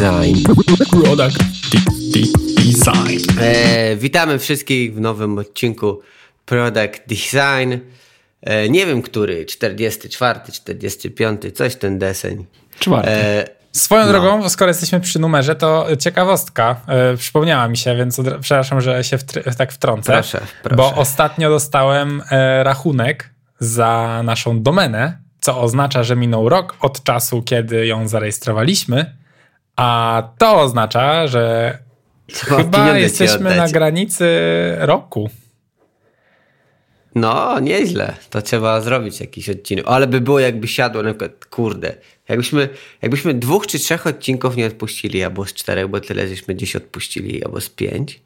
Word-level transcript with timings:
Design. 0.00 0.44
Product 0.90 1.38
Design. 2.56 3.40
E, 3.40 3.96
witamy 3.96 4.38
wszystkich 4.38 4.94
w 4.94 5.00
nowym 5.00 5.38
odcinku 5.38 6.00
Product 6.46 7.00
Design. 7.06 7.74
E, 8.42 8.68
nie 8.68 8.86
wiem 8.86 9.02
który, 9.02 9.44
44, 9.44 10.40
45, 10.52 11.42
coś 11.54 11.76
ten 11.76 11.98
deseń. 11.98 12.46
Czwarty. 12.78 13.10
E, 13.10 13.44
Swoją 13.72 14.06
no. 14.06 14.08
drogą, 14.08 14.48
skoro 14.48 14.68
jesteśmy 14.68 15.00
przy 15.00 15.18
numerze, 15.18 15.54
to 15.54 15.86
ciekawostka 15.98 16.80
e, 16.86 17.16
przypomniała 17.16 17.68
mi 17.68 17.76
się, 17.76 17.96
więc 17.96 18.18
od, 18.18 18.26
przepraszam, 18.40 18.80
że 18.80 19.04
się 19.04 19.18
tak 19.58 19.72
wtrącę. 19.72 20.12
Proszę, 20.12 20.40
proszę. 20.62 20.76
Bo 20.76 20.94
ostatnio 20.94 21.50
dostałem 21.50 22.22
e, 22.30 22.64
rachunek 22.64 23.30
za 23.58 24.20
naszą 24.24 24.62
domenę, 24.62 25.18
co 25.40 25.60
oznacza, 25.60 26.02
że 26.02 26.16
minął 26.16 26.48
rok 26.48 26.76
od 26.80 27.02
czasu, 27.02 27.42
kiedy 27.42 27.86
ją 27.86 28.08
zarejestrowaliśmy, 28.08 29.19
a 29.80 30.22
to 30.38 30.60
oznacza, 30.60 31.26
że 31.26 31.78
chyba, 32.32 32.56
chyba 32.56 32.98
jesteśmy 32.98 33.56
na 33.56 33.68
granicy 33.68 34.26
roku. 34.78 35.30
No, 37.14 37.60
nieźle. 37.60 38.14
To 38.30 38.42
trzeba 38.42 38.80
zrobić 38.80 39.20
jakiś 39.20 39.50
odcinek. 39.50 39.84
Ale 39.88 40.06
by 40.06 40.20
było 40.20 40.40
jakby 40.40 40.68
siadło 40.68 41.02
na 41.02 41.10
przykład, 41.10 41.44
kurde, 41.44 41.94
jakbyśmy, 42.28 42.68
jakbyśmy 43.02 43.34
dwóch 43.34 43.66
czy 43.66 43.78
trzech 43.78 44.06
odcinków 44.06 44.56
nie 44.56 44.66
odpuścili, 44.66 45.24
albo 45.24 45.46
z 45.46 45.52
czterech, 45.52 45.88
bo 45.88 46.00
tyle 46.00 46.28
żeśmy 46.28 46.54
dziś 46.54 46.76
odpuścili, 46.76 47.44
albo 47.44 47.60
z 47.60 47.68
pięć, 47.68 48.20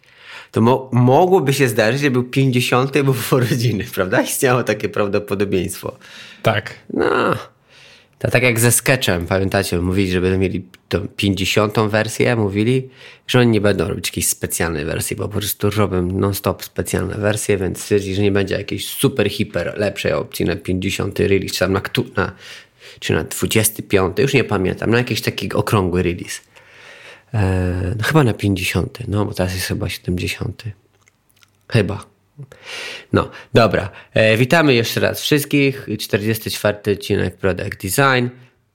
to 0.51 0.61
mo 0.61 0.91
mogłoby 0.93 1.53
się 1.53 1.69
zdarzyć, 1.69 2.01
że 2.01 2.11
był 2.11 2.23
50 2.23 3.03
był 3.03 3.15
urodziny, 3.33 3.85
prawda? 3.95 4.23
Istniało 4.23 4.63
takie 4.63 4.89
prawdopodobieństwo. 4.89 5.97
Tak. 6.43 6.75
No. 6.93 7.35
To 8.25 8.31
tak 8.31 8.43
jak 8.43 8.61
ze 8.61 8.73
sketchem, 8.73 9.27
pamiętacie, 9.27 9.79
mówili, 9.79 10.11
że 10.11 10.21
będą 10.21 10.39
mieli 10.39 10.65
tą 10.89 11.09
50 11.09 11.75
wersję, 11.89 12.37
mówili, 12.37 12.89
że 13.27 13.41
oni 13.41 13.51
nie 13.51 13.61
będą 13.61 13.89
robić 13.89 14.09
jakiejś 14.09 14.29
specjalnej 14.29 14.85
wersji, 14.85 15.17
bo 15.17 15.29
po 15.29 15.39
prostu 15.39 15.71
robią 15.71 16.03
non-stop 16.03 16.65
specjalne 16.65 17.15
wersje, 17.15 17.57
więc 17.57 17.81
stwierdzi, 17.81 18.15
że 18.15 18.23
nie 18.23 18.33
będzie 18.33 18.55
jakiejś 18.55 18.87
super, 18.87 19.31
hiper 19.31 19.75
lepszej 19.77 20.13
opcji 20.13 20.47
na 20.47 20.57
50 20.57 21.21
release, 21.21 21.53
czy 21.53 21.59
tam 21.59 21.73
na, 21.73 21.81
na, 22.17 22.33
czy 23.01 23.13
na 23.13 23.25
25, 23.25 24.19
już 24.19 24.35
nie 24.35 24.45
pamiętam, 24.45 24.91
na 24.91 24.99
jakiś 24.99 25.21
taki 25.21 25.53
okrągły 25.53 26.03
release. 26.03 26.41
Eee, 27.33 27.43
no 27.99 28.05
chyba 28.05 28.25
na 28.25 28.35
50, 28.35 28.99
no 29.09 29.25
bo 29.25 29.35
teraz 29.35 29.55
jest 29.55 29.67
chyba 29.67 29.89
70. 29.89 30.63
Chyba. 31.69 32.14
No, 33.13 33.31
dobra. 33.55 33.91
E, 34.15 34.37
witamy 34.37 34.75
jeszcze 34.75 35.01
raz 35.01 35.21
wszystkich. 35.21 35.87
44 35.99 36.79
odcinek 36.93 37.37
Product 37.37 37.83
Design. 37.83 38.29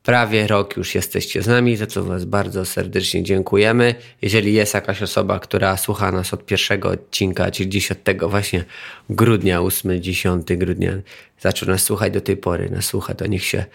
Prawie 0.04 0.48
rok 0.48 0.78
już 0.78 0.96
jesteście 0.96 1.42
z 1.42 1.48
nami, 1.48 1.78
za 1.78 1.88
co 1.88 2.04
Was 2.04 2.26
bardzo 2.26 2.66
serdecznie 2.66 3.24
dziękujemy. 3.24 3.96
Jeżeli 4.22 4.54
jest 4.54 4.74
jakaś 4.74 5.02
osoba, 5.02 5.40
która 5.40 5.78
słucha 5.78 6.12
nas 6.12 6.34
od 6.34 6.46
pierwszego 6.46 6.90
odcinka, 6.90 7.52
czyli 7.52 7.70
dziś 7.70 7.92
od 7.92 8.04
tego 8.04 8.30
właśnie 8.30 8.64
grudnia, 9.10 9.60
8-10 9.60 10.58
grudnia, 10.58 10.92
zaczął 11.40 11.70
nas 11.70 11.84
słuchać 11.84 12.14
do 12.14 12.22
tej 12.22 12.38
pory, 12.38 12.70
nas 12.70 12.86
słucha, 12.86 13.14
to 13.14 13.28
niech 13.28 13.44
się 13.46 13.66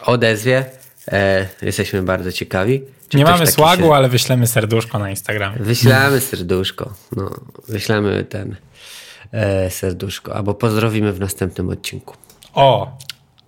odezwie. 0.00 0.64
E, 1.12 1.48
jesteśmy 1.62 2.02
bardzo 2.02 2.32
ciekawi. 2.32 2.82
Czy 3.08 3.16
Nie 3.16 3.24
mamy 3.24 3.46
słagu, 3.46 3.82
się... 3.82 3.94
ale 3.94 4.08
wyślemy 4.08 4.46
serduszko 4.46 4.98
na 4.98 5.10
Instagramie. 5.10 5.56
Wyślemy 5.60 6.20
serduszko. 6.20 6.92
No, 7.16 7.30
wyślemy 7.68 8.24
ten 8.24 8.56
e, 9.34 9.70
serduszko, 9.70 10.36
albo 10.36 10.54
pozdrowimy 10.54 11.12
w 11.12 11.20
następnym 11.20 11.68
odcinku. 11.68 12.16
O, 12.54 12.98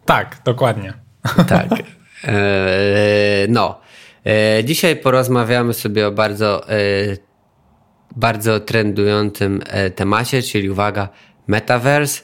tak, 0.04 0.40
dokładnie. 0.44 0.92
Tak. 1.48 1.68
E, 2.24 2.34
no. 3.48 3.80
E, 4.26 4.64
dzisiaj 4.64 4.96
porozmawiamy 4.96 5.74
sobie 5.74 6.06
o 6.06 6.12
bardzo, 6.12 6.66
bardzo 8.16 8.60
trendującym 8.60 9.62
temacie, 9.96 10.42
czyli 10.42 10.70
uwaga, 10.70 11.08
metaverse. 11.46 12.22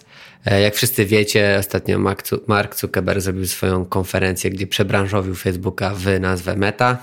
Jak 0.63 0.75
wszyscy 0.75 1.07
wiecie, 1.07 1.57
ostatnio 1.59 1.99
Mark 2.47 2.77
Zuckerberg 2.77 3.21
zrobił 3.21 3.47
swoją 3.47 3.85
konferencję, 3.85 4.51
gdzie 4.51 4.67
przebranżowił 4.67 5.35
Facebooka 5.35 5.93
w 5.95 6.21
nazwę 6.21 6.57
Meta. 6.57 6.99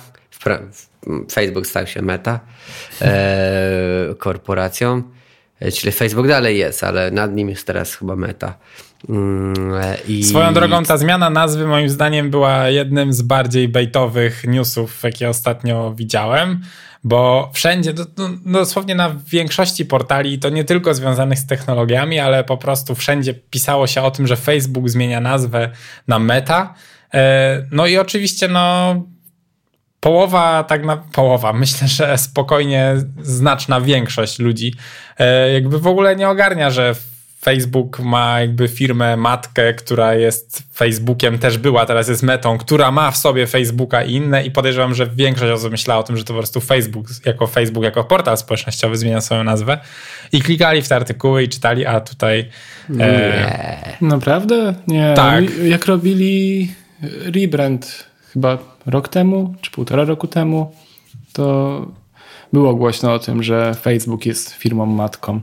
Facebook 1.32 1.68
stał 1.68 1.88
się 1.88 2.02
Meta 2.02 2.40
korporacją. 4.18 5.04
E, 5.60 5.72
czyli 5.72 5.92
Facebook 5.92 6.28
dalej 6.28 6.58
jest, 6.58 6.84
ale 6.84 7.12
nad 7.12 7.36
nim 7.36 7.50
jest 7.50 7.68
teraz 7.68 7.96
chyba 7.96 8.16
meta. 8.16 8.58
Mm, 9.10 9.74
e, 9.74 9.98
I... 10.08 10.24
Swoją 10.24 10.54
drogą 10.54 10.84
ta 10.84 10.98
zmiana 10.98 11.30
nazwy 11.30 11.68
moim 11.68 11.90
zdaniem 11.90 12.30
była 12.30 12.70
jednym 12.70 13.14
z 13.14 13.22
bardziej 13.22 13.68
baitowych 13.68 14.44
newsów, 14.48 15.04
jakie 15.04 15.30
ostatnio 15.30 15.94
widziałem, 15.96 16.62
bo 17.04 17.52
wszędzie, 17.54 17.94
dosłownie 18.46 18.96
na 18.96 19.16
większości 19.28 19.86
portali, 19.86 20.40
to 20.40 20.50
nie 20.50 20.64
tylko 20.64 20.94
związanych 20.94 21.40
z 21.40 21.48
technologiami, 21.48 22.20
ale 22.20 22.44
po 22.44 22.58
prostu 22.58 22.96
wszędzie 22.96 23.34
pisało 23.34 23.88
się 23.88 24.02
o 24.02 24.12
tym, 24.12 24.28
że 24.28 24.36
Facebook 24.36 24.90
zmienia 24.90 25.22
nazwę 25.22 25.70
na 26.08 26.20
Meta. 26.20 26.74
E, 27.14 27.66
no 27.72 27.88
i 27.88 27.98
oczywiście 27.98 28.48
no 28.48 28.96
połowa, 30.00 30.64
tak 30.64 30.86
na 30.86 30.98
połowa, 30.98 31.54
myślę, 31.54 31.88
że 31.88 32.18
spokojnie 32.18 32.96
znaczna 33.22 33.82
większość 33.82 34.40
ludzi 34.40 34.74
e, 35.20 35.54
jakby 35.54 35.80
w 35.80 35.88
ogóle 35.88 36.16
nie 36.16 36.30
ogarnia, 36.30 36.70
że 36.70 36.96
Facebook 37.42 38.00
ma 38.00 38.42
jakby 38.42 38.68
firmę 38.68 39.18
matkę, 39.18 39.74
która 39.74 40.16
jest 40.16 40.64
Facebookiem, 40.74 41.40
też 41.40 41.58
była, 41.58 41.86
teraz 41.86 42.08
jest 42.08 42.24
metą, 42.24 42.58
która 42.58 42.92
ma 42.92 43.12
w 43.12 43.18
sobie 43.18 43.48
Facebooka 43.48 44.04
i 44.04 44.14
inne 44.14 44.46
i 44.46 44.52
podejrzewam, 44.52 44.96
że 44.96 45.08
większość 45.08 45.52
osób 45.52 45.72
myślała 45.72 46.00
o 46.00 46.04
tym, 46.04 46.18
że 46.18 46.24
to 46.24 46.34
po 46.34 46.40
prostu 46.40 46.62
Facebook 46.62 47.08
jako 47.26 47.48
Facebook, 47.48 47.84
jako 47.84 48.04
portal 48.04 48.38
społecznościowy 48.38 48.98
zmienia 48.98 49.22
swoją 49.22 49.44
nazwę 49.44 49.80
i 50.32 50.42
klikali 50.42 50.82
w 50.82 50.88
te 50.88 50.96
artykuły 50.96 51.44
i 51.44 51.50
czytali, 51.50 51.86
a 51.86 52.00
tutaj... 52.00 52.50
E, 52.90 52.94
nie. 52.94 53.58
Naprawdę? 54.02 54.76
Nie. 54.88 55.14
Tak. 55.16 55.44
Jak 55.64 55.86
robili 55.86 56.72
rebrand 57.26 58.09
chyba 58.34 58.58
rok 58.86 59.08
temu, 59.08 59.54
czy 59.62 59.72
półtora 59.72 60.04
roku 60.04 60.28
temu, 60.28 60.72
to 61.34 61.86
było 62.54 62.76
głośno 62.76 63.14
o 63.14 63.20
tym, 63.20 63.44
że 63.44 63.76
Facebook 63.82 64.26
jest 64.26 64.52
firmą 64.54 64.86
matką 64.86 65.42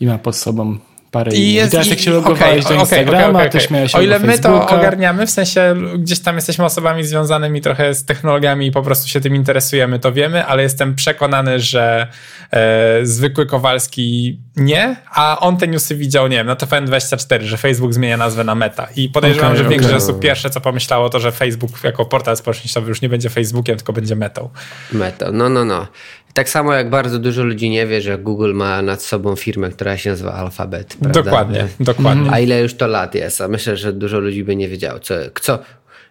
i 0.00 0.06
ma 0.06 0.18
pod 0.18 0.36
sobą 0.36 0.78
parę 1.16 1.32
I 1.32 1.54
jest, 1.54 1.70
teraz 1.70 1.86
jak 1.86 1.98
się 1.98 2.10
logowałeś 2.10 2.64
okay, 2.64 2.76
do 2.76 2.80
Instagrama, 2.80 3.28
okay, 3.28 3.30
okay, 3.30 3.50
to 3.50 3.60
śmiałeś 3.60 3.94
O 3.94 4.02
ile 4.02 4.18
my 4.18 4.38
to 4.38 4.68
ogarniamy, 4.68 5.26
w 5.26 5.30
sensie 5.30 5.74
gdzieś 5.98 6.20
tam 6.20 6.36
jesteśmy 6.36 6.64
osobami 6.64 7.04
związanymi 7.04 7.60
trochę 7.60 7.94
z 7.94 8.04
technologiami 8.04 8.66
i 8.66 8.70
po 8.70 8.82
prostu 8.82 9.08
się 9.08 9.20
tym 9.20 9.34
interesujemy, 9.34 9.98
to 9.98 10.12
wiemy, 10.12 10.46
ale 10.46 10.62
jestem 10.62 10.94
przekonany, 10.94 11.60
że 11.60 12.06
e, 12.50 13.06
zwykły 13.06 13.46
Kowalski 13.46 14.38
nie, 14.56 14.96
a 15.10 15.40
on 15.40 15.56
te 15.56 15.68
newsy 15.68 15.94
widział, 15.94 16.28
nie 16.28 16.36
wiem, 16.36 16.46
na 16.46 16.54
TVN24, 16.54 17.42
że 17.42 17.56
Facebook 17.56 17.94
zmienia 17.94 18.16
nazwę 18.16 18.44
na 18.44 18.54
Meta. 18.54 18.88
I 18.96 19.08
podejrzewam, 19.08 19.52
okay, 19.52 19.64
że 19.64 19.70
większość 19.70 19.94
osób 19.94 20.20
pierwsze 20.20 20.50
co 20.50 20.60
pomyślało 20.60 21.10
to, 21.10 21.20
że 21.20 21.32
Facebook 21.32 21.84
jako 21.84 22.04
portal 22.04 22.36
społecznościowy 22.36 22.88
już 22.88 23.02
nie 23.02 23.08
będzie 23.08 23.30
Facebookiem, 23.30 23.76
tylko 23.76 23.92
będzie 23.92 24.16
Metą. 24.16 24.50
Metą, 24.92 25.32
no, 25.32 25.48
no, 25.48 25.64
no. 25.64 25.86
Tak 26.36 26.48
samo 26.48 26.74
jak 26.74 26.90
bardzo 26.90 27.18
dużo 27.18 27.44
ludzi 27.44 27.70
nie 27.70 27.86
wie, 27.86 28.00
że 28.00 28.18
Google 28.18 28.52
ma 28.54 28.82
nad 28.82 29.02
sobą 29.02 29.36
firmę, 29.36 29.70
która 29.70 29.96
się 29.96 30.10
nazywa 30.10 30.32
Alphabet. 30.32 30.96
Prawda? 31.00 31.22
Dokładnie, 31.22 31.68
dokładnie. 31.80 32.30
A 32.32 32.40
ile 32.40 32.60
już 32.60 32.74
to 32.74 32.86
lat 32.86 33.14
jest? 33.14 33.40
A 33.40 33.48
myślę, 33.48 33.76
że 33.76 33.92
dużo 33.92 34.20
ludzi 34.20 34.44
by 34.44 34.56
nie 34.56 34.68
wiedziało, 34.68 35.00
co, 35.00 35.14
co 35.40 35.58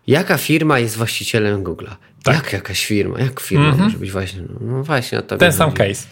jaka 0.08 0.38
firma 0.38 0.80
jest 0.80 0.98
właścicielem 0.98 1.64
Google'a. 1.64 1.96
Tak. 2.24 2.36
Jak 2.36 2.54
jakaś 2.54 2.86
firma? 2.86 3.20
Jak 3.20 3.40
firma 3.40 3.66
mm 3.66 3.78
-hmm. 3.78 3.84
może 3.84 3.98
być 3.98 4.12
właśnie? 4.12 4.42
No 4.62 4.84
właśnie 4.84 5.20
o 5.20 5.22
to 5.22 5.38
Ten 5.38 5.54
sam 5.54 5.72
chodzi. 5.72 5.78
case. 5.78 6.08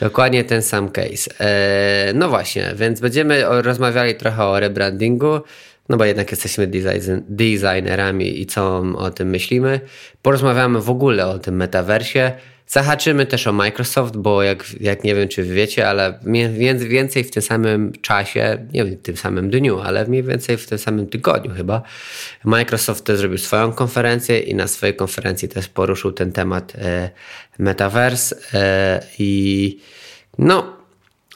Dokładnie 0.00 0.44
ten 0.44 0.62
sam 0.62 0.88
case. 0.88 1.30
Eee, 1.40 2.14
no 2.14 2.28
właśnie, 2.28 2.72
więc 2.76 3.00
będziemy 3.00 3.44
rozmawiali 3.62 4.14
trochę 4.14 4.44
o 4.44 4.60
rebrandingu, 4.60 5.40
no 5.88 5.96
bo 5.96 6.04
jednak 6.04 6.30
jesteśmy 6.30 6.66
design, 6.66 7.12
designerami 7.28 8.40
i 8.40 8.46
co 8.46 8.84
o 8.96 9.10
tym 9.10 9.28
myślimy. 9.28 9.80
Porozmawiamy 10.22 10.80
w 10.80 10.90
ogóle 10.90 11.26
o 11.26 11.38
tym 11.38 11.56
metaversie. 11.56 12.32
Zahaczymy 12.68 13.26
też 13.26 13.46
o 13.46 13.52
Microsoft, 13.52 14.16
bo 14.16 14.42
jak, 14.42 14.64
jak 14.80 15.04
nie 15.04 15.14
wiem, 15.14 15.28
czy 15.28 15.42
wiecie, 15.42 15.88
ale 15.88 16.18
mniej 16.22 16.78
więcej 16.88 17.24
w 17.24 17.30
tym 17.30 17.42
samym 17.42 17.92
czasie, 17.92 18.66
nie 18.72 18.84
wiem, 18.84 18.96
w 18.96 19.02
tym 19.02 19.16
samym 19.16 19.50
dniu, 19.50 19.80
ale 19.80 20.06
mniej 20.06 20.22
więcej 20.22 20.56
w 20.56 20.66
tym 20.66 20.78
samym 20.78 21.06
tygodniu 21.06 21.54
chyba, 21.54 21.82
Microsoft 22.44 23.04
też 23.04 23.18
zrobił 23.18 23.38
swoją 23.38 23.72
konferencję 23.72 24.40
i 24.40 24.54
na 24.54 24.66
swojej 24.66 24.96
konferencji 24.96 25.48
też 25.48 25.68
poruszył 25.68 26.12
ten 26.12 26.32
temat 26.32 26.72
e, 26.74 27.10
Metaverse 27.58 28.36
e, 28.54 29.02
i 29.18 29.78
no, 30.38 30.76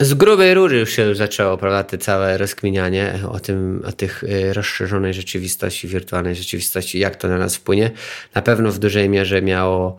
z 0.00 0.14
grubej 0.14 0.54
rury 0.54 0.78
już 0.78 0.90
się 0.90 1.14
zaczęło, 1.14 1.58
prawda, 1.58 1.84
te 1.84 1.98
całe 1.98 2.38
rozkminianie 2.38 3.14
o 3.30 3.40
tym, 3.40 3.82
o 3.86 3.92
tych 3.92 4.24
e, 4.24 4.52
rozszerzonej 4.52 5.14
rzeczywistości, 5.14 5.88
wirtualnej 5.88 6.34
rzeczywistości, 6.34 6.98
jak 6.98 7.16
to 7.16 7.28
na 7.28 7.38
nas 7.38 7.56
wpłynie. 7.56 7.90
Na 8.34 8.42
pewno 8.42 8.72
w 8.72 8.78
dużej 8.78 9.08
mierze 9.08 9.42
miało 9.42 9.96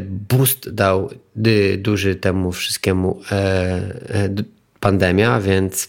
boost 0.00 0.70
dał 0.70 1.10
duży 1.78 2.14
temu 2.14 2.52
wszystkiemu 2.52 3.20
e, 3.32 3.34
e, 3.34 4.28
pandemia, 4.80 5.40
więc 5.40 5.88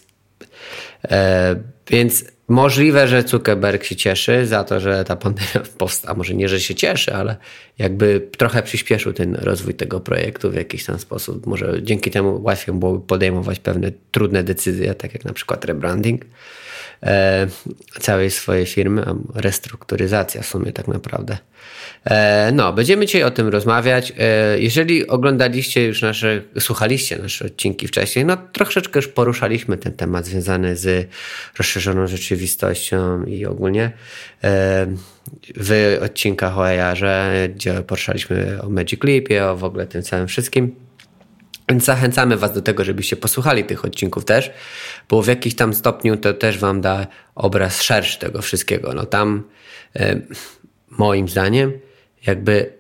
więc 1.88 2.26
możliwe, 2.48 3.08
że 3.08 3.22
Zuckerberg 3.22 3.84
się 3.84 3.96
cieszy 3.96 4.48
za 4.48 4.64
to, 4.64 4.80
że 4.80 5.04
ta 5.04 5.16
pandemia 5.16 5.68
powstała. 5.78 6.18
Może 6.18 6.34
nie, 6.34 6.50
że 6.50 6.60
się 6.60 6.76
cieszy, 6.76 7.14
ale 7.14 7.36
jakby 7.78 8.28
trochę 8.38 8.64
przyspieszył 8.64 9.14
ten 9.14 9.36
rozwój 9.36 9.74
tego 9.74 10.00
projektu 10.00 10.52
w 10.52 10.56
jakiś 10.56 10.86
tam 10.86 11.00
sposób. 11.00 11.46
Może 11.46 11.84
dzięki 11.84 12.12
temu 12.12 12.42
łatwiej 12.44 12.76
byłoby 12.76 13.08
podejmować 13.08 13.60
pewne 13.60 13.92
trudne 14.12 14.44
decyzje, 14.44 14.96
tak 14.96 15.14
jak 15.14 15.26
na 15.26 15.34
przykład 15.34 15.66
rebranding 15.66 16.26
e, 17.04 17.48
całej 18.00 18.32
swojej 18.32 18.66
firmy, 18.66 19.04
restrukturyzacja 19.36 20.42
w 20.42 20.46
sumie 20.46 20.72
tak 20.72 20.88
naprawdę. 20.88 21.38
E, 22.06 22.52
no, 22.54 22.74
będziemy 22.74 23.06
dzisiaj 23.06 23.24
o 23.24 23.32
tym 23.32 23.48
rozmawiać. 23.48 24.14
E, 24.18 24.60
jeżeli 24.60 25.08
oglądaliście 25.08 25.86
już 25.86 26.02
nasze, 26.02 26.42
słuchaliście 26.60 27.18
nasze 27.18 27.46
odcinki 27.46 27.88
wcześniej, 27.88 28.26
no 28.26 28.38
troszeczkę 28.52 29.00
już 29.00 29.08
poruszaliśmy 29.08 29.78
ten 29.78 29.94
temat 29.94 30.26
związany 30.26 30.76
z 30.76 31.08
rozszerzoną 31.58 32.08
rzeczywistością 32.08 33.24
i 33.24 33.46
ogólnie 33.46 33.92
e, 34.44 34.88
w 35.56 36.00
odcinkach 36.04 36.58
o 36.58 36.68
AR-ze, 36.68 37.50
gdzie 37.56 37.74
poruszaliśmy 37.74 38.62
o 38.62 38.70
Magic 38.70 39.04
Leapie, 39.04 39.46
o 39.46 39.58
w 39.58 39.64
ogóle 39.64 39.88
tym 39.88 40.04
całym 40.04 40.28
wszystkim. 40.28 40.76
Więc 41.72 41.86
zachęcamy 41.86 42.38
Was 42.38 42.54
do 42.54 42.62
tego, 42.62 42.84
żebyście 42.84 43.16
posłuchali 43.16 43.64
tych 43.64 43.86
odcinków 43.86 44.26
też, 44.26 44.52
bo 45.10 45.22
w 45.22 45.28
jakiś 45.28 45.56
tam 45.56 45.74
stopniu 45.74 46.18
to 46.18 46.34
też 46.34 46.58
Wam 46.58 46.82
da 46.82 47.08
obraz 47.36 47.82
szerszy 47.82 48.20
tego 48.20 48.42
wszystkiego. 48.42 48.94
No 48.94 49.06
tam, 49.06 49.44
moim 50.90 51.30
zdaniem, 51.30 51.72
jakby 52.28 52.74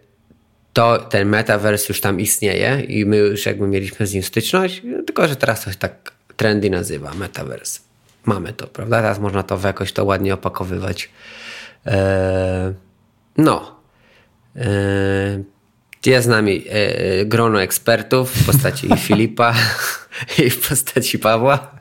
to 0.73 0.97
ten 0.97 1.27
metaverse 1.27 1.85
już 1.89 2.01
tam 2.01 2.19
istnieje 2.19 2.81
i 2.81 3.05
my 3.05 3.17
już 3.17 3.45
jakby 3.45 3.67
mieliśmy 3.67 4.07
z 4.07 4.13
nim 4.13 4.23
styczność, 4.23 4.81
tylko 5.05 5.27
że 5.27 5.35
teraz 5.35 5.63
coś 5.63 5.77
tak 5.77 6.11
trendy 6.38 6.69
nazywa 6.69 7.13
metaverse. 7.13 7.79
Mamy 8.25 8.53
to, 8.53 8.67
prawda? 8.67 9.01
Teraz 9.01 9.19
można 9.19 9.43
to 9.43 9.59
jakoś 9.63 9.93
to 9.93 10.05
ładnie 10.05 10.33
opakowywać. 10.33 11.09
Eee, 11.85 12.73
no. 13.38 13.75
Eee, 14.55 15.43
jest 16.06 16.25
z 16.25 16.30
nami 16.30 16.65
e, 16.69 17.25
grono 17.25 17.62
ekspertów 17.62 18.31
w 18.31 18.45
postaci 18.45 18.88
Filipa 19.07 19.56
i 20.45 20.50
w 20.50 20.69
postaci 20.69 21.19
Pawła. 21.19 21.71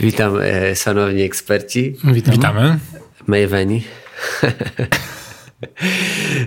Witam, 0.00 0.38
e, 0.42 0.76
szanowni 0.76 1.22
eksperci. 1.22 1.96
Witam. 2.04 2.34
Witamy. 2.34 2.78
Maveni. 3.26 3.82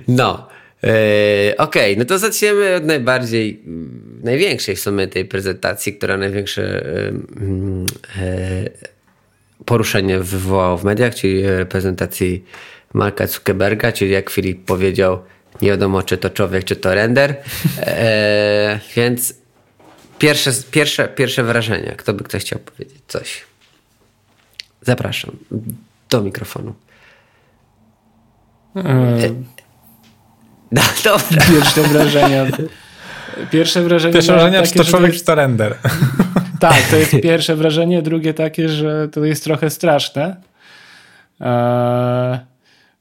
No. 0.07 0.48
E, 0.83 1.57
Okej, 1.57 1.94
okay, 1.94 1.95
no 1.98 2.06
to 2.06 2.19
zaczniemy 2.19 2.75
od 2.75 2.86
najbardziej, 2.86 3.62
mm, 3.65 4.19
największej 4.24 4.75
w 4.75 4.80
sumie 4.80 5.07
tej 5.07 5.25
prezentacji, 5.25 5.94
która 5.94 6.18
największe 6.18 6.86
e, 6.86 7.12
e, 8.21 8.69
poruszenie 9.65 10.19
wywołała 10.19 10.77
w 10.77 10.83
mediach, 10.83 11.15
czyli 11.15 11.44
prezentacji 11.69 12.44
Marka 12.94 13.27
Zuckerberga, 13.27 13.92
czyli 13.92 14.12
jak 14.12 14.30
Filip 14.30 14.65
powiedział, 14.65 15.19
nie 15.61 15.69
wiadomo 15.69 16.03
czy 16.03 16.17
to 16.17 16.29
człowiek, 16.29 16.63
czy 16.63 16.75
to 16.75 16.95
render. 16.95 17.35
E, 17.79 18.79
więc 18.95 19.33
pierwsze, 20.19 20.51
pierwsze, 20.71 21.07
pierwsze 21.07 21.44
wrażenia. 21.44 21.95
Kto 21.95 22.13
by 22.13 22.23
ktoś 22.23 22.41
chciał 22.41 22.59
powiedzieć 22.59 23.01
coś? 23.07 23.44
Zapraszam 24.81 25.31
do 26.09 26.21
mikrofonu. 26.21 26.73
E, 28.75 28.81
no, 30.71 30.81
dobra. 31.03 31.45
Pierwsze 31.50 31.81
wrażenia. 31.81 32.45
Pierwsze 33.51 33.81
wrażenie. 33.81 34.13
Pierwsze 34.13 34.33
wrażenie, 34.33 34.57
takie, 34.57 34.71
czy 34.71 34.77
to 34.77 34.83
człowiek, 34.83 35.13
czy 35.13 35.23
to 35.23 35.35
render. 35.35 35.75
Tak, 36.59 36.81
to 36.89 36.95
jest 36.95 37.11
pierwsze 37.11 37.55
wrażenie. 37.55 38.01
Drugie 38.01 38.33
takie, 38.33 38.69
że 38.69 39.09
to 39.09 39.25
jest 39.25 39.44
trochę 39.44 39.69
straszne. 39.69 40.35
Eee, 41.41 42.39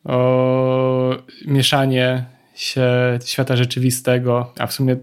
o 0.04 1.16
mieszanie 1.46 2.25
się 2.62 3.19
świata 3.25 3.56
rzeczywistego, 3.56 4.53
a 4.59 4.67
w 4.67 4.73
sumie 4.73 4.97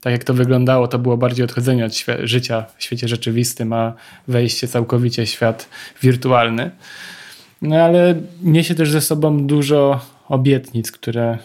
tak 0.00 0.12
jak 0.12 0.24
to 0.24 0.34
wyglądało, 0.34 0.88
to 0.88 0.98
było 0.98 1.16
bardziej 1.16 1.44
odchodzenie 1.44 1.84
od 1.84 1.92
życia 2.22 2.66
w 2.78 2.84
świecie 2.84 3.08
rzeczywistym, 3.08 3.72
a 3.72 3.92
wejście 4.28 4.68
całkowicie 4.68 5.26
w 5.26 5.28
świat 5.28 5.68
wirtualny. 6.02 6.70
No 7.62 7.76
ale 7.76 8.14
niesie 8.42 8.74
też 8.74 8.90
ze 8.90 9.00
sobą 9.00 9.46
dużo 9.46 10.00
obietnic, 10.28 10.92
które 10.92 11.38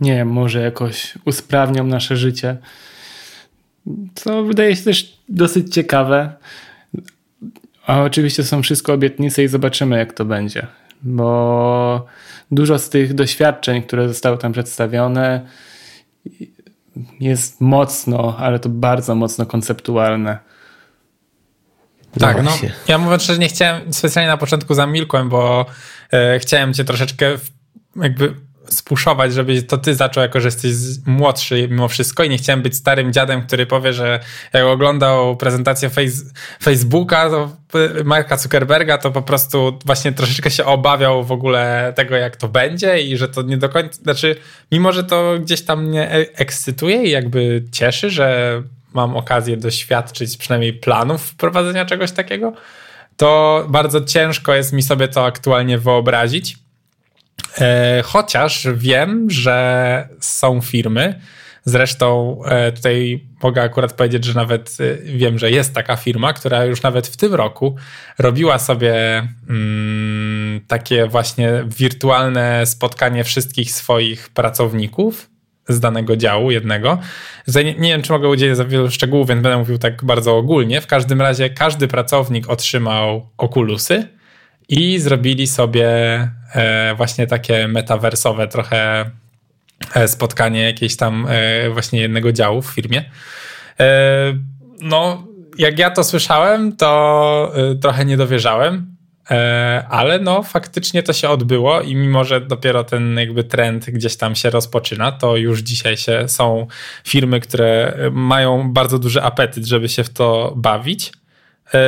nie 0.00 0.14
wiem, 0.14 0.28
może 0.28 0.60
jakoś 0.60 1.14
usprawnią 1.24 1.86
nasze 1.86 2.16
życie. 2.16 2.56
Co 4.14 4.44
wydaje 4.44 4.76
się 4.76 4.82
też 4.82 5.18
dosyć 5.28 5.74
ciekawe. 5.74 6.32
A 7.86 8.02
oczywiście 8.02 8.44
są 8.44 8.62
wszystko 8.62 8.92
obietnice 8.92 9.44
i 9.44 9.48
zobaczymy, 9.48 9.98
jak 9.98 10.12
to 10.12 10.24
będzie. 10.24 10.66
Bo 11.02 12.06
dużo 12.50 12.78
z 12.78 12.88
tych 12.88 13.14
doświadczeń, 13.14 13.82
które 13.82 14.08
zostały 14.08 14.38
tam 14.38 14.52
przedstawione, 14.52 15.46
jest 17.20 17.60
mocno, 17.60 18.36
ale 18.38 18.58
to 18.58 18.68
bardzo 18.68 19.14
mocno 19.14 19.46
konceptualne. 19.46 20.38
Tak, 22.20 22.42
no, 22.42 22.58
ja 22.88 22.98
mówiąc 22.98 23.22
że 23.22 23.38
nie 23.38 23.48
chciałem, 23.48 23.92
specjalnie 23.92 24.28
na 24.28 24.36
początku 24.36 24.74
zamilkłem, 24.74 25.28
bo 25.28 25.66
e, 26.12 26.38
chciałem 26.38 26.74
cię 26.74 26.84
troszeczkę 26.84 27.38
w, 27.38 27.50
jakby 27.96 28.34
spuszować, 28.70 29.32
żeby 29.32 29.62
to 29.62 29.78
ty 29.78 29.94
zaczął, 29.94 30.22
jako 30.22 30.40
że 30.40 30.48
jesteś 30.48 30.72
młodszy 31.06 31.68
mimo 31.70 31.88
wszystko 31.88 32.24
i 32.24 32.30
nie 32.30 32.38
chciałem 32.38 32.62
być 32.62 32.76
starym 32.76 33.12
dziadem, 33.12 33.46
który 33.46 33.66
powie, 33.66 33.92
że 33.92 34.20
jak 34.52 34.64
oglądał 34.64 35.36
prezentację 35.36 35.90
face, 35.90 36.24
Facebooka, 36.62 37.30
to 37.30 37.50
Marka 38.04 38.36
Zuckerberga, 38.36 38.98
to 38.98 39.10
po 39.10 39.22
prostu 39.22 39.78
właśnie 39.84 40.12
troszeczkę 40.12 40.50
się 40.50 40.64
obawiał 40.64 41.24
w 41.24 41.32
ogóle 41.32 41.92
tego, 41.96 42.16
jak 42.16 42.36
to 42.36 42.48
będzie 42.48 43.00
i 43.00 43.16
że 43.16 43.28
to 43.28 43.42
nie 43.42 43.56
do 43.56 43.68
końca, 43.68 44.02
znaczy 44.02 44.36
mimo, 44.72 44.92
że 44.92 45.04
to 45.04 45.34
gdzieś 45.40 45.62
tam 45.62 45.84
mnie 45.84 46.10
e, 46.12 46.14
ekscytuje 46.34 47.02
i 47.02 47.10
jakby 47.10 47.64
cieszy, 47.72 48.10
że 48.10 48.62
mam 48.92 49.16
okazję 49.16 49.56
doświadczyć 49.56 50.36
przynajmniej 50.36 50.72
planów 50.72 51.22
wprowadzenia 51.22 51.84
czegoś 51.84 52.12
takiego, 52.12 52.52
to 53.16 53.64
bardzo 53.68 54.00
ciężko 54.00 54.54
jest 54.54 54.72
mi 54.72 54.82
sobie 54.82 55.08
to 55.08 55.24
aktualnie 55.24 55.78
wyobrazić. 55.78 56.67
E, 57.58 58.02
chociaż 58.02 58.66
wiem, 58.74 59.30
że 59.30 60.08
są 60.20 60.60
firmy, 60.60 61.20
Zresztą 61.68 62.40
e, 62.44 62.72
tutaj 62.72 63.24
mogę 63.42 63.62
akurat 63.62 63.92
powiedzieć, 63.92 64.24
że 64.24 64.34
nawet 64.34 64.76
e, 64.80 65.02
wiem, 65.02 65.38
że 65.38 65.50
jest 65.50 65.74
taka 65.74 65.96
firma, 65.96 66.32
która 66.32 66.64
już 66.64 66.82
nawet 66.82 67.06
w 67.06 67.16
tym 67.16 67.34
roku 67.34 67.76
robiła 68.18 68.58
sobie 68.58 69.22
mm, 69.48 70.60
takie 70.66 71.06
właśnie 71.06 71.64
wirtualne 71.66 72.66
spotkanie 72.66 73.24
wszystkich 73.24 73.70
swoich 73.70 74.28
pracowników 74.28 75.30
z 75.68 75.80
danego 75.80 76.16
działu 76.16 76.50
jednego. 76.50 76.98
Nie, 77.54 77.64
nie, 77.64 77.88
wiem, 77.88 78.02
czy 78.02 78.12
mogę 78.12 78.28
udzielić 78.28 78.56
za 78.56 78.64
wielu 78.64 78.90
szczegółów, 78.90 79.28
więc 79.28 79.42
będę 79.42 79.58
mówił 79.58 79.78
tak 79.78 80.04
bardzo 80.04 80.36
ogólnie. 80.36 80.80
W 80.80 80.86
każdym 80.86 81.20
razie 81.20 81.50
każdy 81.50 81.88
pracownik 81.88 82.50
otrzymał 82.50 83.28
okulusy 83.38 84.17
i 84.68 84.98
zrobili 84.98 85.46
sobie 85.46 85.88
e, 86.54 86.94
właśnie 86.96 87.26
takie 87.26 87.68
metaversowe 87.68 88.48
trochę 88.48 89.10
e, 89.94 90.08
spotkanie 90.08 90.62
jakieś 90.62 90.96
tam 90.96 91.26
e, 91.28 91.70
właśnie 91.70 92.00
jednego 92.00 92.32
działu 92.32 92.62
w 92.62 92.66
firmie. 92.66 93.04
No, 94.80 95.26
jak 95.58 95.78
ja 95.78 95.90
to 95.90 96.04
słyszałem, 96.04 96.76
to 96.76 97.52
trochę 97.80 98.04
nie 98.04 98.16
dowierzałem, 98.16 98.96
ale 99.88 100.18
no 100.18 100.42
faktycznie 100.42 101.02
to 101.02 101.12
się 101.12 101.28
odbyło 101.28 101.80
i 101.80 101.94
mimo, 101.94 102.24
że 102.24 102.40
dopiero 102.40 102.84
ten 102.84 103.18
jakby 103.18 103.44
trend 103.44 103.90
gdzieś 103.90 104.16
tam 104.16 104.34
się 104.34 104.50
rozpoczyna, 104.50 105.12
to 105.12 105.36
już 105.36 105.60
dzisiaj 105.60 105.96
się 105.96 106.28
są 106.28 106.66
firmy, 107.04 107.40
które 107.40 107.98
mają 108.12 108.72
bardzo 108.72 108.98
duży 108.98 109.22
apetyt, 109.22 109.64
żeby 109.64 109.88
się 109.88 110.04
w 110.04 110.10
to 110.10 110.52
bawić, 110.56 111.12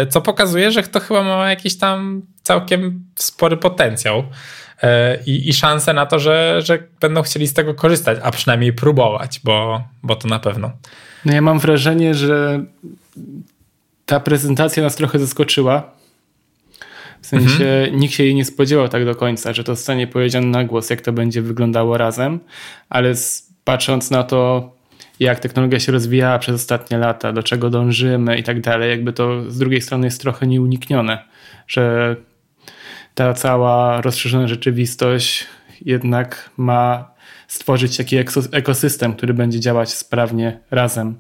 co 0.08 0.20
pokazuje, 0.20 0.70
że 0.70 0.82
to 0.82 1.00
chyba 1.00 1.22
ma 1.22 1.50
jakiś 1.50 1.78
tam 1.78 2.22
całkiem 2.42 3.04
spory 3.14 3.56
potencjał 3.56 4.24
e, 4.82 5.18
i, 5.26 5.48
i 5.48 5.52
szanse 5.52 5.92
na 5.92 6.06
to, 6.06 6.18
że, 6.18 6.62
że 6.62 6.78
będą 7.00 7.22
chcieli 7.22 7.46
z 7.46 7.54
tego 7.54 7.74
korzystać, 7.74 8.18
a 8.22 8.30
przynajmniej 8.30 8.72
próbować, 8.72 9.40
bo, 9.44 9.84
bo 10.02 10.16
to 10.16 10.28
na 10.28 10.38
pewno. 10.38 10.70
No 11.24 11.32
ja 11.32 11.42
mam 11.42 11.58
wrażenie, 11.58 12.14
że 12.14 12.64
ta 14.06 14.20
prezentacja 14.20 14.82
nas 14.82 14.96
trochę 14.96 15.18
zaskoczyła, 15.18 15.90
w 17.22 17.26
sensie 17.26 17.64
mhm. 17.64 18.00
nikt 18.00 18.14
się 18.14 18.24
jej 18.24 18.34
nie 18.34 18.44
spodziewał 18.44 18.88
tak 18.88 19.04
do 19.04 19.14
końca, 19.14 19.52
że 19.52 19.64
to 19.64 19.74
zostanie 19.74 20.06
powiedziane 20.06 20.46
na 20.46 20.64
głos, 20.64 20.90
jak 20.90 21.00
to 21.00 21.12
będzie 21.12 21.42
wyglądało 21.42 21.98
razem, 21.98 22.40
ale 22.88 23.14
patrząc 23.64 24.10
na 24.10 24.22
to, 24.22 24.70
jak 25.20 25.40
technologia 25.40 25.80
się 25.80 25.92
rozwijała 25.92 26.38
przez 26.38 26.54
ostatnie 26.54 26.98
lata, 26.98 27.32
do 27.32 27.42
czego 27.42 27.70
dążymy 27.70 28.38
i 28.38 28.42
tak 28.42 28.60
dalej, 28.60 28.90
jakby 28.90 29.12
to 29.12 29.50
z 29.50 29.58
drugiej 29.58 29.80
strony 29.80 30.06
jest 30.06 30.20
trochę 30.20 30.46
nieuniknione, 30.46 31.24
że 31.66 32.16
ta 33.14 33.34
cała 33.34 34.00
rozszerzona 34.00 34.48
rzeczywistość 34.48 35.46
jednak 35.80 36.50
ma 36.56 37.10
stworzyć 37.48 37.96
taki 37.96 38.16
ekosystem, 38.52 39.14
który 39.14 39.34
będzie 39.34 39.60
działać 39.60 39.94
sprawnie 39.94 40.60
razem. 40.70 41.18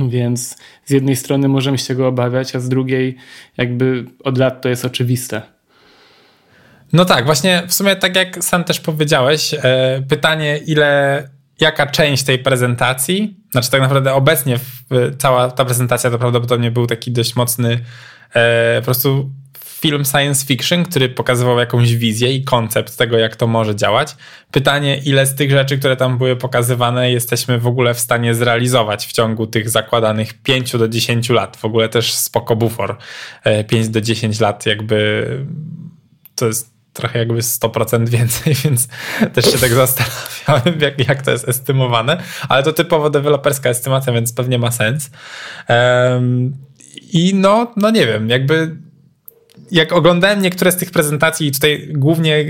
Więc 0.00 0.56
z 0.84 0.90
jednej 0.90 1.16
strony 1.16 1.48
możemy 1.48 1.78
się 1.78 1.86
tego 1.86 2.08
obawiać, 2.08 2.56
a 2.56 2.60
z 2.60 2.68
drugiej 2.68 3.16
jakby 3.56 4.04
od 4.24 4.38
lat 4.38 4.62
to 4.62 4.68
jest 4.68 4.84
oczywiste. 4.84 5.42
No 6.92 7.04
tak, 7.04 7.24
właśnie 7.24 7.62
w 7.68 7.74
sumie 7.74 7.96
tak 7.96 8.16
jak 8.16 8.44
sam 8.44 8.64
też 8.64 8.80
powiedziałeś, 8.80 9.54
e, 9.54 10.02
pytanie 10.08 10.60
ile, 10.66 11.28
jaka 11.60 11.86
część 11.86 12.22
tej 12.22 12.38
prezentacji, 12.38 13.36
znaczy 13.50 13.70
tak 13.70 13.80
naprawdę 13.80 14.14
obecnie 14.14 14.58
cała 15.18 15.50
ta 15.50 15.64
prezentacja 15.64 16.10
to 16.10 16.18
prawdopodobnie 16.18 16.70
był 16.70 16.86
taki 16.86 17.10
dość 17.10 17.36
mocny 17.36 17.80
e, 18.34 18.76
po 18.80 18.84
prostu 18.84 19.30
film 19.80 20.04
science 20.04 20.46
fiction, 20.46 20.84
który 20.84 21.08
pokazywał 21.08 21.58
jakąś 21.58 21.94
wizję 21.94 22.32
i 22.32 22.44
koncept 22.44 22.96
tego, 22.96 23.18
jak 23.18 23.36
to 23.36 23.46
może 23.46 23.76
działać. 23.76 24.16
Pytanie, 24.50 25.00
ile 25.04 25.26
z 25.26 25.34
tych 25.34 25.50
rzeczy, 25.50 25.78
które 25.78 25.96
tam 25.96 26.18
były 26.18 26.36
pokazywane, 26.36 27.12
jesteśmy 27.12 27.58
w 27.58 27.66
ogóle 27.66 27.94
w 27.94 28.00
stanie 28.00 28.34
zrealizować 28.34 29.06
w 29.06 29.12
ciągu 29.12 29.46
tych 29.46 29.70
zakładanych 29.70 30.42
5 30.42 30.72
do 30.72 30.88
10 30.88 31.28
lat. 31.28 31.56
W 31.56 31.64
ogóle 31.64 31.88
też 31.88 32.14
spoko 32.14 32.56
bufor. 32.56 32.96
5 33.68 33.86
e, 33.86 33.90
do 33.90 34.00
10 34.00 34.40
lat 34.40 34.66
jakby 34.66 35.26
to 36.34 36.46
jest 36.46 36.79
trochę 37.00 37.18
jakby 37.18 37.34
100% 37.34 38.08
więcej, 38.08 38.54
więc 38.64 38.88
też 39.32 39.44
się 39.44 39.58
tak 39.58 39.70
zastanawiałem, 39.70 40.80
jak, 40.80 41.08
jak 41.08 41.22
to 41.22 41.30
jest 41.30 41.48
estymowane, 41.48 42.22
ale 42.48 42.62
to 42.62 42.72
typowo 42.72 43.10
deweloperska 43.10 43.70
estymacja, 43.70 44.12
więc 44.12 44.32
pewnie 44.32 44.58
ma 44.58 44.70
sens. 44.70 45.10
Um, 45.68 46.56
I 47.12 47.34
no, 47.34 47.72
no 47.76 47.90
nie 47.90 48.06
wiem, 48.06 48.28
jakby 48.28 48.76
jak 49.70 49.92
oglądałem 49.92 50.42
niektóre 50.42 50.72
z 50.72 50.76
tych 50.76 50.90
prezentacji 50.90 51.46
i 51.46 51.52
tutaj 51.52 51.88
głównie 51.92 52.44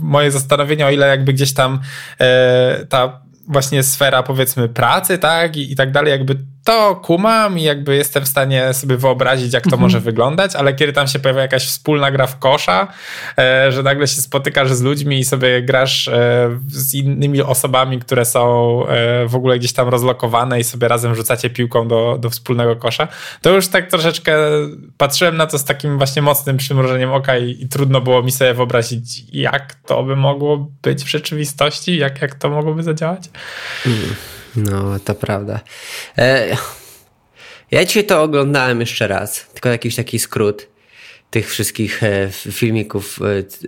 moje 0.00 0.30
zastanowienie, 0.30 0.86
o 0.86 0.90
ile 0.90 1.08
jakby 1.08 1.32
gdzieś 1.32 1.54
tam 1.54 1.80
e, 2.20 2.86
ta 2.88 3.22
właśnie 3.48 3.82
sfera 3.82 4.22
powiedzmy 4.22 4.68
pracy, 4.68 5.18
tak, 5.18 5.56
i, 5.56 5.72
i 5.72 5.76
tak 5.76 5.92
dalej, 5.92 6.10
jakby 6.10 6.36
to 6.64 6.96
kumam 6.96 7.58
i 7.58 7.62
jakby 7.62 7.96
jestem 7.96 8.24
w 8.24 8.28
stanie 8.28 8.74
sobie 8.74 8.96
wyobrazić, 8.96 9.52
jak 9.52 9.62
to 9.62 9.68
mhm. 9.68 9.82
może 9.82 10.00
wyglądać, 10.00 10.56
ale 10.56 10.74
kiedy 10.74 10.92
tam 10.92 11.06
się 11.06 11.18
pojawia 11.18 11.42
jakaś 11.42 11.66
wspólna 11.66 12.10
gra 12.10 12.26
w 12.26 12.38
kosza, 12.38 12.88
e, 13.38 13.72
że 13.72 13.82
nagle 13.82 14.06
się 14.06 14.22
spotykasz 14.22 14.72
z 14.72 14.82
ludźmi 14.82 15.18
i 15.18 15.24
sobie 15.24 15.62
grasz 15.62 16.08
e, 16.08 16.58
z 16.68 16.94
innymi 16.94 17.42
osobami, 17.42 17.98
które 17.98 18.24
są 18.24 18.86
e, 18.86 19.26
w 19.26 19.34
ogóle 19.34 19.58
gdzieś 19.58 19.72
tam 19.72 19.88
rozlokowane 19.88 20.60
i 20.60 20.64
sobie 20.64 20.88
razem 20.88 21.14
rzucacie 21.14 21.50
piłką 21.50 21.88
do, 21.88 22.16
do 22.20 22.30
wspólnego 22.30 22.76
kosza, 22.76 23.08
to 23.42 23.50
już 23.50 23.68
tak 23.68 23.90
troszeczkę 23.90 24.36
patrzyłem 24.96 25.36
na 25.36 25.46
to 25.46 25.58
z 25.58 25.64
takim 25.64 25.98
właśnie 25.98 26.22
mocnym 26.22 26.56
przymrużeniem 26.56 27.12
oka 27.12 27.38
i, 27.38 27.62
i 27.62 27.68
trudno 27.68 28.00
było 28.00 28.22
mi 28.22 28.32
sobie 28.32 28.54
wyobrazić, 28.54 29.24
jak 29.32 29.74
to 29.74 30.02
by 30.02 30.16
mogło 30.16 30.70
być 30.82 31.04
w 31.04 31.08
rzeczywistości, 31.08 31.96
jak, 31.96 32.22
jak 32.22 32.34
to 32.34 32.50
mogłoby 32.50 32.82
zadziałać. 32.82 33.30
Mm. 33.86 34.14
No, 34.56 34.98
to 35.04 35.14
prawda. 35.14 35.60
E, 36.18 36.56
ja 37.70 37.84
dzisiaj 37.84 38.04
to 38.04 38.22
oglądałem 38.22 38.80
jeszcze 38.80 39.08
raz, 39.08 39.46
tylko 39.52 39.68
jakiś 39.68 39.96
taki 39.96 40.18
skrót 40.18 40.68
tych 41.30 41.50
wszystkich 41.50 42.02
e, 42.02 42.30
filmików 42.52 43.18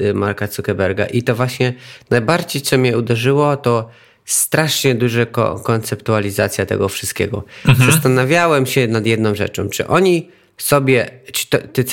e, 0.00 0.14
Marka 0.14 0.46
Zuckerberga 0.46 1.06
i 1.06 1.22
to 1.22 1.34
właśnie 1.34 1.74
najbardziej, 2.10 2.62
co 2.62 2.78
mnie 2.78 2.98
uderzyło, 2.98 3.56
to 3.56 3.90
strasznie 4.24 4.94
duża 4.94 5.26
ko 5.26 5.60
konceptualizacja 5.60 6.66
tego 6.66 6.88
wszystkiego. 6.88 7.44
Mhm. 7.68 7.92
Zastanawiałem 7.92 8.66
się 8.66 8.88
nad 8.88 9.06
jedną 9.06 9.34
rzeczą, 9.34 9.68
czy 9.68 9.86
oni 9.86 10.30
sobie, 10.56 11.10
czy, 11.32 11.46
to, 11.46 11.58
te, 11.58 11.84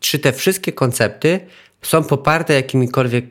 czy 0.00 0.18
te 0.18 0.32
wszystkie 0.32 0.72
koncepty 0.72 1.40
są 1.82 2.04
poparte 2.04 2.54
jakimikolwiek 2.54 3.24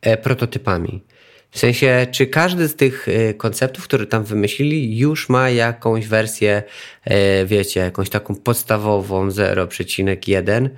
e, 0.00 0.16
prototypami. 0.16 1.02
W 1.50 1.58
sensie, 1.58 2.06
czy 2.12 2.26
każdy 2.26 2.68
z 2.68 2.76
tych 2.76 3.08
y, 3.08 3.34
konceptów, 3.34 3.84
które 3.84 4.06
tam 4.06 4.24
wymyślili, 4.24 4.98
już 4.98 5.28
ma 5.28 5.50
jakąś 5.50 6.06
wersję, 6.06 6.62
y, 7.06 7.46
wiecie, 7.46 7.80
jakąś 7.80 8.10
taką 8.10 8.34
podstawową 8.34 9.28
0,1 9.28 10.68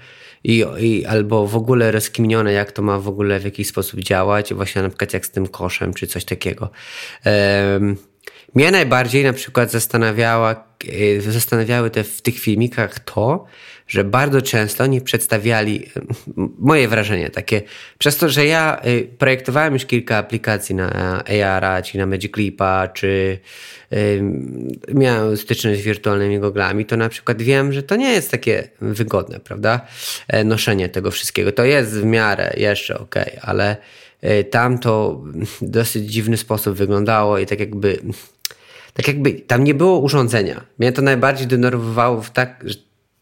i, 0.45 0.65
i 0.79 1.07
albo 1.07 1.47
w 1.47 1.57
ogóle 1.57 1.91
rozkminione, 1.91 2.53
jak 2.53 2.73
to 2.73 2.83
ma 2.83 2.99
w 2.99 3.09
ogóle 3.09 3.41
w 3.41 3.45
jakiś 3.45 3.69
sposób 3.69 4.01
działać, 4.01 4.55
właśnie 4.55 4.83
na 4.83 4.89
przykład 4.89 5.13
jak 5.13 5.27
z 5.27 5.31
tym 5.31 5.47
koszem, 5.47 5.95
czy 5.95 6.07
coś 6.07 6.25
takiego. 6.25 6.71
Um, 7.27 7.97
mnie 8.55 8.71
najbardziej 8.71 9.25
na 9.25 9.33
przykład 9.33 9.71
zastanawiała, 9.71 10.65
y, 10.85 11.21
zastanawiały 11.21 11.91
te 11.91 12.05
w 12.05 12.23
tych 12.23 12.39
filmikach 12.39 12.99
to, 12.99 13.45
że 13.93 14.05
bardzo 14.05 14.43
często 14.43 14.87
nie 14.87 15.01
przedstawiali, 15.01 15.91
moje 16.59 16.89
wrażenie 16.89 17.31
takie, 17.31 17.63
przez 17.99 18.17
to, 18.17 18.29
że 18.29 18.47
ja 18.47 18.81
y, 18.87 19.09
projektowałem 19.19 19.73
już 19.73 19.87
kilka 19.87 20.17
aplikacji 20.17 20.75
na 20.75 20.91
AR, 21.25 21.83
czy 21.85 21.99
na 21.99 22.07
Magic 22.07 22.37
Leapa, 22.37 22.89
czy 22.89 23.39
miałem 24.95 25.37
styczność 25.37 25.81
z 25.81 25.85
wirtualnymi 25.85 26.41
goglami, 26.41 26.85
to 26.85 26.97
na 26.97 27.09
przykład 27.09 27.43
wiem, 27.43 27.73
że 27.73 27.83
to 27.83 27.97
nie 27.97 28.13
jest 28.13 28.31
takie 28.31 28.69
wygodne, 28.81 29.41
prawda? 29.41 29.81
E, 30.29 30.45
noszenie 30.45 30.89
tego 30.89 31.11
wszystkiego. 31.11 31.53
To 31.53 31.65
jest 31.65 31.93
w 31.93 32.05
miarę 32.05 32.53
jeszcze 32.57 32.99
ok, 32.99 33.15
ale 33.41 33.77
e, 34.21 34.45
tam 34.45 34.79
to 34.79 35.23
dosyć 35.63 36.13
dziwny 36.13 36.37
sposób 36.37 36.77
wyglądało 36.77 37.39
i 37.39 37.47
tak 37.47 37.61
jakby 37.61 37.99
tak 38.95 39.09
jakby 39.09 39.33
tam 39.33 39.65
nie 39.65 39.75
było 39.75 39.99
urządzenia. 39.99 40.65
Mnie 40.79 40.93
to 40.93 41.03
najbardziej 41.03 41.47
denerwowało 41.47 42.23
w 42.23 42.31
tak, 42.31 42.65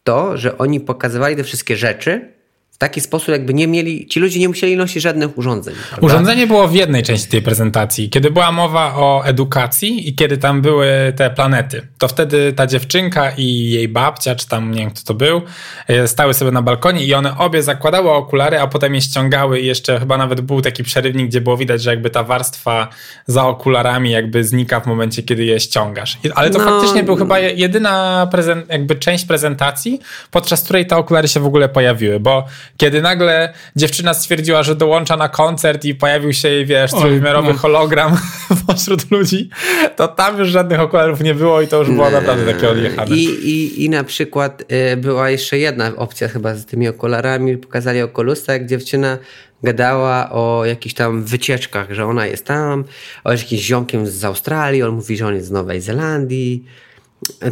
to, 0.03 0.37
że 0.37 0.57
oni 0.57 0.79
pokazywali 0.79 1.35
te 1.35 1.43
wszystkie 1.43 1.77
rzeczy 1.77 2.40
taki 2.81 3.01
sposób, 3.01 3.27
jakby 3.27 3.53
nie 3.53 3.67
mieli, 3.67 4.07
ci 4.07 4.19
ludzie 4.19 4.39
nie 4.39 4.47
musieli 4.47 4.77
nosić 4.77 5.03
żadnych 5.03 5.37
urządzeń. 5.37 5.75
Prawda? 5.89 6.07
Urządzenie 6.07 6.47
było 6.47 6.67
w 6.67 6.73
jednej 6.73 7.03
części 7.03 7.27
tej 7.27 7.41
prezentacji. 7.41 8.09
Kiedy 8.09 8.31
była 8.31 8.51
mowa 8.51 8.95
o 8.95 9.25
edukacji 9.25 10.09
i 10.09 10.15
kiedy 10.15 10.37
tam 10.37 10.61
były 10.61 11.13
te 11.15 11.29
planety, 11.29 11.87
to 11.97 12.07
wtedy 12.07 12.53
ta 12.53 12.67
dziewczynka 12.67 13.31
i 13.37 13.69
jej 13.69 13.87
babcia, 13.87 14.35
czy 14.35 14.47
tam 14.47 14.71
nie 14.71 14.79
wiem 14.79 14.91
kto 14.91 15.01
to 15.05 15.13
był, 15.13 15.41
e, 15.87 16.07
stały 16.07 16.33
sobie 16.33 16.51
na 16.51 16.61
balkonie 16.61 17.05
i 17.05 17.13
one 17.13 17.37
obie 17.37 17.63
zakładały 17.63 18.11
okulary, 18.11 18.59
a 18.59 18.67
potem 18.67 18.95
je 18.95 19.01
ściągały 19.01 19.59
i 19.59 19.65
jeszcze 19.65 19.99
chyba 19.99 20.17
nawet 20.17 20.41
był 20.41 20.61
taki 20.61 20.83
przerywnik, 20.83 21.27
gdzie 21.27 21.41
było 21.41 21.57
widać, 21.57 21.81
że 21.81 21.89
jakby 21.89 22.09
ta 22.09 22.23
warstwa 22.23 22.87
za 23.27 23.45
okularami 23.45 24.11
jakby 24.11 24.43
znika 24.43 24.79
w 24.79 24.85
momencie, 24.85 25.23
kiedy 25.23 25.45
je 25.45 25.59
ściągasz. 25.59 26.17
Ale 26.35 26.49
to 26.49 26.57
no. 26.57 26.65
faktycznie 26.65 27.03
był 27.03 27.15
chyba 27.15 27.39
jedyna 27.39 28.27
prezent, 28.31 28.69
jakby 28.69 28.95
część 28.95 29.25
prezentacji, 29.25 29.99
podczas 30.31 30.63
której 30.63 30.85
te 30.85 30.97
okulary 30.97 31.27
się 31.27 31.39
w 31.39 31.45
ogóle 31.45 31.69
pojawiły, 31.69 32.19
bo 32.19 32.45
kiedy 32.77 33.01
nagle 33.01 33.53
dziewczyna 33.75 34.13
stwierdziła, 34.13 34.63
że 34.63 34.75
dołącza 34.75 35.17
na 35.17 35.29
koncert 35.29 35.85
i 35.85 35.95
pojawił 35.95 36.33
się 36.33 36.49
jej, 36.49 36.65
wiesz, 36.65 36.91
trójwymiarowy 36.91 37.53
no. 37.53 37.59
hologram 37.59 38.17
pośród 38.67 39.11
ludzi, 39.11 39.49
to 39.95 40.07
tam 40.07 40.39
już 40.39 40.49
żadnych 40.49 40.79
okularów 40.79 41.21
nie 41.21 41.35
było 41.35 41.61
i 41.61 41.67
to 41.67 41.77
już 41.77 41.89
było 41.89 42.09
naprawdę 42.09 42.53
takie 42.53 42.69
odjechane. 42.69 43.15
I, 43.15 43.23
i, 43.23 43.85
i 43.85 43.89
na 43.89 44.03
przykład 44.03 44.63
y, 44.93 44.97
była 44.97 45.29
jeszcze 45.29 45.57
jedna 45.57 45.91
opcja 45.95 46.27
chyba 46.27 46.55
z 46.55 46.65
tymi 46.65 46.87
okularami, 46.87 47.57
pokazali 47.57 48.01
okulusta, 48.01 48.53
jak 48.53 48.67
dziewczyna 48.67 49.17
gadała 49.63 50.29
o 50.31 50.65
jakichś 50.65 50.95
tam 50.95 51.23
wycieczkach, 51.23 51.93
że 51.93 52.05
ona 52.05 52.25
jest 52.25 52.45
tam, 52.45 52.83
o 53.23 53.31
jakimś 53.31 53.61
ziomkiem 53.61 54.07
z 54.07 54.25
Australii, 54.25 54.83
on 54.83 54.91
mówi, 54.91 55.17
że 55.17 55.27
on 55.27 55.35
jest 55.35 55.47
z 55.47 55.51
Nowej 55.51 55.81
Zelandii. 55.81 56.65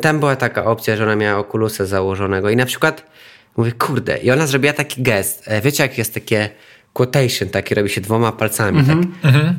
Tam 0.01 0.19
była 0.19 0.35
taka 0.35 0.65
opcja, 0.65 0.95
że 0.95 1.03
ona 1.03 1.15
miała 1.15 1.39
okulusa 1.39 1.85
założonego 1.85 2.49
i 2.49 2.55
na 2.55 2.65
przykład 2.65 3.05
Mówię, 3.59 3.71
kurde. 3.71 4.17
I 4.17 4.31
ona 4.31 4.47
zrobiła 4.47 4.73
taki 4.73 5.01
gest. 5.01 5.43
E, 5.47 5.61
wiecie, 5.61 5.83
jak 5.83 5.97
jest 5.97 6.13
takie 6.13 6.49
quotation, 6.93 7.49
takie 7.49 7.75
robi 7.75 7.89
się 7.89 8.01
dwoma 8.01 8.31
palcami. 8.31 8.79
Mm 8.79 9.01
-hmm. 9.01 9.07
tak, 9.23 9.33
mm 9.33 9.41
-hmm. 9.41 9.53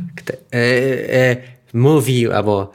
e, 0.53 1.15
e, 1.15 1.37
mówi 1.73 2.31
albo 2.31 2.73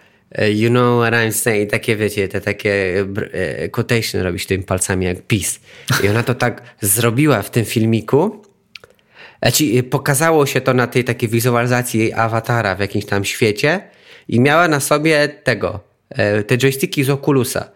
you 0.53 0.70
know 0.70 1.01
what 1.01 1.13
I'm 1.13 1.32
saying. 1.32 1.72
Takie, 1.72 1.96
wiecie, 1.96 2.27
te 2.27 2.41
takie 2.41 3.05
e, 3.32 3.70
quotation 3.70 4.22
robi 4.22 4.39
się 4.39 4.46
tymi 4.46 4.63
palcami 4.63 5.05
jak 5.05 5.22
peace. 5.22 5.60
I 6.03 6.10
ona 6.10 6.24
to 6.24 6.36
tak 6.36 6.62
zrobiła 6.82 7.41
w 7.41 7.50
tym 7.50 7.65
filmiku. 7.65 8.44
Znaczy, 9.41 9.84
pokazało 9.84 10.46
się 10.46 10.62
to 10.62 10.74
na 10.74 10.88
tej 10.88 11.03
takiej 11.03 11.29
wizualizacji 11.29 12.00
jej 12.00 12.13
awatara 12.13 12.75
w 12.75 12.79
jakimś 12.79 13.05
tam 13.05 13.25
świecie 13.25 13.82
i 14.27 14.39
miała 14.39 14.67
na 14.67 14.79
sobie 14.79 15.27
tego, 15.27 15.79
te 16.48 16.58
joysticki 16.58 17.03
z 17.03 17.10
Oculusa. 17.10 17.75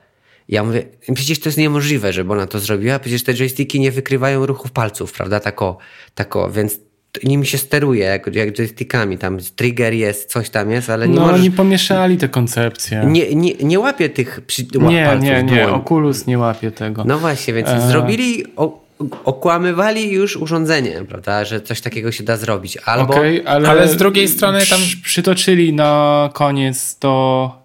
Ja 0.50 0.64
mówię, 0.64 0.84
przecież 1.14 1.40
to 1.40 1.50
jest 1.50 1.58
niemożliwe, 1.58 2.14
żeby 2.14 2.34
ona 2.34 2.48
to 2.48 2.60
zrobiła, 2.60 3.00
przecież 3.00 3.24
te 3.24 3.34
joysticki 3.34 3.80
nie 3.80 3.92
wykrywają 3.92 4.46
ruchów 4.46 4.72
palców, 4.72 5.14
prawda, 5.14 5.40
tako, 5.40 5.78
tako 6.16 6.52
więc 6.52 6.80
nimi 7.24 7.46
się 7.46 7.58
steruje, 7.58 8.06
jak, 8.06 8.36
jak 8.36 8.52
joystickami, 8.52 9.18
tam 9.18 9.38
trigger 9.56 9.94
jest, 9.94 10.32
coś 10.32 10.50
tam 10.50 10.72
jest, 10.72 10.90
ale 10.90 11.08
nie 11.08 11.16
No 11.16 11.22
możesz... 11.22 11.40
oni 11.40 11.52
pomieszali 11.52 12.18
te 12.18 12.30
koncepcje. 12.30 13.04
Nie, 13.08 13.36
nie, 13.36 13.54
nie 13.54 13.80
łapie 13.80 14.10
tych 14.10 14.42
przy... 14.42 14.64
Nie, 14.64 15.06
palców 15.06 15.24
nie, 15.24 15.44
nie, 15.44 15.66
dłoń. 15.66 15.74
Oculus 15.74 16.28
nie 16.28 16.38
łapie 16.38 16.72
tego. 16.72 17.04
No 17.06 17.20
właśnie, 17.20 17.54
więc 17.54 17.70
e... 17.70 17.88
zrobili... 17.92 18.44
O, 18.56 18.90
okłamywali 19.24 20.12
już 20.12 20.36
urządzenie, 20.38 21.02
prawda, 21.10 21.46
że 21.46 21.62
coś 21.62 21.82
takiego 21.82 22.12
się 22.12 22.24
da 22.24 22.38
zrobić. 22.38 22.78
Albo... 22.86 23.14
Okay, 23.14 23.44
ale, 23.46 23.70
ale 23.70 23.88
z 23.88 23.96
drugiej 23.96 24.28
strony 24.28 24.66
tam... 24.70 24.80
Przytoczyli 25.04 25.74
na 25.74 26.30
koniec 26.34 26.98
to 27.00 27.56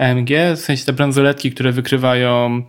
AMG, 0.00 0.30
w 0.56 0.60
sensie 0.60 0.84
te 0.84 0.92
bransoletki, 0.92 1.52
które 1.52 1.72
wykrywają 1.72 2.62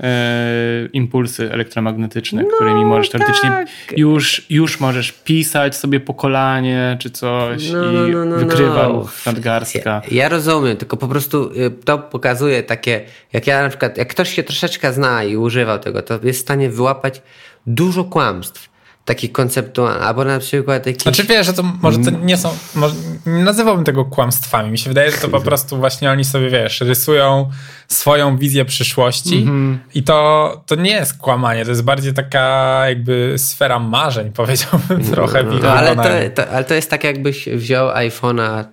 e, 0.00 0.88
impulsy 0.92 1.52
elektromagnetyczne, 1.52 2.42
no, 2.42 2.48
którymi 2.54 2.84
możesz 2.84 3.10
teoretycznie 3.10 3.50
tak. 3.50 3.68
już, 3.98 4.46
już 4.50 4.80
możesz 4.80 5.12
pisać 5.12 5.76
sobie 5.76 6.00
pokolanie 6.00 6.96
czy 7.00 7.10
coś 7.10 7.70
no, 7.70 7.84
i 7.84 7.94
no, 7.94 8.08
no, 8.08 8.24
no 8.24 8.36
wykrywał 8.36 8.92
no. 8.92 9.08
nadgarstka. 9.26 10.02
Ja, 10.10 10.16
ja, 10.22 10.28
rozumiem, 10.28 10.76
tylko 10.76 10.96
po 10.96 11.08
prostu 11.08 11.50
y, 11.52 11.70
to 11.84 11.98
pokazuje 11.98 12.62
takie, 12.62 13.00
jak 13.32 13.46
ja 13.46 13.62
na 13.62 13.68
przykład, 13.68 13.98
jak 13.98 14.08
ktoś 14.08 14.34
się 14.34 14.42
troszeczkę 14.42 14.92
zna 14.92 15.24
i 15.24 15.36
używał 15.36 15.78
tego, 15.78 16.02
to 16.02 16.18
jest 16.22 16.38
w 16.38 16.42
stanie 16.42 16.70
wyłapać 16.70 17.22
dużo 17.66 18.04
kłamstw 18.04 18.75
taki 19.06 19.28
konceptualny, 19.28 20.04
albo 20.04 20.24
na 20.24 20.38
przykład 20.38 20.86
jakiś... 20.86 21.02
Znaczy 21.02 21.24
wiesz, 21.24 21.46
że 21.46 21.52
to 21.52 21.62
może 21.62 21.98
to 21.98 22.10
nie 22.10 22.36
są, 22.36 22.50
może, 22.74 22.94
nie 23.26 23.44
nazywałbym 23.44 23.84
tego 23.84 24.04
kłamstwami. 24.04 24.70
Mi 24.70 24.78
się 24.78 24.90
wydaje, 24.90 25.10
że 25.10 25.16
to 25.16 25.28
po 25.28 25.40
prostu 25.40 25.76
właśnie 25.76 26.10
oni 26.10 26.24
sobie, 26.24 26.50
wiesz, 26.50 26.80
rysują 26.80 27.50
swoją 27.88 28.38
wizję 28.38 28.64
przyszłości 28.64 29.36
mm 29.36 29.74
-hmm. 29.74 29.78
i 29.94 30.02
to, 30.02 30.62
to 30.66 30.74
nie 30.74 30.90
jest 30.90 31.18
kłamanie, 31.18 31.64
to 31.64 31.70
jest 31.70 31.82
bardziej 31.82 32.14
taka 32.14 32.82
jakby 32.88 33.34
sfera 33.36 33.78
marzeń, 33.78 34.32
powiedziałbym 34.42 35.02
no, 35.02 35.10
trochę. 35.10 35.42
No, 35.42 35.58
no, 35.62 35.72
ale, 35.72 35.96
to, 35.96 36.42
to, 36.42 36.50
ale 36.50 36.64
to 36.64 36.74
jest 36.74 36.90
tak 36.90 37.04
jakbyś 37.04 37.48
wziął 37.48 37.88
iPhone'a 37.88 38.64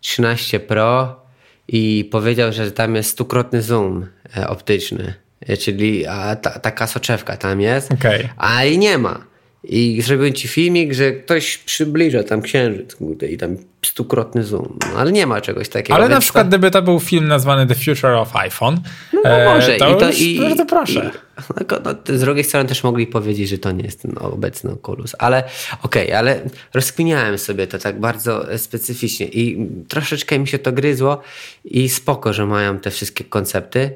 13 0.00 0.60
Pro 0.60 1.20
i 1.68 2.08
powiedział, 2.12 2.52
że 2.52 2.72
tam 2.72 2.94
jest 2.94 3.10
stukrotny 3.10 3.62
zoom 3.62 4.06
e, 4.36 4.48
optyczny, 4.48 5.14
e, 5.40 5.56
czyli 5.56 6.06
a, 6.06 6.36
ta, 6.36 6.50
taka 6.50 6.86
soczewka 6.86 7.36
tam 7.36 7.60
jest, 7.60 7.92
okay. 7.92 8.28
a 8.36 8.64
i 8.64 8.78
nie 8.78 8.98
ma. 8.98 9.33
I 9.68 10.02
zrobiłem 10.02 10.32
ci 10.32 10.48
filmik, 10.48 10.92
że 10.92 11.12
ktoś 11.12 11.58
przybliża 11.58 12.22
tam 12.22 12.42
księżyc 12.42 12.94
kurde, 12.94 13.26
i 13.26 13.36
tam 13.36 13.56
stukrotny 13.86 14.44
zoom. 14.44 14.78
No, 14.80 14.98
ale 14.98 15.12
nie 15.12 15.26
ma 15.26 15.40
czegoś 15.40 15.68
takiego. 15.68 15.94
Ale 15.94 16.08
na 16.08 16.20
przykład, 16.20 16.48
gdyby 16.48 16.70
to 16.70 16.82
był 16.82 17.00
film 17.00 17.28
nazwany 17.28 17.66
The 17.66 17.74
Future 17.74 18.10
of 18.10 18.36
iPhone, 18.36 18.80
no, 19.12 19.20
no 19.24 19.54
może. 19.54 19.76
to, 19.76 19.96
I 19.96 20.00
to, 20.00 20.10
i, 20.10 20.40
bardzo 20.40 20.66
proszę. 20.66 21.10
I, 21.14 21.64
no, 21.70 21.76
no, 21.84 22.16
z 22.16 22.20
drugiej 22.20 22.44
strony 22.44 22.68
też 22.68 22.84
mogli 22.84 23.06
powiedzieć, 23.06 23.48
że 23.48 23.58
to 23.58 23.72
nie 23.72 23.84
jest 23.84 24.02
ten 24.02 24.14
obecny 24.20 24.70
Oculus. 24.72 25.16
Ale 25.18 25.44
okej, 25.82 26.06
okay, 26.06 26.18
ale 26.18 26.40
rozkminiałem 26.74 27.38
sobie 27.38 27.66
to 27.66 27.78
tak 27.78 28.00
bardzo 28.00 28.58
specyficznie 28.58 29.26
i 29.26 29.68
troszeczkę 29.88 30.38
mi 30.38 30.48
się 30.48 30.58
to 30.58 30.72
gryzło 30.72 31.22
i 31.64 31.88
spoko, 31.88 32.32
że 32.32 32.46
mają 32.46 32.78
te 32.78 32.90
wszystkie 32.90 33.24
koncepty 33.24 33.90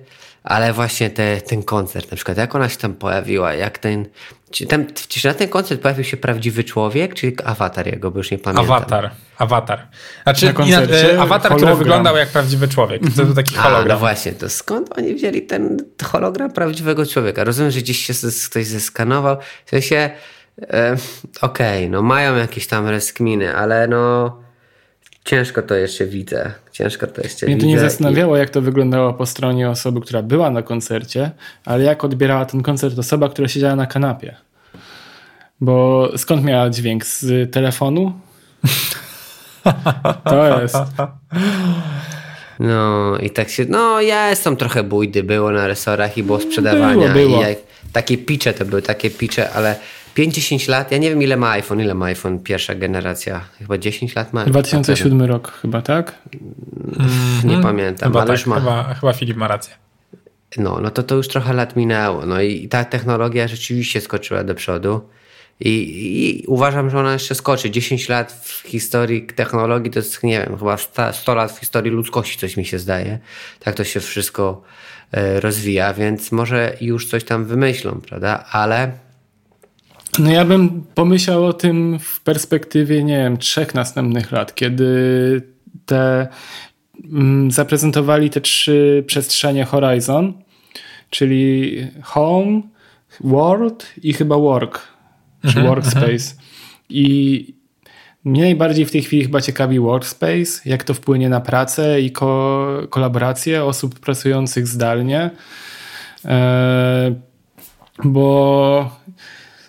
ale 0.49 0.73
właśnie 0.73 1.11
te, 1.11 1.40
ten 1.40 1.62
koncert, 1.62 2.11
na 2.11 2.17
przykład, 2.17 2.38
jak 2.38 2.55
ona 2.55 2.69
się 2.69 2.76
tam 2.76 2.95
pojawiła, 2.95 3.55
jak 3.55 3.78
ten. 3.78 4.07
Czy, 4.50 4.67
tam, 4.67 4.87
czy 5.09 5.28
na 5.28 5.35
ten 5.35 5.49
koncert 5.49 5.81
pojawił 5.81 6.05
się 6.05 6.17
prawdziwy 6.17 6.64
człowiek, 6.64 7.14
czy 7.14 7.33
awatar 7.45 7.87
jego, 7.87 8.11
bo 8.11 8.19
już 8.19 8.31
nie 8.31 8.38
pamiętam. 8.38 8.64
Awatar. 8.64 9.11
Awatar. 9.38 9.87
Znaczy, 10.23 10.47
na 10.47 10.83
e, 10.83 11.21
awatar, 11.21 11.52
hologram. 11.52 11.57
który 11.59 11.76
wyglądał 11.76 12.17
jak 12.17 12.28
prawdziwy 12.28 12.69
człowiek. 12.69 13.02
To 13.17 13.25
był 13.25 13.35
taki 13.35 13.55
hologram. 13.55 13.90
A, 13.90 13.95
no 13.95 13.99
właśnie, 13.99 14.33
to 14.33 14.49
skąd 14.49 14.99
oni 14.99 15.14
wzięli 15.14 15.43
ten 15.43 15.76
hologram 16.05 16.52
prawdziwego 16.52 17.07
człowieka? 17.07 17.45
Rozumiem, 17.45 17.71
że 17.71 17.81
gdzieś 17.81 18.07
się 18.07 18.12
ktoś 18.50 18.67
zeskanował. 18.67 19.37
W 19.67 19.71
sensie, 19.71 20.11
e, 20.62 20.97
okej, 21.43 21.78
okay, 21.78 21.88
no 21.90 22.02
mają 22.02 22.37
jakieś 22.37 22.67
tam 22.67 22.88
reskminy, 22.88 23.57
ale 23.57 23.88
no 23.88 24.37
ciężko 25.28 25.62
to 25.62 25.75
jeszcze 25.75 26.06
widzę. 26.06 26.52
Ciężko 26.73 27.06
to 27.06 27.23
jeszcze 27.23 27.47
Mnie 27.47 27.54
widzę. 27.54 27.66
to 27.66 27.70
nie 27.70 27.80
zastanawiało, 27.80 28.37
i... 28.37 28.38
jak 28.38 28.50
to 28.50 28.61
wyglądało 28.61 29.14
po 29.14 29.26
stronie 29.26 29.70
osoby, 29.70 30.00
która 30.00 30.23
była 30.23 30.50
na 30.50 30.62
koncercie, 30.62 31.30
ale 31.64 31.85
jak 31.85 32.04
odbierała 32.04 32.44
ten 32.44 32.62
koncert 32.62 32.99
osoba, 32.99 33.28
która 33.28 33.49
siedziała 33.49 33.76
na 33.76 33.87
kanapie. 33.87 34.37
Bo 35.61 36.08
skąd 36.16 36.44
miała 36.44 36.70
dźwięk? 36.70 37.04
Z 37.04 37.52
telefonu? 37.52 38.12
to 40.30 40.62
jest. 40.62 40.76
No 42.58 43.16
i 43.18 43.30
tak 43.30 43.49
się, 43.49 43.64
no 43.68 44.00
ja 44.00 44.30
jestem 44.30 44.56
trochę 44.56 44.82
bójdy, 44.82 45.23
było 45.23 45.50
na 45.50 45.66
resorach 45.66 46.18
i 46.18 46.23
było 46.23 46.40
sprzedawania. 46.40 47.08
Było, 47.08 47.28
było. 47.28 47.42
I 47.42 47.49
jak, 47.49 47.58
takie 47.92 48.18
picze 48.18 48.52
to 48.54 48.64
były, 48.64 48.82
takie 48.82 49.11
picze, 49.11 49.50
ale 49.50 49.76
5-10 50.17 50.69
lat, 50.69 50.93
ja 50.93 50.99
nie 50.99 51.11
wiem 51.11 51.23
ile 51.23 51.37
ma 51.37 51.50
iPhone, 51.50 51.81
ile 51.81 51.95
ma 51.95 52.07
iPhone 52.07 52.38
pierwsza 52.38 52.75
generacja, 52.75 53.41
chyba 53.59 53.79
10 53.79 54.15
lat 54.15 54.33
ma. 54.33 54.45
2007 54.45 55.23
rok 55.23 55.53
chyba, 55.62 55.83
tak? 55.83 56.19
Nie 57.45 57.55
mm, 57.55 57.62
pamiętam, 57.62 58.09
chyba 58.09 58.21
ale 58.21 58.27
tak, 58.27 58.38
już 58.38 58.47
ma. 58.47 58.61
Chyba, 58.61 58.95
chyba 58.95 59.12
Filip 59.12 59.37
ma 59.37 59.49
rację. 59.49 59.75
No, 60.57 60.81
no 60.83 60.91
to 60.91 61.03
to 61.03 61.15
już 61.15 61.29
trochę 61.29 61.53
lat 61.53 61.77
minęło. 61.77 62.27
No 62.27 62.41
i 62.41 62.69
ta 62.69 62.85
technologia 62.85 63.49
rzeczywiście 63.49 64.00
skoczyła 64.00 64.45
do 64.45 64.55
przodu. 64.55 65.00
I, 65.61 65.71
I, 65.71 66.47
uważam, 66.47 66.91
że 66.91 66.99
ona 66.99 67.12
jeszcze 67.12 67.35
skoczy. 67.35 67.71
10 67.71 68.09
lat 68.09 68.33
w 68.33 68.69
historii 68.69 69.27
technologii 69.27 69.91
to 69.91 69.99
jest, 69.99 70.23
nie 70.23 70.41
wiem, 70.41 70.59
chyba 70.59 70.77
100 71.12 71.35
lat 71.35 71.53
w 71.53 71.59
historii 71.59 71.93
ludzkości, 71.93 72.38
coś 72.38 72.57
mi 72.57 72.65
się 72.65 72.79
zdaje. 72.79 73.18
Tak 73.61 73.75
to 73.75 73.85
się 73.85 74.01
wszystko 74.01 74.62
e, 75.12 75.40
rozwija, 75.40 75.94
więc 75.94 76.33
może 76.33 76.77
już 76.81 77.07
coś 77.07 77.25
tam 77.25 77.44
wymyślą, 77.44 78.01
prawda? 78.09 78.44
Ale 78.51 78.92
no 80.18 80.31
ja 80.31 80.44
bym 80.44 80.85
pomyślał 80.94 81.44
o 81.44 81.52
tym 81.52 81.98
w 81.98 82.20
perspektywie, 82.20 83.04
nie 83.04 83.18
wiem, 83.18 83.38
trzech 83.38 83.74
następnych 83.74 84.33
lat, 84.33 84.54
kiedy 84.54 85.42
te 85.87 86.28
mm, 87.04 87.50
zaprezentowali 87.50 88.31
te 88.31 88.40
trzy 88.40 89.04
przestrzenie 89.07 89.64
Horizon, 89.64 90.33
czyli 91.11 91.76
Home, 92.02 92.62
World 93.20 93.92
i 94.02 94.12
chyba 94.12 94.37
Work, 94.37 94.88
czy 95.42 95.48
mhm, 95.48 95.66
Workspace. 95.66 96.07
Mhm. 96.07 96.38
I 96.90 97.59
mnie 98.24 98.42
najbardziej 98.42 98.85
w 98.85 98.90
tej 98.90 99.02
chwili 99.02 99.22
chyba 99.22 99.40
ciekawi 99.40 99.81
Workspace, 99.81 100.61
jak 100.64 100.85
to 100.85 100.94
wpłynie 100.94 101.28
na 101.28 101.40
pracę 101.40 102.00
i 102.00 102.12
ko 102.12 102.66
kolaborację 102.90 103.64
osób 103.64 104.00
pracujących 104.00 104.66
zdalnie. 104.66 105.31
E, 106.24 107.14
bo 108.04 108.90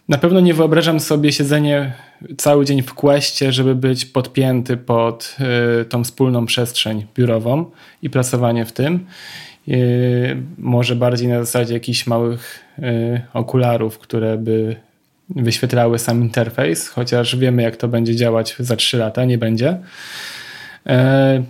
na 0.09 0.17
pewno 0.17 0.39
nie 0.39 0.53
wyobrażam 0.53 0.99
sobie 0.99 1.31
siedzenie 1.31 1.93
cały 2.37 2.65
dzień 2.65 2.81
w 2.81 2.93
kwestie, 2.93 3.51
żeby 3.51 3.75
być 3.75 4.05
podpięty 4.05 4.77
pod 4.77 5.37
y, 5.81 5.85
tą 5.85 6.03
wspólną 6.03 6.45
przestrzeń 6.45 7.05
biurową 7.15 7.65
i 8.01 8.09
pracowanie 8.09 8.65
w 8.65 8.71
tym. 8.71 9.05
Y, 9.67 10.37
może 10.57 10.95
bardziej 10.95 11.27
na 11.27 11.39
zasadzie 11.39 11.73
jakichś 11.73 12.07
małych 12.07 12.59
y, 12.79 13.21
okularów, 13.33 13.99
które 13.99 14.37
by 14.37 14.75
wyświetlały 15.29 15.99
sam 15.99 16.21
interfejs, 16.21 16.87
chociaż 16.87 17.35
wiemy, 17.35 17.63
jak 17.63 17.77
to 17.77 17.87
będzie 17.87 18.15
działać 18.15 18.55
za 18.59 18.75
3 18.75 18.97
lata, 18.97 19.25
nie 19.25 19.37
będzie. 19.37 19.77
E, 20.87 21.43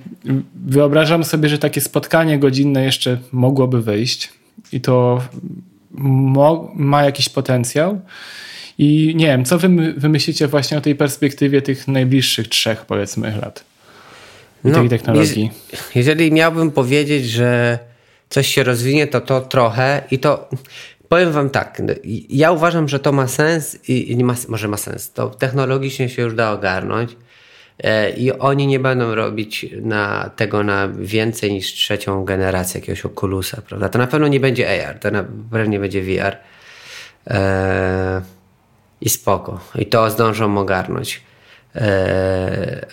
wyobrażam 0.65 1.23
sobie, 1.23 1.49
że 1.49 1.57
takie 1.57 1.81
spotkanie 1.81 2.39
godzinne 2.39 2.83
jeszcze 2.83 3.17
mogłoby 3.31 3.81
wyjść 3.81 4.33
i 4.71 4.81
to 4.81 5.21
ma 6.75 7.03
jakiś 7.03 7.29
potencjał. 7.29 8.01
I 8.79 9.13
nie 9.15 9.25
wiem, 9.25 9.45
co 9.45 9.57
wy 9.57 9.93
wymyślicie 9.97 10.47
właśnie 10.47 10.77
o 10.77 10.81
tej 10.81 10.95
perspektywie 10.95 11.61
tych 11.61 11.87
najbliższych 11.87 12.47
trzech, 12.47 12.85
powiedzmy, 12.85 13.37
lat 13.41 13.63
no, 14.63 14.79
tej 14.79 14.89
technologii? 14.89 15.51
Jeżeli 15.95 16.31
miałbym 16.31 16.71
powiedzieć, 16.71 17.25
że 17.25 17.79
coś 18.29 18.47
się 18.47 18.63
rozwinie, 18.63 19.07
to 19.07 19.21
to 19.21 19.41
trochę 19.41 20.01
i 20.11 20.19
to 20.19 20.49
powiem 21.09 21.31
wam 21.31 21.49
tak, 21.49 21.81
ja 22.29 22.51
uważam, 22.51 22.89
że 22.89 22.99
to 22.99 23.11
ma 23.11 23.27
sens 23.27 23.89
i 23.89 24.15
nie 24.15 24.23
ma, 24.23 24.35
może 24.49 24.67
ma 24.67 24.77
sens, 24.77 25.13
to 25.13 25.29
technologicznie 25.29 26.09
się 26.09 26.21
już 26.21 26.33
da 26.35 26.51
ogarnąć 26.51 27.17
e, 27.83 28.11
i 28.11 28.31
oni 28.31 28.67
nie 28.67 28.79
będą 28.79 29.15
robić 29.15 29.65
na 29.81 30.31
tego 30.35 30.63
na 30.63 30.87
więcej 30.87 31.53
niż 31.53 31.73
trzecią 31.73 32.25
generację 32.25 32.79
jakiegoś 32.79 33.05
Oculusa, 33.05 33.61
prawda? 33.61 33.89
To 33.89 33.99
na 33.99 34.07
pewno 34.07 34.27
nie 34.27 34.39
będzie 34.39 34.87
AR, 34.87 34.99
to 34.99 35.11
na 35.11 35.23
pewno 35.23 35.65
nie 35.65 35.79
będzie 35.79 36.01
VR. 36.01 36.37
Eee, 37.27 38.38
i 39.01 39.09
spoko. 39.09 39.59
I 39.75 39.85
to 39.85 40.09
zdążą 40.09 40.57
ogarnąć. 40.57 41.21
Eee, 41.75 41.85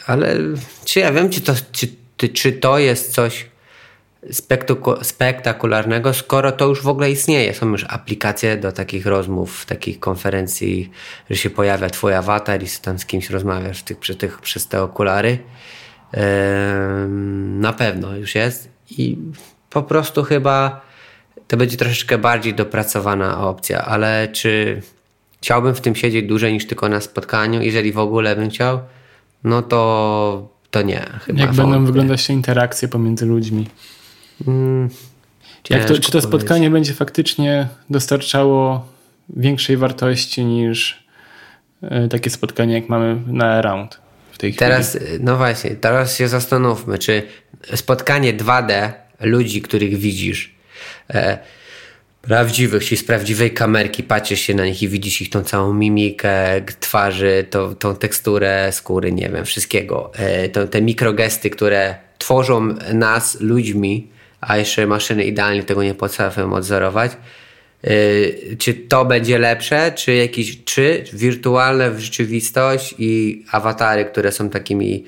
ale 0.07 0.37
czy 0.85 1.01
ja 1.01 1.12
wiem, 1.12 1.31
czy 1.31 1.40
to, 1.40 1.53
czy, 1.73 1.88
czy 2.29 2.53
to 2.53 2.79
jest 2.79 3.12
coś 3.12 3.47
spektakularnego, 5.03 6.14
skoro 6.14 6.53
to 6.53 6.66
już 6.66 6.83
w 6.83 6.88
ogóle 6.88 7.11
istnieje. 7.11 7.55
Są 7.55 7.71
już 7.71 7.85
aplikacje 7.88 8.57
do 8.57 8.73
takich 8.73 9.07
rozmów, 9.07 9.66
takich 9.66 10.01
konferencji, 10.01 10.90
że 11.31 11.37
się 11.37 11.51
pojawia 11.51 11.90
twój 11.90 12.14
awatar 12.14 12.62
i 12.62 12.66
tam 12.83 12.99
z 12.99 13.07
kimś 13.07 13.31
rozmawiasz 13.31 13.83
tych, 13.83 13.99
przy 13.99 14.14
tych, 14.14 14.40
przez 14.40 14.69
te 14.69 14.83
okulary. 14.83 15.38
Eee, 16.12 16.23
na 17.61 17.73
pewno 17.73 18.16
już 18.16 18.35
jest 18.35 18.69
i 18.90 19.19
po 19.71 19.83
prostu 19.83 20.23
chyba 20.23 20.87
to 21.49 21.57
będzie 21.57 21.77
troszeczkę 21.77 22.19
bardziej 22.19 22.55
dopracowana 22.55 23.40
opcja, 23.49 23.85
ale 23.85 24.29
czy 24.33 24.83
chciałbym 25.47 25.75
w 25.75 25.81
tym 25.81 25.95
siedzieć 25.95 26.27
dłużej 26.27 26.53
niż 26.53 26.67
tylko 26.67 26.89
na 26.89 27.01
spotkaniu, 27.01 27.63
jeżeli 27.63 27.93
w 27.93 27.99
ogóle 27.99 28.37
bym 28.37 28.51
chciał, 28.51 28.81
no 29.45 29.63
to, 29.63 30.49
to 30.71 30.83
nie. 30.83 31.07
Chyba 31.21 31.41
Jak 31.41 31.53
będą 31.53 31.85
wyglądać 31.85 32.27
te 32.27 32.33
interakcje 32.33 32.89
pomiędzy 32.89 33.27
ludźmi? 33.27 33.67
Hmm, 34.45 34.89
to, 35.63 35.99
czy 35.99 36.11
to 36.11 36.21
spotkanie 36.21 36.71
będzie 36.71 36.95
faktycznie 36.95 37.69
dostarczało 37.91 38.89
większej 39.37 39.77
wartości 39.77 40.45
niż 40.45 41.07
e, 41.83 42.09
takie 42.09 42.31
spotkanie, 42.31 42.75
jak 42.75 42.89
mamy 42.89 43.23
na 43.27 43.47
Around 43.47 44.01
w 44.33 44.39
tej 44.39 44.53
chwili? 44.53 44.59
Teraz, 44.59 44.99
no 45.21 45.37
właśnie, 45.37 45.71
teraz 45.71 46.17
się 46.17 46.29
zastanówmy, 46.29 46.99
czy 46.99 47.23
spotkanie 47.75 48.35
2D 48.35 48.93
ludzi, 49.21 49.63
których 49.63 49.97
widzisz, 49.99 50.55
e, 51.11 51.39
prawdziwych, 52.27 52.85
czyli 52.85 52.97
z 52.97 53.05
prawdziwej 53.05 53.51
kamerki, 53.51 54.03
patrzysz 54.03 54.41
się 54.41 54.55
na 54.55 54.67
nich 54.67 54.83
i 54.83 54.89
widzisz 54.89 55.23
ich 55.23 55.31
tą 55.31 55.43
całą 55.43 55.75
mimikę 55.75 56.62
twarzy, 56.81 57.47
tą, 57.51 57.75
tą 57.75 57.97
teksturę 57.97 58.73
skóry, 58.73 59.12
nie 59.12 59.29
wiem, 59.29 59.45
wszystkiego. 59.45 60.12
E, 60.15 60.49
to, 60.49 60.67
te 60.67 60.83
mikrogesty, 60.83 61.51
które 61.51 61.95
tworzą 62.19 62.75
nas 62.93 63.41
ludźmi, 63.41 64.09
a 64.41 64.57
jeszcze 64.57 64.87
maszyny 64.87 65.25
idealnie 65.25 65.62
tego 65.62 65.83
nie 65.83 65.95
potrafią 65.95 66.53
odzorować. 66.53 67.12
E, 67.85 67.91
czy 68.57 68.75
to 68.75 69.05
będzie 69.05 69.39
lepsze, 69.39 69.93
czy 69.93 70.15
jakieś, 70.15 70.65
czy 70.65 71.05
wirtualna 71.12 71.99
rzeczywistość 71.99 72.95
i 72.99 73.45
awatary, 73.51 74.05
które 74.05 74.33
są 74.33 74.51
takimi 74.51 75.05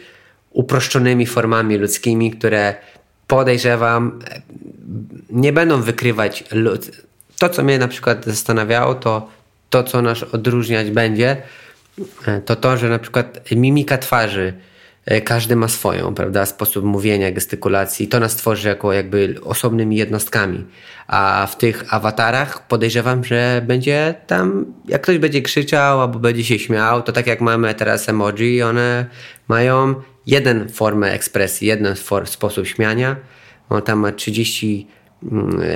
uproszczonymi 0.50 1.26
formami 1.26 1.76
ludzkimi, 1.76 2.30
które 2.30 2.74
podejrzewam 3.26 4.18
nie 5.30 5.52
będą 5.52 5.82
wykrywać 5.82 6.44
to, 7.38 7.48
co 7.48 7.64
mnie 7.64 7.78
na 7.78 7.88
przykład 7.88 8.24
zastanawiało, 8.24 8.94
to 8.94 9.28
to, 9.70 9.84
co 9.84 10.02
nas 10.02 10.22
odróżniać 10.22 10.90
będzie, 10.90 11.36
e, 12.26 12.40
to 12.40 12.56
to, 12.56 12.76
że 12.76 12.88
na 12.88 12.98
przykład 12.98 13.50
mimika 13.50 13.98
twarzy, 13.98 14.52
e, 15.06 15.20
każdy 15.20 15.56
ma 15.56 15.68
swoją, 15.68 16.14
prawda, 16.14 16.46
sposób 16.46 16.84
mówienia, 16.84 17.32
gestykulacji. 17.32 18.08
To 18.08 18.20
nas 18.20 18.36
tworzy 18.36 18.68
jako 18.68 18.92
jakby 18.92 19.34
osobnymi 19.44 19.96
jednostkami. 19.96 20.64
A 21.06 21.48
w 21.50 21.58
tych 21.58 21.94
awatarach 21.94 22.66
podejrzewam, 22.66 23.24
że 23.24 23.62
będzie 23.66 24.14
tam, 24.26 24.66
jak 24.88 25.02
ktoś 25.02 25.18
będzie 25.18 25.42
krzyczał 25.42 26.00
albo 26.00 26.18
będzie 26.18 26.44
się 26.44 26.58
śmiał, 26.58 27.02
to 27.02 27.12
tak 27.12 27.26
jak 27.26 27.40
mamy 27.40 27.74
teraz 27.74 28.08
emoji, 28.08 28.62
one 28.62 29.06
mają 29.48 29.94
jeden 30.26 30.68
formę 30.68 31.12
ekspresji, 31.12 31.68
jeden 31.68 31.94
sposób 32.24 32.66
śmiania. 32.66 33.16
On 33.68 33.82
tam 33.82 33.98
ma 33.98 34.12
30 34.12 34.86
Mm, 34.86 34.97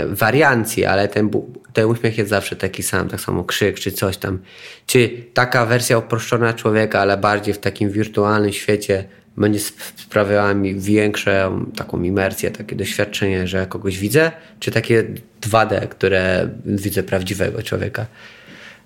wariancji, 0.08 0.84
ale 0.84 1.08
ten, 1.08 1.30
ten 1.72 1.86
uśmiech 1.86 2.18
jest 2.18 2.30
zawsze 2.30 2.56
taki 2.56 2.82
sam, 2.82 3.08
tak 3.08 3.20
samo 3.20 3.44
krzyk 3.44 3.80
czy 3.80 3.92
coś 3.92 4.16
tam. 4.16 4.38
Czy 4.86 5.24
taka 5.34 5.66
wersja 5.66 5.98
uproszczona 5.98 6.52
człowieka, 6.52 7.00
ale 7.00 7.16
bardziej 7.16 7.54
w 7.54 7.58
takim 7.58 7.90
wirtualnym 7.90 8.52
świecie 8.52 9.04
będzie 9.36 9.60
sprawiała 9.96 10.54
mi 10.54 10.80
większą 10.80 11.66
taką 11.76 12.02
imersję, 12.02 12.50
takie 12.50 12.76
doświadczenie, 12.76 13.46
że 13.46 13.66
kogoś 13.66 13.98
widzę, 13.98 14.32
czy 14.60 14.70
takie 14.70 15.04
2D, 15.40 15.88
które 15.88 16.48
widzę 16.64 17.02
prawdziwego 17.02 17.62
człowieka. 17.62 18.06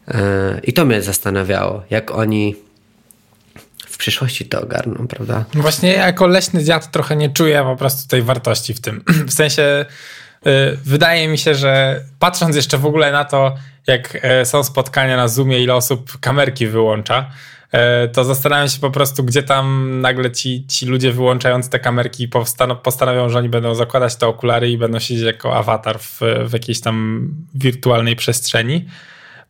E, 0.09 0.61
I 0.63 0.73
to 0.73 0.85
mnie 0.85 1.03
zastanawiało, 1.03 1.83
jak 1.91 2.11
oni 2.11 2.57
w 3.77 3.97
przyszłości 3.99 4.45
to 4.45 4.63
ogarną, 4.63 5.07
prawda? 5.07 5.45
Właśnie 5.55 5.93
jako 5.93 6.27
leśny 6.27 6.65
dziad 6.65 6.91
trochę 6.91 7.17
nie 7.17 7.31
czuję 7.31 7.63
po 7.63 7.77
prostu 7.77 8.09
tej 8.09 8.23
wartości 8.23 8.75
w 8.75 8.81
tym. 8.81 9.05
W 9.29 9.33
sensie 9.33 9.85
wydaje 10.85 11.29
mi 11.29 11.39
się, 11.39 11.55
że 11.55 12.01
patrząc 12.19 12.57
jeszcze 12.57 12.79
w 12.79 12.87
ogóle 12.87 13.13
na 13.13 13.25
to, 13.25 13.55
jak 13.87 14.19
e, 14.23 14.45
są 14.45 14.65
spotkania 14.65 15.17
na 15.17 15.29
Zoomie, 15.29 15.63
ile 15.63 15.75
osób 15.75 16.19
kamerki 16.21 16.67
wyłącza, 16.67 17.31
e, 17.73 18.09
to 18.09 18.25
zastanawiam 18.25 18.69
się 18.69 18.81
po 18.81 18.91
prostu, 18.91 19.25
gdzie 19.25 19.43
tam 19.43 19.91
nagle 20.01 20.33
ci, 20.33 20.67
ci 20.67 20.87
ludzie 20.87 21.13
wyłączając 21.13 21.69
te 21.69 21.79
kamerki 21.79 22.29
postanowią, 22.83 23.29
że 23.29 23.39
oni 23.39 23.49
będą 23.49 23.75
zakładać 23.75 24.17
te 24.17 24.27
okulary 24.27 24.71
i 24.71 24.79
będą 24.79 24.99
siedzieć 24.99 25.25
jako 25.25 25.57
awatar 25.57 25.99
w, 25.99 26.21
w 26.45 26.53
jakiejś 26.53 26.81
tam 26.81 27.29
wirtualnej 27.55 28.17
przestrzeni. 28.17 28.85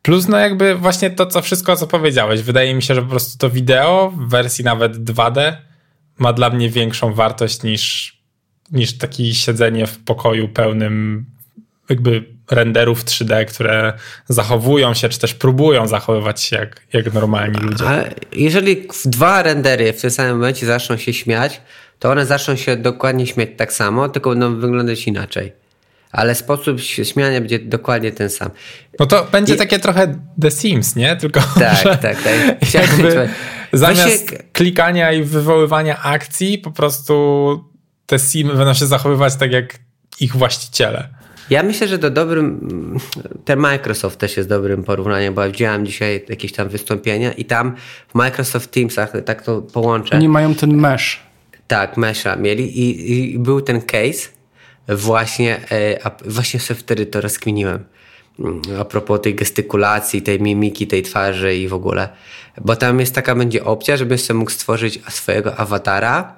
Plus, 0.03 0.29
no 0.29 0.39
jakby 0.39 0.75
właśnie 0.75 1.11
to, 1.11 1.27
co 1.27 1.43
wszystko, 1.43 1.77
co 1.77 1.87
powiedziałeś. 1.87 2.43
Wydaje 2.43 2.75
mi 2.75 2.83
się, 2.83 2.95
że 2.95 3.03
po 3.03 3.09
prostu 3.09 3.39
to 3.39 3.51
wideo 3.51 4.13
w 4.17 4.29
wersji 4.29 4.65
nawet 4.65 4.97
2D 4.97 5.57
ma 6.19 6.33
dla 6.33 6.51
mnie 6.51 6.71
większą 6.71 7.15
wartość 7.15 7.63
niż 7.63 8.16
niż 8.73 8.99
takie 8.99 9.35
siedzenie 9.35 9.87
w 9.87 9.99
pokoju 9.99 10.49
pełnym 10.49 11.27
jakby 11.89 12.25
renderów 12.51 13.05
3D, 13.05 13.45
które 13.45 13.93
zachowują 14.29 14.95
się, 14.95 15.09
czy 15.09 15.19
też 15.19 15.35
próbują 15.35 15.87
zachowywać 15.87 16.43
się 16.43 16.57
jak, 16.57 16.81
jak 16.93 17.15
normalni 17.15 17.59
ludzie. 17.59 17.85
Ale 17.87 18.15
jeżeli 18.33 18.89
dwa 19.05 19.43
rendery 19.43 19.93
w 19.93 20.01
tym 20.01 20.11
samym 20.11 20.37
momencie 20.37 20.67
zaczną 20.67 20.97
się 20.97 21.13
śmiać, 21.13 21.61
to 21.99 22.11
one 22.11 22.27
zaczną 22.27 22.57
się 22.57 22.77
dokładnie 22.77 23.27
śmiać 23.27 23.49
tak 23.57 23.73
samo, 23.73 24.09
tylko 24.09 24.31
będą 24.31 24.61
wyglądać 24.61 25.07
inaczej. 25.07 25.53
Ale 26.13 26.35
sposób 26.35 26.81
śmiania 26.81 27.41
będzie 27.41 27.59
dokładnie 27.59 28.13
ten 28.13 28.31
sam. 28.31 28.51
No 28.99 29.07
to 29.07 29.27
będzie 29.33 29.55
I... 29.55 29.57
takie 29.57 29.79
trochę 29.79 30.19
The 30.41 30.51
Sims, 30.51 30.97
nie? 30.97 31.17
Tylko 31.17 31.41
tak, 31.59 31.83
tak, 32.03 32.23
tak. 32.23 32.75
Jakby 32.75 33.29
zamiast 33.73 34.29
Właśnie... 34.29 34.39
klikania 34.53 35.13
i 35.13 35.23
wywoływania 35.23 36.03
akcji, 36.03 36.59
po 36.59 36.71
prostu 36.71 37.76
te 38.07 38.19
simy 38.19 38.55
będą 38.55 38.75
się 38.75 38.87
zachowywać 38.87 39.37
tak 39.37 39.53
jak 39.53 39.79
ich 40.21 40.37
właściciele. 40.37 41.09
Ja 41.51 41.63
myślę, 41.63 41.89
że 41.89 41.99
to 41.99 42.11
dobrym, 42.11 42.99
ten 43.45 43.59
Microsoft 43.59 44.19
też 44.19 44.37
jest 44.37 44.49
dobrym 44.49 44.85
porównaniem, 44.85 45.35
bo 45.35 45.43
ja 45.43 45.49
widziałem 45.49 45.87
dzisiaj 45.87 46.25
jakieś 46.29 46.53
tam 46.53 46.69
wystąpienia 46.69 47.33
i 47.33 47.45
tam 47.45 47.75
w 48.09 48.15
Microsoft 48.15 48.71
Teamsach, 48.71 49.13
tak 49.25 49.43
to 49.43 49.63
połączę. 49.63 50.17
Oni 50.17 50.29
mają 50.29 50.55
ten 50.55 50.75
mesh. 50.75 51.21
Tak, 51.67 51.97
mesha 51.97 52.37
mieli 52.37 52.79
i, 52.79 53.35
i 53.35 53.39
był 53.39 53.61
ten 53.61 53.83
case 53.83 54.29
właśnie, 54.89 55.61
e, 55.73 56.07
a 56.07 56.11
właśnie 56.25 56.61
sobie 56.61 56.81
wtedy 56.81 57.07
to 57.07 57.21
rozkminiłem 57.21 57.85
mm, 58.39 58.63
a 58.81 58.85
propos 58.85 59.21
tej 59.21 59.35
gestykulacji, 59.35 60.23
tej 60.23 60.41
mimiki, 60.41 60.87
tej 60.87 61.03
twarzy 61.03 61.57
i 61.57 61.69
w 61.69 61.75
ogóle. 61.75 62.09
Bo 62.61 62.77
tam 62.77 63.01
jest 63.01 63.15
taka 63.15 63.35
będzie 63.35 63.65
opcja, 63.65 63.97
żebyś 63.97 64.23
sobie 64.23 64.39
mógł 64.39 64.51
stworzyć 64.51 65.01
swojego 65.09 65.57
awatara, 65.57 66.35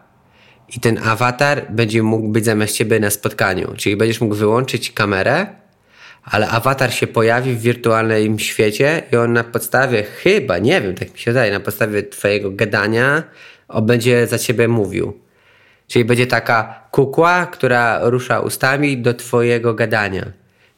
i 0.77 0.81
ten 0.81 0.99
awatar 0.99 1.67
będzie 1.71 2.03
mógł 2.03 2.29
być 2.29 2.45
zamiast 2.45 2.77
ciebie 2.77 3.01
na 3.01 3.11
spotkaniu. 3.11 3.75
Czyli 3.77 3.97
będziesz 3.97 4.21
mógł 4.21 4.35
wyłączyć 4.35 4.93
kamerę, 4.93 5.47
ale 6.25 6.49
awatar 6.49 6.93
się 6.93 7.07
pojawi 7.07 7.55
w 7.55 7.61
wirtualnym 7.61 8.39
świecie 8.39 9.03
i 9.13 9.17
on 9.17 9.33
na 9.33 9.45
podstawie, 9.45 10.03
chyba, 10.03 10.59
nie 10.59 10.81
wiem, 10.81 10.95
tak 10.95 11.13
mi 11.13 11.19
się 11.19 11.31
wydaje, 11.31 11.53
na 11.53 11.61
podstawie 11.61 12.03
twojego 12.03 12.51
gadania 12.51 13.23
on 13.69 13.87
będzie 13.87 14.27
za 14.27 14.39
ciebie 14.39 14.69
mówił. 14.69 15.19
Czyli 15.87 16.05
będzie 16.05 16.27
taka 16.27 16.83
kukła, 16.91 17.47
która 17.47 18.01
rusza 18.03 18.41
ustami 18.41 18.99
do 18.99 19.15
twojego 19.15 19.75
gadania. 19.75 20.33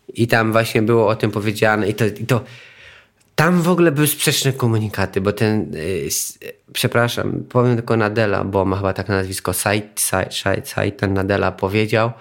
I 0.08 0.26
tam 0.26 0.52
właśnie 0.52 0.82
było 0.82 1.08
o 1.08 1.16
tym 1.16 1.30
powiedziane 1.30 1.88
i 1.88 1.94
to, 1.94 2.04
i 2.04 2.26
to 2.26 2.40
tam 3.40 3.62
w 3.62 3.68
ogóle 3.68 3.92
były 3.92 4.06
sprzeczne 4.06 4.52
komunikaty, 4.52 5.20
bo 5.20 5.32
ten, 5.32 5.72
yy, 5.72 6.08
przepraszam, 6.72 7.44
powiem 7.48 7.76
tylko 7.76 7.96
Nadella, 7.96 8.44
bo 8.44 8.64
ma 8.64 8.76
chyba 8.76 8.92
tak 8.92 9.08
nazwisko, 9.08 9.52
Saitan 10.64 11.14
Nadella 11.14 11.52
powiedział, 11.52 12.12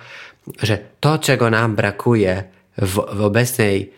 że 0.63 0.77
to, 0.99 1.17
czego 1.17 1.49
nam 1.49 1.75
brakuje 1.75 2.43
w, 2.77 2.93
w 2.93 3.21
obecnej 3.21 3.91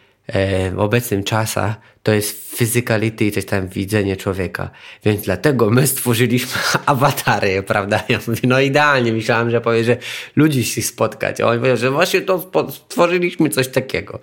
w 0.74 0.80
obecnym 0.80 1.24
czasach 1.24 1.76
to 2.04 2.12
jest 2.12 2.56
physicality 2.58 3.26
i 3.26 3.32
coś 3.32 3.46
tam 3.46 3.68
widzenie 3.68 4.18
człowieka. 4.18 4.70
Więc 5.06 5.22
dlatego 5.22 5.70
my 5.70 5.88
stworzyliśmy 5.88 6.62
awatary, 6.86 7.64
prawda? 7.64 8.04
Ja 8.10 8.20
mówię, 8.28 8.42
no 8.44 8.60
idealnie, 8.60 9.14
myślałem, 9.14 9.52
że 9.52 9.62
powie, 9.62 9.84
że 9.84 9.98
ludzi 10.36 10.64
się 10.64 10.82
spotkać. 10.82 11.42
A 11.42 11.48
on 11.48 11.58
powiedział, 11.58 11.78
że 11.78 11.92
właśnie 11.92 12.22
to 12.22 12.50
stworzyliśmy 12.72 13.50
coś 13.50 13.68
takiego. 13.68 14.20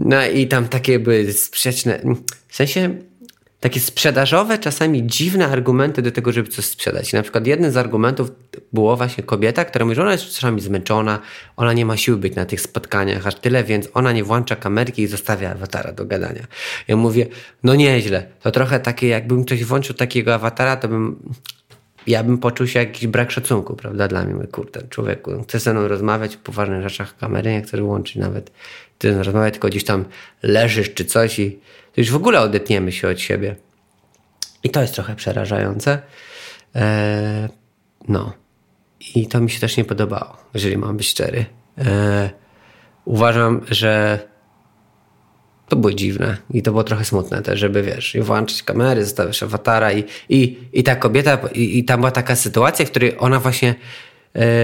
No 0.00 0.26
i 0.26 0.46
tam 0.48 0.68
takie 0.68 0.98
były 0.98 1.32
sprzeczne, 1.32 2.00
w 2.48 2.56
sensie 2.56 2.94
takie 3.60 3.80
sprzedażowe, 3.80 4.58
czasami 4.58 5.06
dziwne 5.06 5.48
argumenty 5.48 6.02
do 6.02 6.10
tego, 6.12 6.32
żeby 6.32 6.48
coś 6.48 6.64
sprzedać. 6.64 7.12
na 7.12 7.22
przykład 7.22 7.46
jeden 7.46 7.72
z 7.72 7.76
argumentów 7.76 8.30
było 8.72 8.96
właśnie 8.96 9.24
kobieta, 9.24 9.64
która 9.64 9.84
mówi, 9.84 9.94
że 9.94 10.02
ona 10.02 10.12
jest 10.12 10.24
czasami 10.24 10.60
zmęczona, 10.60 11.18
ona 11.56 11.72
nie 11.72 11.86
ma 11.86 11.96
siły 11.96 12.16
być 12.16 12.34
na 12.34 12.44
tych 12.44 12.60
spotkaniach 12.60 13.26
aż 13.26 13.34
tyle, 13.34 13.64
więc 13.64 13.88
ona 13.94 14.12
nie 14.12 14.24
włącza 14.24 14.56
kamerki 14.56 15.02
i 15.02 15.06
zostawia 15.06 15.50
awatara 15.50 15.92
do 15.92 16.06
gadania. 16.06 16.46
Ja 16.88 16.96
mówię, 16.96 17.26
no 17.62 17.74
nieźle. 17.74 18.26
To 18.42 18.50
trochę 18.50 18.80
takie, 18.80 19.08
jakbym 19.08 19.44
ktoś 19.44 19.64
włączył 19.64 19.94
takiego 19.94 20.34
awatara, 20.34 20.76
to 20.76 20.88
bym 20.88 21.16
ja 22.06 22.24
bym 22.24 22.38
poczuł 22.38 22.66
się 22.66 22.78
jakiś 22.78 23.06
brak 23.06 23.30
szacunku, 23.30 23.76
prawda, 23.76 24.08
dla 24.08 24.24
mnie. 24.24 24.46
Kurde, 24.46 24.82
człowieku, 24.82 25.42
chcę 25.42 25.58
ze 25.58 25.72
mną 25.72 25.88
rozmawiać 25.88 26.36
o 26.36 26.38
poważnych 26.38 26.82
rzeczach, 26.82 27.16
kamery 27.16 27.52
nie 27.52 27.62
chcesz 27.62 27.80
włączyć 27.80 28.16
nawet. 28.16 28.50
Ty 29.00 29.22
rozmawiać, 29.22 29.54
tylko 29.54 29.68
gdzieś 29.68 29.84
tam 29.84 30.04
leżysz 30.42 30.94
czy 30.94 31.04
coś 31.04 31.38
i 31.38 31.58
to 31.94 32.00
już 32.00 32.10
w 32.10 32.16
ogóle 32.16 32.40
odetniemy 32.40 32.92
się 32.92 33.08
od 33.08 33.20
siebie. 33.20 33.56
I 34.64 34.70
to 34.70 34.82
jest 34.82 34.94
trochę 34.94 35.16
przerażające. 35.16 36.02
Eee, 36.74 37.48
no. 38.08 38.32
I 39.14 39.26
to 39.26 39.40
mi 39.40 39.50
się 39.50 39.60
też 39.60 39.76
nie 39.76 39.84
podobało, 39.84 40.36
jeżeli 40.54 40.76
mam 40.76 40.96
być 40.96 41.08
szczery. 41.08 41.46
Eee, 41.78 42.30
uważam, 43.04 43.60
że 43.70 44.18
to 45.68 45.76
było 45.76 45.92
dziwne 45.92 46.36
i 46.50 46.62
to 46.62 46.70
było 46.70 46.84
trochę 46.84 47.04
smutne 47.04 47.42
też, 47.42 47.60
żeby 47.60 47.82
wiesz, 47.82 48.14
i 48.14 48.20
włączyć 48.20 48.62
kamery, 48.62 49.04
zostawisz 49.04 49.42
awatara 49.42 49.92
i, 49.92 50.04
i, 50.28 50.58
i 50.72 50.82
ta 50.82 50.96
kobieta, 50.96 51.38
i, 51.54 51.78
i 51.78 51.84
tam 51.84 52.00
była 52.00 52.10
taka 52.10 52.36
sytuacja, 52.36 52.86
w 52.86 52.90
której 52.90 53.16
ona 53.18 53.40
właśnie 53.40 53.74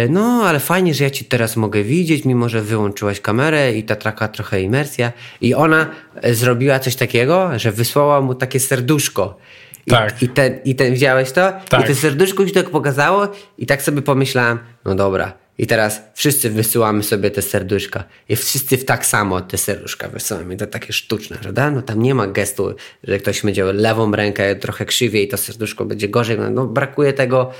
no, 0.09 0.43
ale 0.47 0.61
fajnie, 0.61 0.95
że 0.95 1.05
ja 1.05 1.11
ci 1.11 1.25
teraz 1.25 1.57
mogę 1.57 1.83
widzieć, 1.83 2.25
mimo 2.25 2.49
że 2.49 2.63
wyłączyłaś 2.63 3.21
kamerę 3.21 3.73
i 3.73 3.83
ta 3.83 3.97
taka 3.97 4.29
trochę 4.29 4.63
imersja. 4.63 5.13
I 5.41 5.55
ona 5.55 5.91
e, 6.15 6.35
zrobiła 6.35 6.79
coś 6.79 6.97
takiego, 6.97 7.51
że 7.57 7.73
wysłała 7.73 8.21
mu 8.21 8.35
takie 8.35 8.61
serduszko. 8.61 9.39
I, 9.87 9.91
tak. 9.91 10.23
I 10.23 10.29
ten, 10.29 10.59
i 10.65 10.75
ten 10.75 10.93
widziałeś 10.93 11.33
to? 11.33 11.53
Tak. 11.69 11.85
I 11.85 11.85
to 11.85 11.95
serduszko 11.95 12.47
się 12.47 12.53
tak 12.53 12.71
pokazało 12.71 13.29
i 13.59 13.67
tak 13.67 13.83
sobie 13.83 14.03
pomyślałem, 14.03 14.59
no 14.85 14.95
dobra, 14.95 15.33
I 15.59 15.67
teraz 15.67 16.03
wszyscy 16.15 16.51
wysyłamy 16.51 17.03
sobie 17.03 17.31
te 17.31 17.43
serduszka. 17.43 18.05
I 18.29 18.37
wszyscy 18.37 18.77
w 18.77 18.85
tak 18.85 19.07
samo 19.07 19.41
te 19.41 19.59
serduszka 19.59 20.09
wysyłamy. 20.09 20.57
To 20.57 20.67
takie 20.67 20.93
sztuczne, 20.93 21.37
że 21.43 21.53
da? 21.53 21.71
No 21.71 21.83
tam 21.83 22.03
nie 22.03 22.15
ma 22.15 22.27
gestu, 22.27 22.75
że 23.05 23.19
ktoś 23.19 23.43
będzie 23.43 23.65
lewą 23.65 24.13
rękę 24.13 24.57
trochę 24.57 24.85
krzywiej 24.85 25.25
i 25.25 25.29
to 25.29 25.37
serduszko 25.37 25.85
będzie 25.85 26.09
gorzej. 26.09 26.39
No 26.51 26.67
brakuje 26.67 27.13
tego, 27.13 27.53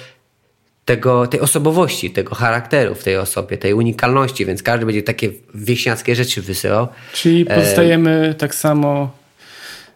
tego, 0.87 1.27
tej 1.27 1.41
osobowości, 1.41 2.11
tego 2.11 2.35
charakteru 2.35 2.95
w 2.95 3.05
tej 3.05 3.17
osobie, 3.17 3.59
tej 3.59 3.75
unikalności, 3.75 4.47
więc 4.47 4.63
każdy 4.63 4.87
będzie 4.87 5.03
takie 5.03 5.31
wieśniackie 5.55 6.15
rzeczy 6.15 6.43
wysyłał. 6.43 6.89
Czyli 7.13 7.43
e, 7.49 7.55
pozostajemy 7.55 8.29
e... 8.31 8.35
tak 8.35 8.55
samo 8.55 9.11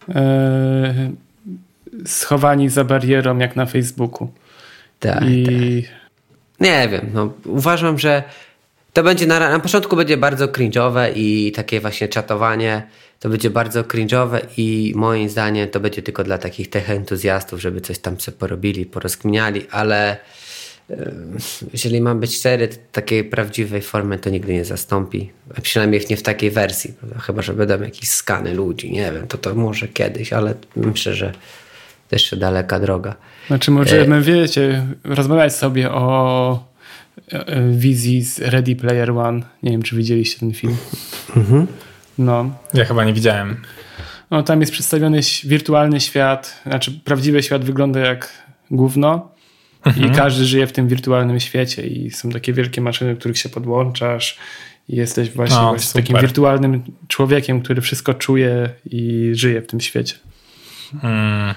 e, 0.09 1.11
schowani 2.07 2.69
za 2.69 2.85
barierą 2.85 3.39
jak 3.39 3.57
na 3.57 3.67
Facebooku. 3.67 4.29
Tak, 5.01 5.25
I... 5.29 5.45
tak. 5.45 6.01
Nie 6.61 6.89
wiem, 6.89 7.11
no, 7.15 7.33
uważam, 7.45 7.99
że 7.99 8.23
to 8.93 9.03
będzie 9.03 9.27
na, 9.27 9.39
na 9.39 9.61
początku 9.61 9.97
będzie 9.97 10.17
bardzo 10.17 10.47
cringe'owe 10.47 11.13
i 11.15 11.53
takie 11.53 11.81
właśnie 11.81 12.09
czatowanie 12.09 12.83
to 13.21 13.29
będzie 13.29 13.51
bardzo 13.51 13.83
cringe'owe 13.83 14.41
i 14.57 14.93
moim 14.97 15.29
zdaniem 15.29 15.69
to 15.69 15.81
będzie 15.81 16.03
tylko 16.03 16.25
dla 16.25 16.39
takich 16.39 16.71
tech 16.71 16.91
entuzjastów, 16.91 17.61
żeby 17.61 17.81
coś 17.81 17.99
tam 17.99 18.21
sobie 18.21 18.39
porobili, 18.39 18.87
porozkminiali, 18.87 19.67
ale 19.71 20.17
jeżeli 21.73 22.01
mam 22.01 22.21
być 22.21 22.37
szczery, 22.37 22.69
takiej 22.93 23.25
prawdziwej 23.25 23.83
formy 23.83 24.19
to 24.19 24.31
nigdy 24.31 24.53
nie 24.53 24.65
zastąpi. 24.65 25.31
Przynajmniej 25.63 26.01
nie 26.11 26.17
w 26.17 26.23
takiej 26.23 26.51
wersji. 26.51 26.95
Chyba, 27.21 27.43
że 27.43 27.55
będą 27.55 27.83
jakieś 27.83 28.09
skany 28.09 28.55
ludzi. 28.55 28.93
Nie 28.93 29.13
wiem, 29.13 29.27
to 29.27 29.39
to 29.39 29.55
może 29.55 29.89
kiedyś, 29.89 30.33
ale 30.33 30.55
myślę, 30.77 31.15
że 31.15 31.33
to 32.09 32.17
jeszcze 32.17 32.37
daleka 32.37 32.81
droga. 32.81 33.15
Znaczy 33.47 33.71
możemy, 33.71 34.17
e... 34.17 34.21
wiecie, 34.21 34.87
rozmawiać 35.05 35.55
sobie 35.55 35.91
o 35.91 36.65
e, 37.33 37.69
wizji 37.73 38.25
z 38.25 38.39
Ready 38.39 38.77
Player 38.77 39.11
One. 39.11 39.43
Nie 39.63 39.71
wiem, 39.71 39.83
czy 39.83 39.97
widzieliście 39.97 40.41
ten 40.41 40.53
film. 40.53 40.77
Mhm. 41.37 41.67
No. 42.19 42.51
Ja 42.75 42.85
chyba 42.85 43.05
nie 43.05 43.13
widziałem. 43.13 43.57
No, 44.31 44.43
tam 44.43 44.61
jest 44.61 44.73
przedstawiony 44.73 45.21
wirtualny 45.45 46.01
świat, 46.01 46.61
znaczy 46.67 47.01
prawdziwy 47.05 47.43
świat 47.43 47.65
wygląda 47.65 48.01
jak 48.01 48.33
gówno, 48.71 49.30
Mhm. 49.85 50.13
I 50.13 50.17
każdy 50.17 50.45
żyje 50.45 50.67
w 50.67 50.73
tym 50.73 50.89
wirtualnym 50.89 51.41
świecie 51.41 51.87
i 51.87 52.11
są 52.11 52.31
takie 52.31 52.53
wielkie 52.53 52.81
maszyny, 52.81 53.15
do 53.15 53.21
których 53.21 53.39
się 53.39 53.49
podłączasz 53.49 54.39
i 54.89 54.97
jesteś 54.97 55.31
właśnie, 55.31 55.57
no, 55.57 55.69
właśnie 55.69 56.03
takim 56.03 56.21
wirtualnym 56.21 56.83
człowiekiem, 57.09 57.63
który 57.63 57.81
wszystko 57.81 58.15
czuje 58.15 58.71
i 58.91 59.31
żyje 59.35 59.63
w 59.63 59.67
tym 59.67 59.81
świecie. 59.81 60.15
Hmm. 61.01 61.55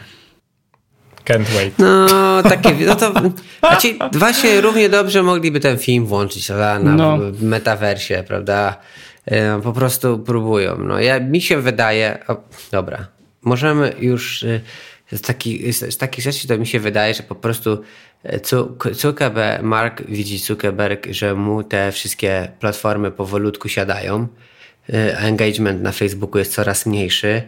Can't 1.25 1.43
wait. 1.55 1.79
No, 1.79 2.43
takie, 2.43 2.75
no 2.85 2.95
to 2.95 3.13
znaczy, 3.59 3.95
właśnie 4.11 4.61
równie 4.61 4.89
dobrze 4.89 5.23
mogliby 5.23 5.59
ten 5.59 5.77
film 5.77 6.05
włączyć 6.05 6.49
na 6.49 6.79
no. 6.79 7.17
metaversie, 7.41 8.23
prawda? 8.27 8.77
Po 9.63 9.73
prostu 9.73 10.19
próbują. 10.19 10.77
No, 10.77 10.99
ja, 10.99 11.19
mi 11.19 11.41
się 11.41 11.61
wydaje, 11.61 12.19
o, 12.27 12.43
dobra, 12.71 13.07
możemy 13.41 13.93
już 13.99 14.43
y, 14.43 14.61
z, 15.11 15.21
taki, 15.21 15.73
z, 15.73 15.93
z 15.93 15.97
takich 15.97 16.23
rzeczy 16.23 16.47
to 16.47 16.57
mi 16.57 16.67
się 16.67 16.79
wydaje, 16.79 17.13
że 17.13 17.23
po 17.23 17.35
prostu 17.35 17.81
Zuckerberg, 18.91 19.63
Mark 19.63 20.03
widzi 20.07 20.37
Zuckerberg, 20.37 21.07
że 21.11 21.35
mu 21.35 21.63
te 21.63 21.91
wszystkie 21.91 22.51
platformy 22.59 23.11
powolutku 23.11 23.69
siadają. 23.69 24.27
E, 24.89 25.17
engagement 25.17 25.81
na 25.81 25.91
Facebooku 25.91 26.39
jest 26.39 26.53
coraz 26.53 26.85
mniejszy. 26.85 27.41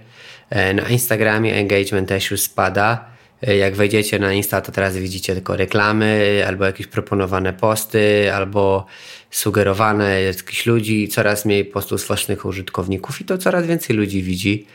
E, 0.49 0.73
na 0.73 0.89
Instagramie 0.89 1.55
engagement 1.55 2.09
też 2.09 2.31
już 2.31 2.41
spada. 2.41 3.05
E, 3.47 3.57
jak 3.57 3.75
wejdziecie 3.75 4.19
na 4.19 4.33
Insta, 4.33 4.61
to 4.61 4.71
teraz 4.71 4.97
widzicie 4.97 5.33
tylko 5.33 5.55
reklamy, 5.55 6.43
albo 6.47 6.65
jakieś 6.65 6.87
proponowane 6.87 7.53
posty, 7.53 8.33
albo 8.33 8.85
sugerowane 9.31 10.21
jakichś 10.21 10.65
ludzi, 10.65 11.07
coraz 11.07 11.45
mniej 11.45 11.65
postów 11.65 12.01
z 12.01 12.07
własnych 12.07 12.45
użytkowników 12.45 13.21
i 13.21 13.25
to 13.25 13.37
coraz 13.37 13.65
więcej 13.65 13.95
ludzi 13.95 14.23
widzi. 14.23 14.67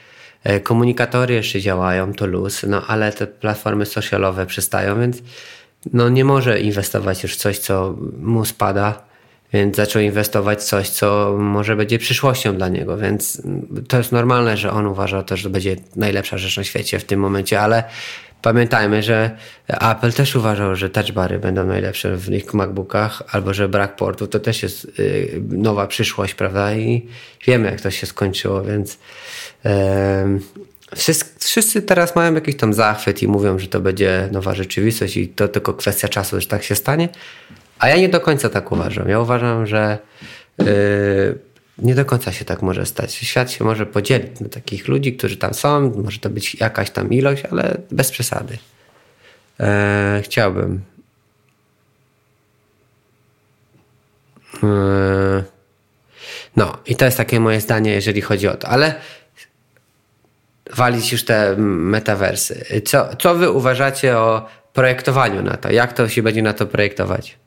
Komunikatory 0.63 1.35
jeszcze 1.35 1.61
działają, 1.61 2.15
to 2.15 2.27
luz, 2.27 2.63
no 2.69 2.87
ale 2.87 3.13
te 3.13 3.27
platformy 3.27 3.87
socialowe 3.87 4.47
przestają, 4.47 5.01
więc 5.01 5.23
no 5.93 6.09
nie 6.09 6.25
może 6.25 6.61
inwestować 6.61 7.23
już 7.23 7.35
w 7.35 7.37
coś, 7.37 7.59
co 7.59 7.97
mu 8.19 8.45
spada, 8.45 9.03
więc 9.53 9.77
zaczął 9.77 10.03
inwestować 10.03 10.59
w 10.59 10.65
coś, 10.65 10.89
co 10.89 11.37
może 11.39 11.77
będzie 11.77 11.99
przyszłością 11.99 12.57
dla 12.57 12.69
niego, 12.69 12.97
więc 12.97 13.43
to 13.89 13.99
jest 13.99 14.13
normalne, 14.13 14.57
że 14.57 14.71
on 14.71 14.87
uważa 14.87 15.23
to, 15.23 15.37
że 15.37 15.43
to 15.43 15.51
będzie 15.51 15.77
najlepsza 15.97 16.39
rzecz 16.39 16.57
na 16.57 16.65
świecie 16.65 16.99
w 16.99 17.05
tym 17.05 17.21
momencie, 17.21 17.61
ale 17.61 17.85
pamiętajmy, 18.43 19.03
że 19.03 19.31
Apple 19.69 20.13
też 20.13 20.37
uważał, 20.37 20.77
że 20.77 20.91
touchbary 20.91 21.39
będą 21.39 21.67
najlepsze 21.67 22.17
w 22.17 22.33
ich 22.33 22.55
MacBookach, 22.55 23.23
albo 23.33 23.55
że 23.55 23.69
brak 23.69 23.97
portu 23.97 24.27
to 24.27 24.41
też 24.41 24.63
jest 24.63 24.85
y, 24.99 25.43
nowa 25.49 25.87
przyszłość, 25.87 26.35
prawda? 26.35 26.75
I 26.75 27.07
wiemy, 27.47 27.71
jak 27.71 27.81
to 27.81 27.91
się 27.91 28.07
skończyło, 28.07 28.63
więc 28.63 28.99
Wszyscy, 31.39 31.83
teraz 31.83 32.17
mają 32.17 32.35
jakiś 32.35 32.57
tam 32.57 32.75
zachwyt 32.75 33.23
i 33.23 33.29
mówią, 33.29 33.59
że 33.59 33.67
to 33.67 33.81
będzie 33.81 34.29
nowa 34.33 34.55
rzeczywistość 34.55 35.17
i 35.17 35.29
to 35.29 35.49
tylko 35.49 35.75
kwestia 35.75 36.09
czasu, 36.09 36.41
że 36.41 36.47
tak 36.47 36.63
się 36.63 36.75
stanie. 36.75 37.09
A 37.79 37.89
ja 37.89 37.97
nie 37.97 38.09
do 38.09 38.21
końca 38.21 38.49
tak 38.49 38.73
uważam. 38.73 39.09
Ja 39.09 39.21
uważam, 39.21 39.67
że 39.67 39.99
yy, 40.59 41.39
nie 41.79 41.95
do 41.95 42.05
końca 42.05 42.33
się 42.33 42.45
tak 42.45 42.63
może 42.63 42.87
stać. 42.87 43.15
Świat 43.15 43.51
się 43.51 43.65
może 43.65 43.87
podzielić 43.87 44.41
na 44.41 44.49
takich 44.49 44.89
ludzi, 44.89 45.17
którzy 45.17 45.37
tam 45.37 45.55
są. 45.55 45.93
Może 46.03 46.19
to 46.19 46.31
być 46.31 46.55
jakaś 46.55 46.91
tam 46.91 47.11
ilość, 47.11 47.43
ale 47.51 47.77
bez 47.91 48.11
przesady. 48.11 48.59
Yy, 49.59 49.67
chciałbym. 50.23 50.81
Yy, 54.63 55.45
no, 56.57 56.79
i 56.87 56.97
to 56.97 57.05
jest 57.05 57.17
takie 57.17 57.41
moje 57.41 57.61
zdanie, 57.61 57.93
jeżeli 57.93 58.21
chodzi 58.21 58.49
o 58.49 58.57
to. 58.57 58.69
Ale 58.69 58.95
walić 60.77 61.13
już 61.13 61.25
te 61.25 61.55
metaversy. 61.57 62.83
Co, 62.85 63.17
co 63.17 63.35
wy 63.35 63.51
uważacie 63.51 64.19
o 64.19 64.47
projektowaniu 64.73 65.43
na 65.43 65.57
to? 65.57 65.73
Jak 65.73 65.93
to 65.93 66.09
się 66.09 66.23
będzie 66.23 66.43
na 66.43 66.53
to 66.53 66.67
projektować? 66.67 67.39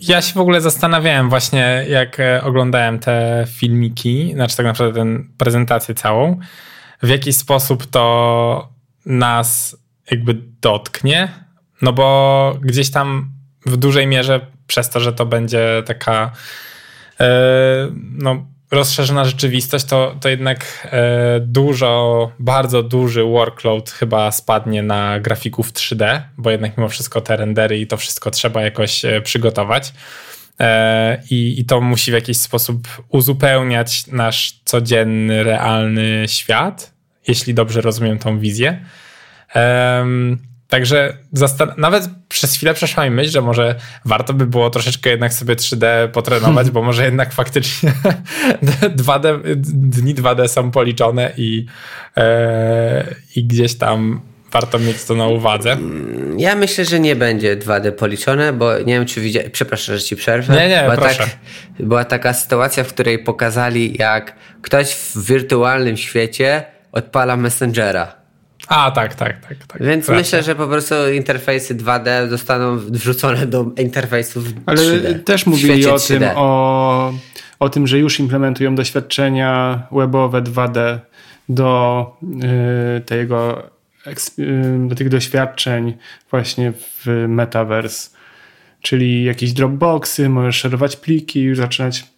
Ja 0.00 0.22
się 0.22 0.34
w 0.34 0.38
ogóle 0.38 0.60
zastanawiałem 0.60 1.28
właśnie, 1.28 1.86
jak 1.88 2.20
e, 2.20 2.42
oglądałem 2.42 2.98
te 2.98 3.44
filmiki, 3.48 4.32
znaczy 4.34 4.56
tak 4.56 4.66
naprawdę 4.66 5.00
tę 5.04 5.24
prezentację 5.38 5.94
całą, 5.94 6.40
w 7.02 7.08
jaki 7.08 7.32
sposób 7.32 7.86
to 7.86 8.72
nas 9.06 9.76
jakby 10.10 10.34
dotknie, 10.60 11.28
no 11.82 11.92
bo 11.92 12.58
gdzieś 12.60 12.90
tam 12.90 13.32
w 13.66 13.76
dużej 13.76 14.06
mierze 14.06 14.46
przez 14.66 14.90
to, 14.90 15.00
że 15.00 15.12
to 15.12 15.26
będzie 15.26 15.82
taka 15.86 16.32
yy, 17.20 17.26
no 18.18 18.46
rozszerzona 18.72 19.24
rzeczywistość, 19.24 19.84
to, 19.84 20.16
to 20.20 20.28
jednak 20.28 20.88
e, 20.92 21.40
dużo, 21.40 22.32
bardzo 22.38 22.82
duży 22.82 23.24
workload 23.24 23.90
chyba 23.90 24.30
spadnie 24.30 24.82
na 24.82 25.20
grafików 25.20 25.72
3D, 25.72 26.20
bo 26.36 26.50
jednak 26.50 26.76
mimo 26.76 26.88
wszystko 26.88 27.20
te 27.20 27.36
rendery 27.36 27.78
i 27.78 27.86
to 27.86 27.96
wszystko 27.96 28.30
trzeba 28.30 28.62
jakoś 28.62 29.04
e, 29.04 29.20
przygotować. 29.20 29.92
E, 30.60 31.22
I, 31.30 31.60
I 31.60 31.64
to 31.64 31.80
musi 31.80 32.10
w 32.10 32.14
jakiś 32.14 32.36
sposób 32.36 32.88
uzupełniać 33.08 34.06
nasz 34.06 34.60
codzienny, 34.64 35.42
realny 35.42 36.24
świat, 36.26 36.92
jeśli 37.28 37.54
dobrze 37.54 37.80
rozumiem 37.80 38.18
tą 38.18 38.38
wizję. 38.38 38.84
Także 40.72 41.16
nawet 41.76 42.08
przez 42.28 42.54
chwilę 42.54 42.74
przeszła 42.74 43.04
mi 43.04 43.10
myśl, 43.10 43.30
że 43.30 43.40
może 43.40 43.74
warto 44.04 44.32
by 44.34 44.46
było 44.46 44.70
troszeczkę 44.70 45.10
jednak 45.10 45.32
sobie 45.32 45.56
3D 45.56 46.08
potrenować, 46.08 46.70
bo 46.70 46.82
może 46.82 47.04
jednak 47.04 47.32
faktycznie 47.32 47.92
2D, 48.96 49.40
dni 49.64 50.14
2D 50.14 50.48
są 50.48 50.70
policzone 50.70 51.32
i, 51.36 51.66
e, 52.16 53.14
i 53.36 53.44
gdzieś 53.44 53.74
tam 53.74 54.20
warto 54.52 54.78
mieć 54.78 55.04
to 55.04 55.14
na 55.14 55.26
uwadze. 55.26 55.76
Ja 56.36 56.54
myślę, 56.54 56.84
że 56.84 57.00
nie 57.00 57.16
będzie 57.16 57.56
2D 57.56 57.92
policzone, 57.92 58.52
bo 58.52 58.78
nie 58.78 58.94
wiem, 58.94 59.06
czy 59.06 59.20
widziałeś, 59.20 59.50
przepraszam, 59.50 59.96
że 59.96 60.02
ci 60.02 60.16
przerwę. 60.16 60.54
Nie, 60.54 60.68
nie, 60.68 60.82
była, 60.82 60.96
proszę. 60.96 61.18
Tak, 61.18 61.36
była 61.80 62.04
taka 62.04 62.32
sytuacja, 62.32 62.84
w 62.84 62.88
której 62.88 63.18
pokazali, 63.18 63.96
jak 63.98 64.34
ktoś 64.62 64.94
w 64.94 65.26
wirtualnym 65.26 65.96
świecie 65.96 66.64
odpala 66.92 67.36
Messengera. 67.36 68.21
A, 68.72 68.90
tak, 68.90 69.14
tak, 69.14 69.40
tak. 69.48 69.58
tak 69.66 69.82
Więc 69.82 70.08
myślę, 70.08 70.42
że 70.42 70.54
po 70.54 70.66
prostu 70.66 70.94
interfejsy 71.14 71.74
2D 71.74 72.28
zostaną 72.28 72.78
wrzucone 72.78 73.46
do 73.46 73.66
interfejsów 73.78 74.44
3D. 74.44 74.60
Ale 74.66 75.14
też 75.14 75.46
mówili 75.46 75.86
o 75.86 75.98
tym, 75.98 76.22
o, 76.34 77.12
o 77.60 77.68
tym, 77.68 77.86
że 77.86 77.98
już 77.98 78.20
implementują 78.20 78.74
doświadczenia 78.74 79.82
webowe 79.92 80.42
2D 80.42 80.98
do 81.48 82.16
y, 82.96 83.00
tego 83.00 83.62
y, 84.38 84.88
do 84.88 84.94
tych 84.94 85.08
doświadczeń 85.08 85.96
właśnie 86.30 86.72
w 86.72 87.24
Metaverse. 87.28 88.10
Czyli 88.80 89.24
jakieś 89.24 89.52
Dropboxy, 89.52 90.28
możesz 90.28 90.56
szerować 90.56 90.96
pliki, 90.96 91.40
już 91.40 91.58
zaczynać 91.58 92.11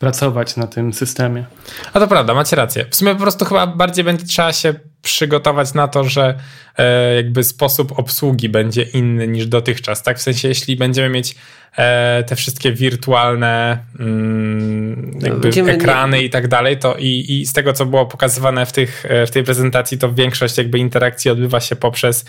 pracować 0.00 0.56
na 0.56 0.66
tym 0.66 0.92
systemie. 0.92 1.44
A 1.92 2.00
to 2.00 2.08
prawda, 2.08 2.34
macie 2.34 2.56
rację. 2.56 2.84
W 2.90 2.96
sumie 2.96 3.14
po 3.14 3.20
prostu 3.20 3.44
chyba 3.44 3.66
bardziej 3.66 4.04
będzie 4.04 4.26
trzeba 4.26 4.52
się 4.52 4.74
przygotować 5.02 5.74
na 5.74 5.88
to, 5.88 6.04
że 6.04 6.34
e, 6.78 7.14
jakby 7.14 7.44
sposób 7.44 7.98
obsługi 7.98 8.48
będzie 8.48 8.82
inny 8.82 9.28
niż 9.28 9.46
dotychczas. 9.46 10.02
Tak, 10.02 10.18
w 10.18 10.22
sensie, 10.22 10.48
jeśli 10.48 10.76
będziemy 10.76 11.08
mieć 11.08 11.34
e, 11.76 12.24
te 12.24 12.36
wszystkie 12.36 12.72
wirtualne 12.72 13.78
mm, 13.98 15.10
no, 15.20 15.26
jakby 15.26 15.72
ekrany 15.72 16.16
nie... 16.16 16.24
i 16.24 16.30
tak 16.30 16.48
dalej, 16.48 16.78
to 16.78 16.96
i, 16.98 17.26
i 17.28 17.46
z 17.46 17.52
tego, 17.52 17.72
co 17.72 17.86
było 17.86 18.06
pokazywane 18.06 18.66
w, 18.66 18.72
tych, 18.72 19.06
e, 19.08 19.26
w 19.26 19.30
tej 19.30 19.44
prezentacji, 19.44 19.98
to 19.98 20.12
większość 20.12 20.58
jakby 20.58 20.78
interakcji 20.78 21.30
odbywa 21.30 21.60
się 21.60 21.76
poprzez 21.76 22.24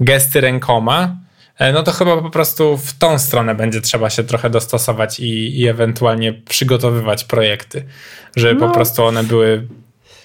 gesty 0.00 0.40
rękoma. 0.40 1.25
E, 1.58 1.72
no 1.72 1.82
to 1.82 1.92
chyba 1.92 2.22
po 2.22 2.30
prostu 2.30 2.76
w 2.76 2.92
tą 2.92 3.18
stronę 3.18 3.54
będzie 3.54 3.80
trzeba 3.80 4.10
się 4.10 4.24
trochę 4.24 4.50
dostosować 4.50 5.20
i, 5.20 5.60
i 5.60 5.68
ewentualnie 5.68 6.32
przygotowywać 6.32 7.24
projekty, 7.24 7.84
żeby 8.36 8.60
no. 8.60 8.68
po 8.68 8.74
prostu 8.74 9.04
one 9.04 9.24
były 9.24 9.66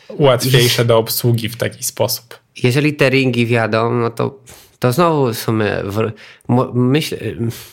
łatwiejsze 0.09 0.85
do 0.85 0.97
obsługi 0.97 1.49
w 1.49 1.57
taki 1.57 1.83
sposób. 1.83 2.39
Jeżeli 2.63 2.93
te 2.93 3.09
ringi 3.09 3.45
wiadą, 3.45 3.93
no 3.93 4.09
to, 4.09 4.39
to 4.79 4.91
znowu 4.91 5.33
w 5.33 5.37
sumie 5.37 5.71
w, 5.83 6.11
myśl, 6.73 7.17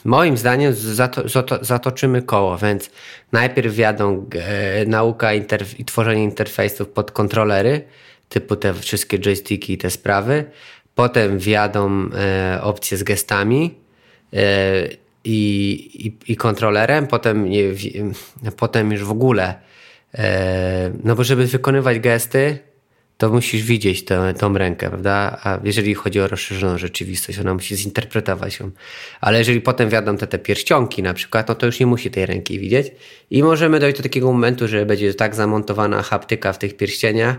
moim 0.04 0.38
zdaniem 0.38 0.74
zato, 0.74 1.22
zatoczymy 1.60 2.22
koło, 2.22 2.58
więc 2.58 2.90
najpierw 3.32 3.74
wiadą 3.74 4.26
e, 4.34 4.86
nauka 4.86 5.28
interf- 5.28 5.74
i 5.78 5.84
tworzenie 5.84 6.24
interfejsów 6.24 6.88
pod 6.88 7.10
kontrolery, 7.10 7.84
typu 8.28 8.56
te 8.56 8.74
wszystkie 8.74 9.18
joysticki 9.18 9.72
i 9.72 9.78
te 9.78 9.90
sprawy, 9.90 10.44
potem 10.98 11.38
wjadą 11.38 12.10
e, 12.14 12.58
opcje 12.62 12.96
z 12.96 13.02
gestami 13.02 13.74
e, 14.32 14.38
i, 15.24 15.38
i, 16.06 16.32
i 16.32 16.36
kontrolerem, 16.36 17.06
potem, 17.06 17.46
w, 17.72 18.52
potem 18.56 18.92
już 18.92 19.04
w 19.04 19.10
ogóle 19.10 19.54
E, 20.14 20.92
no 21.04 21.14
bo 21.14 21.24
żeby 21.24 21.46
wykonywać 21.46 21.98
gesty, 21.98 22.58
to 23.18 23.30
musisz 23.30 23.62
widzieć 23.62 24.04
tę, 24.04 24.34
tą 24.34 24.58
rękę, 24.58 24.88
prawda? 24.88 25.40
A 25.44 25.58
jeżeli 25.64 25.94
chodzi 25.94 26.20
o 26.20 26.28
rozszerzoną 26.28 26.78
rzeczywistość, 26.78 27.38
ona 27.38 27.54
musi 27.54 27.76
zinterpretować 27.76 28.60
ją. 28.60 28.70
Ale 29.20 29.38
jeżeli 29.38 29.60
potem 29.60 29.88
wiadą 29.88 30.16
te, 30.16 30.26
te 30.26 30.38
pierścionki 30.38 31.02
na 31.02 31.14
przykład, 31.14 31.48
no 31.48 31.54
to 31.54 31.66
już 31.66 31.80
nie 31.80 31.86
musi 31.86 32.10
tej 32.10 32.26
ręki 32.26 32.58
widzieć. 32.58 32.92
I 33.30 33.42
możemy 33.42 33.80
dojść 33.80 33.96
do 33.96 34.02
takiego 34.02 34.32
momentu, 34.32 34.68
że 34.68 34.86
będzie 34.86 35.14
tak 35.14 35.34
zamontowana 35.34 36.02
haptyka 36.02 36.52
w 36.52 36.58
tych 36.58 36.76
pierścieniach, 36.76 37.36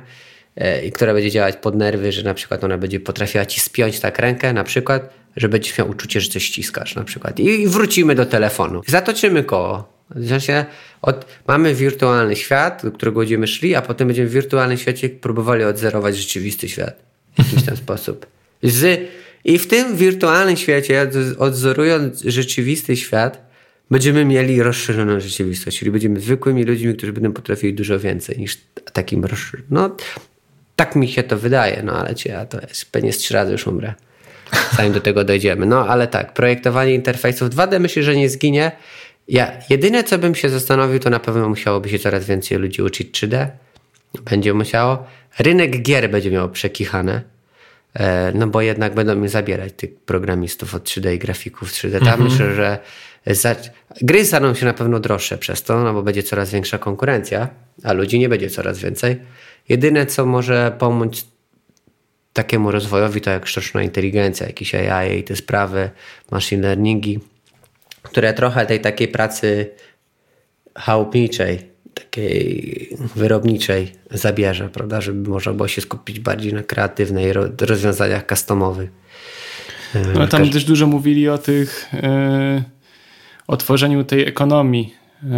i 0.86 0.92
która 0.92 1.14
będzie 1.14 1.32
działać 1.32 1.56
pod 1.56 1.76
nerwy, 1.76 2.12
że 2.12 2.24
na 2.24 2.34
przykład 2.34 2.64
ona 2.64 2.78
będzie 2.78 3.00
potrafiła 3.00 3.46
ci 3.46 3.60
spiąć 3.60 4.00
tak 4.00 4.20
rękę, 4.20 4.54
na 4.54 4.64
przykład, 4.64 5.14
że 5.36 5.50
będziesz 5.50 5.78
miał 5.78 5.90
uczucie, 5.90 6.22
że 6.22 6.30
coś 6.30 6.44
ściskasz 6.44 6.96
na 6.96 7.04
przykład. 7.04 7.40
I 7.40 7.68
wrócimy 7.68 8.16
do 8.16 8.26
telefonu. 8.26 8.82
Zatoczymy 8.88 9.44
koło. 9.44 10.00
W 10.16 10.30
sensie 10.30 10.66
od, 11.02 11.26
mamy 11.48 11.76
wirtualny 11.76 12.36
świat, 12.36 12.82
do 12.84 12.92
którego 12.92 13.20
będziemy 13.20 13.48
szli, 13.48 13.76
a 13.76 13.82
potem 13.82 14.08
będziemy 14.08 14.30
w 14.30 14.34
wirtualnym 14.34 14.78
świecie 14.78 15.10
próbowali 15.10 15.64
odzerować 15.64 16.18
rzeczywisty 16.18 16.70
świat 16.70 17.04
w 17.34 17.38
jakiś 17.38 17.66
ten 17.66 17.78
sposób. 17.86 18.26
Z, 18.64 19.10
I 19.46 19.60
w 19.60 19.68
tym 19.68 19.96
wirtualnym 19.96 20.58
świecie, 20.58 21.10
odzorując 21.38 22.22
rzeczywisty 22.22 22.98
świat, 22.98 23.50
będziemy 23.92 24.26
mieli 24.26 24.64
rozszerzoną 24.64 25.20
rzeczywistość, 25.20 25.80
czyli 25.80 25.92
będziemy 25.92 26.20
zwykłymi 26.20 26.64
ludźmi, 26.64 26.96
którzy 26.96 27.14
będą 27.14 27.32
potrafili 27.32 27.74
dużo 27.74 28.00
więcej 28.00 28.38
niż 28.38 28.58
takim 28.94 29.26
rozszerzonym. 29.26 29.68
No, 29.70 29.96
tak 30.80 30.96
mi 30.96 31.08
się 31.08 31.24
to 31.24 31.38
wydaje, 31.38 31.84
no 31.84 31.94
ale 31.94 32.16
cię, 32.16 32.30
ja 32.30 32.46
to 32.46 32.62
jest, 32.62 32.92
pewnie 32.92 33.14
z 33.14 33.18
trzy 33.18 33.34
razy 33.34 33.52
już 33.52 33.68
umrę. 33.68 33.94
Zanim 34.78 34.94
do 34.94 35.02
tego 35.02 35.24
dojdziemy. 35.24 35.66
No 35.66 35.88
ale 35.88 36.08
tak, 36.08 36.34
projektowanie 36.34 36.94
interfejsów 36.94 37.50
2D 37.50 37.80
myślę, 37.80 38.04
że 38.04 38.16
nie 38.16 38.30
zginie. 38.30 38.72
Ja 39.28 39.52
jedyne, 39.70 40.04
co 40.04 40.18
bym 40.18 40.36
się 40.36 40.50
zastanowił, 40.50 41.00
to 41.00 41.10
na 41.10 41.20
pewno 41.20 41.50
musiałoby 41.50 41.90
się 41.90 42.00
coraz 42.00 42.26
więcej 42.26 42.58
ludzi 42.58 42.82
uczyć 42.82 43.24
3D. 43.24 43.48
Będzie 44.30 44.54
musiało. 44.54 45.06
Rynek 45.40 45.82
gier 45.82 46.10
będzie 46.10 46.32
miał 46.32 46.50
przekichane. 46.50 47.22
E, 47.94 48.32
no 48.36 48.48
bo 48.48 48.62
jednak 48.62 48.94
będą 48.94 49.16
mi 49.16 49.28
zabierać 49.28 49.74
tych 49.74 49.96
programistów 49.96 50.76
od 50.76 50.84
3D 50.84 51.14
i 51.14 51.20
grafików 51.20 51.72
3D. 51.72 51.92
Tam 51.92 52.22
mhm. 52.22 52.24
myślę, 52.24 52.56
że 52.56 52.80
za... 53.26 53.56
gry 54.02 54.26
staną 54.26 54.54
się 54.54 54.66
na 54.66 54.74
pewno 54.74 55.00
droższe 55.00 55.38
przez 55.38 55.64
to, 55.64 55.84
no 55.84 55.94
bo 55.94 56.04
będzie 56.04 56.24
coraz 56.24 56.52
większa 56.52 56.78
konkurencja, 56.78 57.48
a 57.84 57.94
ludzi 57.94 58.20
nie 58.20 58.30
będzie 58.30 58.50
coraz 58.50 58.80
więcej. 58.80 59.20
Jedyne, 59.70 60.06
co 60.06 60.26
może 60.26 60.76
pomóc 60.80 61.28
takiemu 62.34 62.72
rozwojowi, 62.72 63.22
to 63.22 63.32
jak 63.32 63.48
sztuczna 63.48 63.84
inteligencja, 63.84 64.48
jakieś 64.48 64.76
AI 64.76 65.20
i 65.20 65.24
te 65.24 65.36
sprawy, 65.36 65.90
machine 66.32 66.68
learningi, 66.68 67.20
które 68.04 68.34
trochę 68.34 68.66
tej 68.66 68.80
takiej 68.82 69.08
pracy 69.08 69.70
chałupniczej, 70.76 71.70
takiej 71.94 72.98
wyrobniczej 73.16 73.92
zabierze, 74.12 74.70
prawda, 74.70 75.02
żeby 75.02 75.30
można 75.30 75.54
było 75.54 75.68
się 75.68 75.82
skupić 75.82 76.20
bardziej 76.20 76.54
na 76.54 76.64
kreatywnej 76.64 77.34
rozwiązaniach 77.62 78.26
customowych. 78.30 78.90
No, 80.14 80.28
tam 80.28 80.50
też 80.50 80.66
dużo 80.66 80.88
mówili 80.88 81.30
o 81.30 81.38
tych, 81.38 81.88
yy, 81.94 82.64
o 83.48 83.58
tworzeniu 83.58 84.04
tej 84.04 84.28
ekonomii 84.28 84.94
yy, 85.24 85.30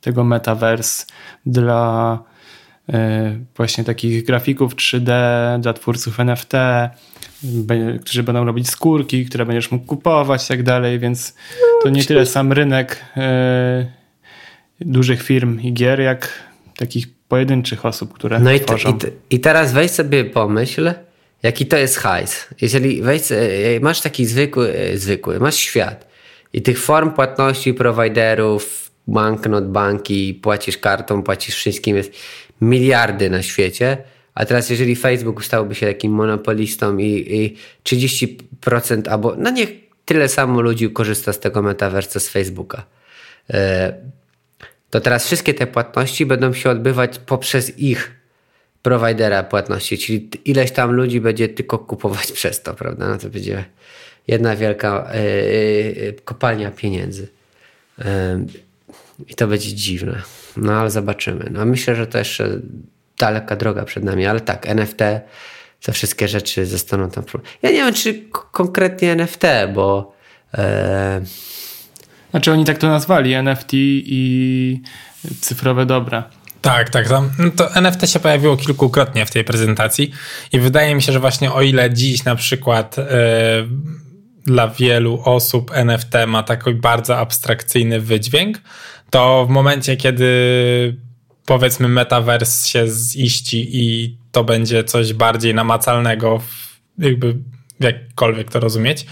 tego 0.00 0.24
metaverse 0.24 1.06
dla 1.46 2.18
właśnie 3.56 3.84
takich 3.84 4.24
grafików 4.24 4.76
3D, 4.76 5.10
dla 5.60 5.72
twórców 5.72 6.20
NFT, 6.20 6.52
którzy 8.00 8.22
będą 8.22 8.44
robić 8.44 8.70
skórki, 8.70 9.26
które 9.26 9.46
będziesz 9.46 9.70
mógł 9.70 9.86
kupować 9.86 10.44
i 10.44 10.48
tak 10.48 10.62
dalej, 10.62 10.98
więc 10.98 11.34
to 11.82 11.88
nie 11.88 12.04
tyle 12.04 12.26
sam 12.26 12.52
rynek 12.52 13.04
e, 13.16 13.86
dużych 14.80 15.22
firm 15.22 15.60
i 15.60 15.72
gier, 15.72 16.00
jak 16.00 16.28
takich 16.76 17.06
pojedynczych 17.28 17.86
osób, 17.86 18.12
które 18.12 18.40
no 18.40 18.50
tworzą. 18.66 18.90
I, 18.90 18.92
i, 18.92 19.36
I 19.36 19.40
teraz 19.40 19.72
weź 19.72 19.90
sobie 19.90 20.24
pomyśl, 20.24 20.92
jaki 21.42 21.66
to 21.66 21.76
jest 21.76 21.96
hajs. 21.96 22.46
Jeżeli 22.60 23.02
weź, 23.02 23.22
masz 23.80 24.00
taki 24.00 24.26
zwykły, 24.26 24.74
zwykły, 24.94 25.40
masz 25.40 25.56
świat 25.56 26.12
i 26.52 26.62
tych 26.62 26.80
form 26.80 27.10
płatności 27.10 27.74
prowajderów, 27.74 28.90
banknot, 29.06 29.68
banki, 29.68 30.34
płacisz 30.34 30.78
kartą, 30.78 31.22
płacisz 31.22 31.54
wszystkim, 31.54 31.96
jest 31.96 32.12
miliardy 32.62 33.30
na 33.30 33.42
świecie. 33.42 33.96
A 34.34 34.44
teraz, 34.44 34.70
jeżeli 34.70 34.96
Facebook 34.96 35.44
stałby 35.44 35.74
się 35.74 35.86
takim 35.86 36.12
monopolistą 36.12 36.96
i, 36.96 37.26
i 37.30 37.56
30% 37.84 39.08
albo 39.08 39.34
no 39.38 39.50
niech 39.50 39.68
tyle 40.04 40.28
samo 40.28 40.60
ludzi 40.60 40.90
korzysta 40.90 41.32
z 41.32 41.40
tego 41.40 41.62
metaversa 41.62 42.20
z 42.20 42.28
Facebooka, 42.28 42.84
e, 43.50 43.94
to 44.90 45.00
teraz 45.00 45.26
wszystkie 45.26 45.54
te 45.54 45.66
płatności 45.66 46.26
będą 46.26 46.52
się 46.52 46.70
odbywać 46.70 47.18
poprzez 47.18 47.78
ich 47.78 48.10
prowajdera 48.82 49.42
płatności, 49.42 49.98
czyli 49.98 50.30
ileś 50.44 50.70
tam 50.70 50.92
ludzi 50.92 51.20
będzie 51.20 51.48
tylko 51.48 51.78
kupować 51.78 52.32
przez 52.38 52.62
to, 52.62 52.74
prawda? 52.74 53.08
No 53.08 53.18
to 53.18 53.28
będzie 53.28 53.64
jedna 54.28 54.56
wielka 54.56 55.10
e, 55.10 55.14
e, 55.14 56.12
kopalnia 56.24 56.70
pieniędzy. 56.70 57.28
I 59.28 59.34
to 59.34 59.46
będzie 59.46 59.74
dziwne. 59.74 60.22
No 60.56 60.72
ale 60.72 60.90
zobaczymy. 60.90 61.48
No 61.50 61.64
myślę, 61.64 61.96
że 61.96 62.06
to 62.06 62.18
jeszcze 62.18 62.48
daleka 63.18 63.56
droga 63.56 63.84
przed 63.84 64.04
nami, 64.04 64.26
ale 64.26 64.40
tak, 64.40 64.66
NFT, 64.66 64.98
te 65.82 65.92
wszystkie 65.92 66.28
rzeczy 66.28 66.66
zostaną 66.66 67.10
tam. 67.10 67.24
Ja 67.62 67.70
nie 67.70 67.76
wiem, 67.76 67.94
czy 67.94 68.22
konkretnie 68.52 69.12
NFT, 69.12 69.42
bo. 69.74 70.12
E... 70.54 71.20
Znaczy 72.30 72.52
oni 72.52 72.64
tak 72.64 72.78
to 72.78 72.88
nazwali, 72.88 73.34
NFT 73.34 73.68
i 73.72 74.82
cyfrowe 75.40 75.86
dobra. 75.86 76.30
Tak, 76.62 76.90
tak. 76.90 77.08
Tam, 77.08 77.30
no 77.38 77.50
to 77.50 77.74
NFT 77.74 78.10
się 78.10 78.20
pojawiło 78.20 78.56
kilkukrotnie 78.56 79.26
w 79.26 79.30
tej 79.30 79.44
prezentacji 79.44 80.10
i 80.52 80.60
wydaje 80.60 80.94
mi 80.94 81.02
się, 81.02 81.12
że 81.12 81.20
właśnie 81.20 81.52
o 81.52 81.62
ile 81.62 81.90
dziś 81.90 82.24
na 82.24 82.36
przykład 82.36 82.98
e, 82.98 83.04
dla 84.46 84.68
wielu 84.68 85.22
osób 85.24 85.70
NFT 85.74 86.14
ma 86.26 86.42
taki 86.42 86.74
bardzo 86.74 87.18
abstrakcyjny 87.18 88.00
wydźwięk, 88.00 88.60
to 89.10 89.46
w 89.46 89.50
momencie, 89.50 89.96
kiedy 89.96 90.26
powiedzmy 91.46 91.88
metaverse 91.88 92.68
się 92.68 92.86
ziści 92.88 93.68
i 93.72 94.16
to 94.32 94.44
będzie 94.44 94.84
coś 94.84 95.12
bardziej 95.12 95.54
namacalnego, 95.54 96.40
jakby 96.98 97.34
jakkolwiek 97.80 98.50
to 98.50 98.60
rozumieć, 98.60 99.06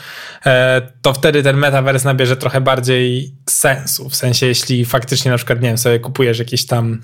e, 0.46 0.82
to 1.02 1.12
wtedy 1.12 1.42
ten 1.42 1.56
metaverse 1.56 2.08
nabierze 2.08 2.36
trochę 2.36 2.60
bardziej 2.60 3.34
sensu. 3.48 4.08
W 4.08 4.16
sensie, 4.16 4.46
jeśli 4.46 4.84
faktycznie 4.84 5.30
na 5.30 5.36
przykład, 5.36 5.60
nie 5.60 5.68
wiem, 5.68 5.78
sobie 5.78 5.98
kupujesz 5.98 6.38
jakiś 6.38 6.66
tam 6.66 7.02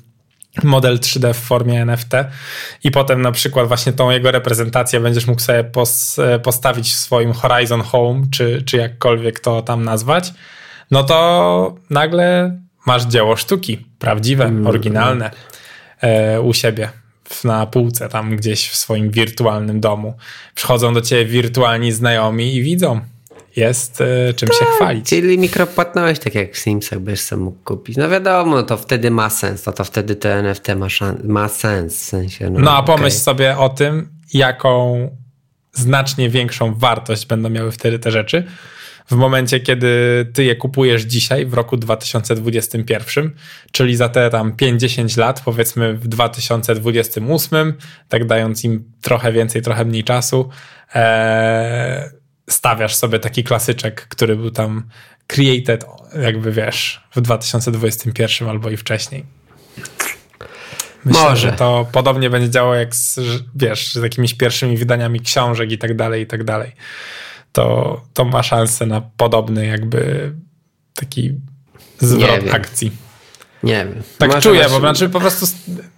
model 0.62 0.98
3D 0.98 1.34
w 1.34 1.36
formie 1.36 1.82
NFT 1.82 2.12
i 2.84 2.90
potem 2.90 3.22
na 3.22 3.32
przykład 3.32 3.68
właśnie 3.68 3.92
tą 3.92 4.10
jego 4.10 4.30
reprezentację 4.30 5.00
będziesz 5.00 5.26
mógł 5.26 5.40
sobie 5.40 5.64
pos, 5.64 6.18
e, 6.18 6.38
postawić 6.38 6.92
w 6.92 6.96
swoim 6.96 7.32
Horizon 7.32 7.80
Home, 7.80 8.22
czy, 8.30 8.62
czy 8.66 8.76
jakkolwiek 8.76 9.40
to 9.40 9.62
tam 9.62 9.84
nazwać, 9.84 10.32
no 10.90 11.04
to 11.04 11.74
nagle 11.90 12.58
masz 12.86 13.04
dzieło 13.04 13.36
sztuki, 13.36 13.86
prawdziwe, 13.98 14.44
mm, 14.44 14.66
oryginalne 14.66 15.30
e, 16.00 16.40
u 16.40 16.54
siebie 16.54 16.88
na 17.44 17.66
półce, 17.66 18.08
tam 18.08 18.36
gdzieś 18.36 18.68
w 18.68 18.76
swoim 18.76 19.10
wirtualnym 19.10 19.80
domu. 19.80 20.14
Przychodzą 20.54 20.94
do 20.94 21.00
ciebie 21.00 21.24
wirtualni 21.24 21.92
znajomi 21.92 22.56
i 22.56 22.62
widzą, 22.62 23.00
jest 23.56 24.00
y, 24.00 24.34
czym 24.36 24.48
tak, 24.48 24.58
się 24.58 24.64
chwalić. 24.64 25.08
Czyli 25.08 25.38
mikropłatność, 25.38 26.20
tak 26.20 26.34
jak 26.34 26.54
w 26.54 26.58
Simsach 26.58 26.98
byś 26.98 27.20
sam 27.20 27.40
mógł 27.40 27.58
kupić. 27.64 27.96
No 27.96 28.08
wiadomo, 28.08 28.62
to 28.62 28.76
wtedy 28.76 29.10
ma 29.10 29.30
sens, 29.30 29.62
to, 29.62 29.72
to 29.72 29.84
wtedy 29.84 30.16
te 30.16 30.34
NFT 30.34 30.68
ma, 30.76 30.86
ma 31.24 31.48
sens. 31.48 31.94
W 31.94 32.04
sensie, 32.04 32.50
no, 32.50 32.60
no 32.60 32.76
a 32.76 32.82
pomyśl 32.82 33.04
okay. 33.06 33.10
sobie 33.10 33.58
o 33.58 33.68
tym, 33.68 34.08
jaką 34.32 35.08
znacznie 35.72 36.30
większą 36.30 36.74
wartość 36.74 37.26
będą 37.26 37.50
miały 37.50 37.72
wtedy 37.72 37.98
te 37.98 38.10
rzeczy, 38.10 38.44
w 39.10 39.14
momencie, 39.14 39.60
kiedy 39.60 39.90
ty 40.34 40.44
je 40.44 40.56
kupujesz 40.56 41.02
dzisiaj, 41.02 41.46
w 41.46 41.54
roku 41.54 41.76
2021, 41.76 43.30
czyli 43.72 43.96
za 43.96 44.08
te 44.08 44.30
tam 44.30 44.52
50 44.52 45.16
lat, 45.16 45.42
powiedzmy 45.44 45.94
w 45.94 46.08
2028, 46.08 47.74
tak 48.08 48.26
dając 48.26 48.64
im 48.64 48.92
trochę 49.02 49.32
więcej, 49.32 49.62
trochę 49.62 49.84
mniej 49.84 50.04
czasu, 50.04 50.48
ee, 50.94 52.10
stawiasz 52.50 52.94
sobie 52.94 53.18
taki 53.18 53.44
klasyczek, 53.44 54.08
który 54.08 54.36
był 54.36 54.50
tam 54.50 54.88
created, 55.26 55.84
jakby 56.22 56.52
wiesz, 56.52 57.04
w 57.14 57.20
2021 57.20 58.48
albo 58.48 58.70
i 58.70 58.76
wcześniej. 58.76 59.24
Myślę, 61.04 61.22
Może. 61.22 61.50
że 61.50 61.56
to 61.56 61.88
podobnie 61.92 62.30
będzie 62.30 62.50
działo 62.50 62.74
jak 62.74 62.94
z, 62.94 63.20
wiesz, 63.54 63.92
z 63.92 64.02
jakimiś 64.02 64.34
pierwszymi 64.34 64.76
wydaniami 64.76 65.20
książek 65.20 65.72
i 65.72 65.78
tak 65.78 65.96
dalej, 65.96 66.22
i 66.22 66.26
tak 66.26 66.44
dalej 66.44 66.72
to, 67.56 68.00
to 68.14 68.24
ma 68.24 68.42
szansę 68.42 68.86
na 68.86 69.00
podobny 69.00 69.66
jakby 69.66 70.32
taki 70.94 71.34
zwrot 71.98 72.54
akcji. 72.54 72.92
Nie 73.66 73.84
wiem. 73.84 74.02
Tak 74.18 74.28
Może 74.28 74.42
czuję, 74.42 74.66
bo 74.70 74.80
znaczy 74.80 75.08
po 75.08 75.20
prostu 75.20 75.46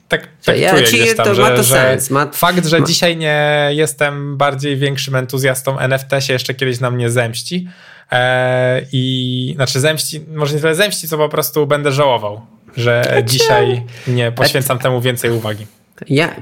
tak, 0.08 0.28
tak 0.44 0.58
ja, 0.58 0.70
czuję 0.70 0.82
gdzieś 0.82 1.16
tam, 1.16 1.34
że, 1.34 1.42
ma 1.42 1.50
to 1.50 1.64
sens. 1.64 2.10
Ma... 2.10 2.26
fakt, 2.32 2.66
że 2.66 2.80
ma... 2.80 2.86
dzisiaj 2.86 3.16
nie 3.16 3.68
jestem 3.72 4.36
bardziej 4.36 4.76
większym 4.76 5.14
entuzjastą 5.14 5.78
NFT 5.78 6.10
się 6.18 6.32
jeszcze 6.32 6.54
kiedyś 6.54 6.80
na 6.80 6.90
mnie 6.90 7.10
zemści. 7.10 7.68
E, 8.12 8.82
I 8.92 9.52
znaczy 9.56 9.80
zemści, 9.80 10.20
może 10.34 10.54
nie 10.54 10.60
tyle 10.60 10.74
zemści, 10.74 11.08
co 11.08 11.18
po 11.18 11.28
prostu 11.28 11.66
będę 11.66 11.92
żałował, 11.92 12.40
że 12.76 13.02
znaczy... 13.04 13.24
dzisiaj 13.24 13.82
nie 14.06 14.32
poświęcam 14.32 14.78
temu 14.78 15.00
więcej 15.00 15.30
uwagi. 15.30 15.66
Ja, 16.08 16.36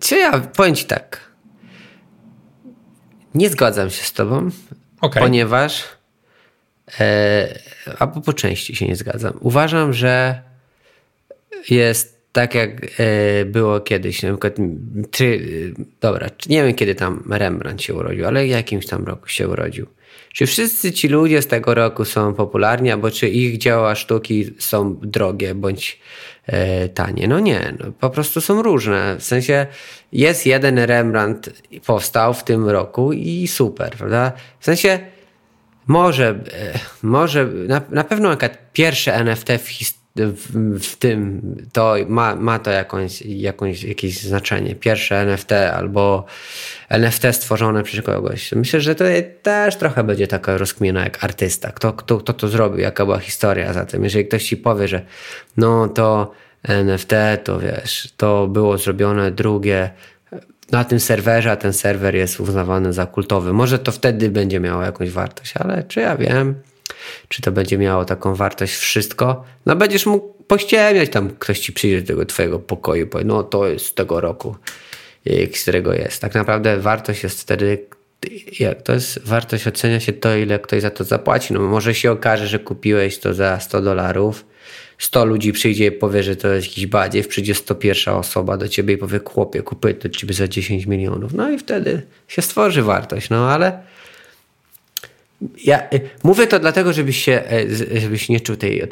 czy 0.00 0.16
ja 0.16 0.40
powiem 0.40 0.74
ci 0.74 0.84
tak, 0.84 1.30
nie 3.34 3.50
zgadzam 3.50 3.90
się 3.90 4.04
z 4.04 4.12
tobą, 4.12 4.50
okay. 5.00 5.22
ponieważ 5.22 5.84
e, 7.00 7.58
albo 7.98 8.20
po 8.20 8.32
części 8.32 8.76
się 8.76 8.86
nie 8.86 8.96
zgadzam. 8.96 9.32
Uważam, 9.40 9.92
że 9.92 10.42
jest 11.70 12.20
tak 12.32 12.54
jak 12.54 12.70
e, 13.00 13.44
było 13.44 13.80
kiedyś, 13.80 14.22
na 14.22 14.28
przykład, 14.28 14.56
czy, 15.10 15.40
dobra, 16.00 16.28
nie 16.48 16.64
wiem 16.64 16.74
kiedy 16.74 16.94
tam 16.94 17.22
Rembrandt 17.30 17.82
się 17.82 17.94
urodził, 17.94 18.26
ale 18.26 18.44
w 18.44 18.48
jakimś 18.48 18.86
tam 18.86 19.04
roku 19.04 19.28
się 19.28 19.48
urodził. 19.48 19.86
Czy 20.34 20.46
wszyscy 20.46 20.92
ci 20.92 21.08
ludzie 21.08 21.42
z 21.42 21.46
tego 21.46 21.74
roku 21.74 22.04
są 22.04 22.34
popularni, 22.34 22.90
albo 22.90 23.10
czy 23.10 23.28
ich 23.28 23.58
dzieła 23.58 23.94
sztuki 23.94 24.54
są 24.58 24.96
drogie 25.02 25.54
bądź 25.54 26.00
e, 26.46 26.88
tanie? 26.88 27.28
No 27.28 27.40
nie, 27.40 27.74
no, 27.80 27.92
po 27.92 28.10
prostu 28.10 28.40
są 28.40 28.62
różne. 28.62 29.16
W 29.18 29.22
sensie 29.22 29.66
jest 30.12 30.46
jeden 30.46 30.78
Rembrandt 30.78 31.50
powstał 31.86 32.34
w 32.34 32.44
tym 32.44 32.68
roku 32.68 33.12
i 33.12 33.48
super, 33.48 33.90
prawda? 33.90 34.32
W 34.60 34.64
sensie 34.64 34.98
może, 35.86 36.28
e, 36.28 36.78
może 37.02 37.46
na, 37.46 37.80
na 37.90 38.04
pewno 38.04 38.36
pierwsze 38.72 39.14
NFT 39.14 39.48
w 39.58 39.68
historii 39.68 39.99
w, 40.16 40.96
tym 40.96 41.42
to 41.72 41.96
ma, 42.08 42.34
ma 42.36 42.58
to 42.58 42.70
jakąś, 42.70 43.22
jakąś, 43.22 43.82
jakieś 43.82 44.22
znaczenie. 44.22 44.74
Pierwsze 44.74 45.16
NFT 45.16 45.52
albo 45.52 46.24
NFT 46.88 47.24
stworzone 47.32 47.82
przez 47.82 48.04
kogoś. 48.04 48.52
Myślę, 48.52 48.80
że 48.80 48.94
to 48.94 49.04
też 49.42 49.76
trochę 49.76 50.04
będzie 50.04 50.26
taka 50.26 50.58
rozkmina 50.58 51.04
jak 51.04 51.24
artysta. 51.24 51.72
Kto, 51.72 51.92
kto, 51.92 52.18
kto 52.18 52.32
to 52.32 52.48
zrobił, 52.48 52.80
jaka 52.80 53.04
była 53.04 53.18
historia 53.18 53.72
za 53.72 53.86
tym. 53.86 54.04
Jeżeli 54.04 54.26
ktoś 54.26 54.44
ci 54.44 54.56
powie, 54.56 54.88
że 54.88 55.02
no 55.56 55.88
to 55.88 56.32
NFT, 56.62 57.12
to 57.44 57.60
wiesz, 57.60 58.12
to 58.16 58.46
było 58.46 58.78
zrobione 58.78 59.30
drugie 59.30 59.90
na 60.70 60.84
tym 60.84 61.00
serwerze, 61.00 61.50
a 61.50 61.56
ten 61.56 61.72
serwer 61.72 62.14
jest 62.14 62.40
uznawany 62.40 62.92
za 62.92 63.06
kultowy. 63.06 63.52
Może 63.52 63.78
to 63.78 63.92
wtedy 63.92 64.30
będzie 64.30 64.60
miało 64.60 64.82
jakąś 64.82 65.10
wartość, 65.10 65.54
ale 65.56 65.82
czy 65.82 66.00
ja 66.00 66.16
wiem, 66.16 66.54
czy 67.28 67.42
to 67.42 67.52
będzie 67.52 67.78
miało 67.78 68.04
taką 68.04 68.34
wartość 68.34 68.74
wszystko? 68.74 69.44
No 69.66 69.76
będziesz 69.76 70.06
mógł 70.06 70.44
pościemiać 70.44 71.10
tam, 71.10 71.30
ktoś 71.30 71.58
ci 71.58 71.72
przyjdzie 71.72 72.00
do 72.00 72.06
tego 72.06 72.26
twojego 72.26 72.58
pokoju, 72.58 73.06
powie, 73.06 73.24
no 73.24 73.42
to 73.42 73.68
jest 73.68 73.86
z 73.86 73.94
tego 73.94 74.20
roku, 74.20 74.56
z 75.54 75.62
którego 75.62 75.94
jest. 75.94 76.20
Tak 76.20 76.34
naprawdę 76.34 76.78
wartość 76.78 77.22
jest 77.22 77.40
wtedy, 77.40 77.86
jak 78.60 78.82
to 78.82 78.92
jest 78.92 79.26
wartość 79.26 79.66
ocenia 79.66 80.00
się 80.00 80.12
to, 80.12 80.36
ile 80.36 80.58
ktoś 80.58 80.82
za 80.82 80.90
to 80.90 81.04
zapłaci. 81.04 81.54
No 81.54 81.60
może 81.60 81.94
się 81.94 82.12
okaże, 82.12 82.46
że 82.46 82.58
kupiłeś 82.58 83.18
to 83.18 83.34
za 83.34 83.60
100 83.60 83.82
dolarów, 83.82 84.44
100 84.98 85.24
ludzi 85.24 85.52
przyjdzie 85.52 85.86
i 85.86 85.92
powie, 85.92 86.22
że 86.22 86.36
to 86.36 86.48
jest 86.48 86.66
jakiś 86.66 86.86
badziew, 86.86 87.28
przyjdzie 87.28 87.54
101 87.54 88.14
osoba 88.14 88.56
do 88.56 88.68
ciebie 88.68 88.94
i 88.94 88.98
powie, 88.98 89.20
chłopie, 89.24 89.62
kupuję 89.62 89.94
to 89.94 90.08
ciebie 90.08 90.34
za 90.34 90.48
10 90.48 90.86
milionów. 90.86 91.34
No 91.34 91.50
i 91.50 91.58
wtedy 91.58 92.02
się 92.28 92.42
stworzy 92.42 92.82
wartość, 92.82 93.30
no 93.30 93.50
ale 93.50 93.82
ja 95.64 95.82
y, 95.94 96.00
mówię 96.22 96.46
to 96.46 96.58
dlatego, 96.58 96.92
żebyś 96.92 97.24
się, 97.24 97.42
e, 97.92 98.00
żebyś 98.00 98.28
nie 98.28 98.40
czuł 98.40 98.56
tej, 98.56 98.82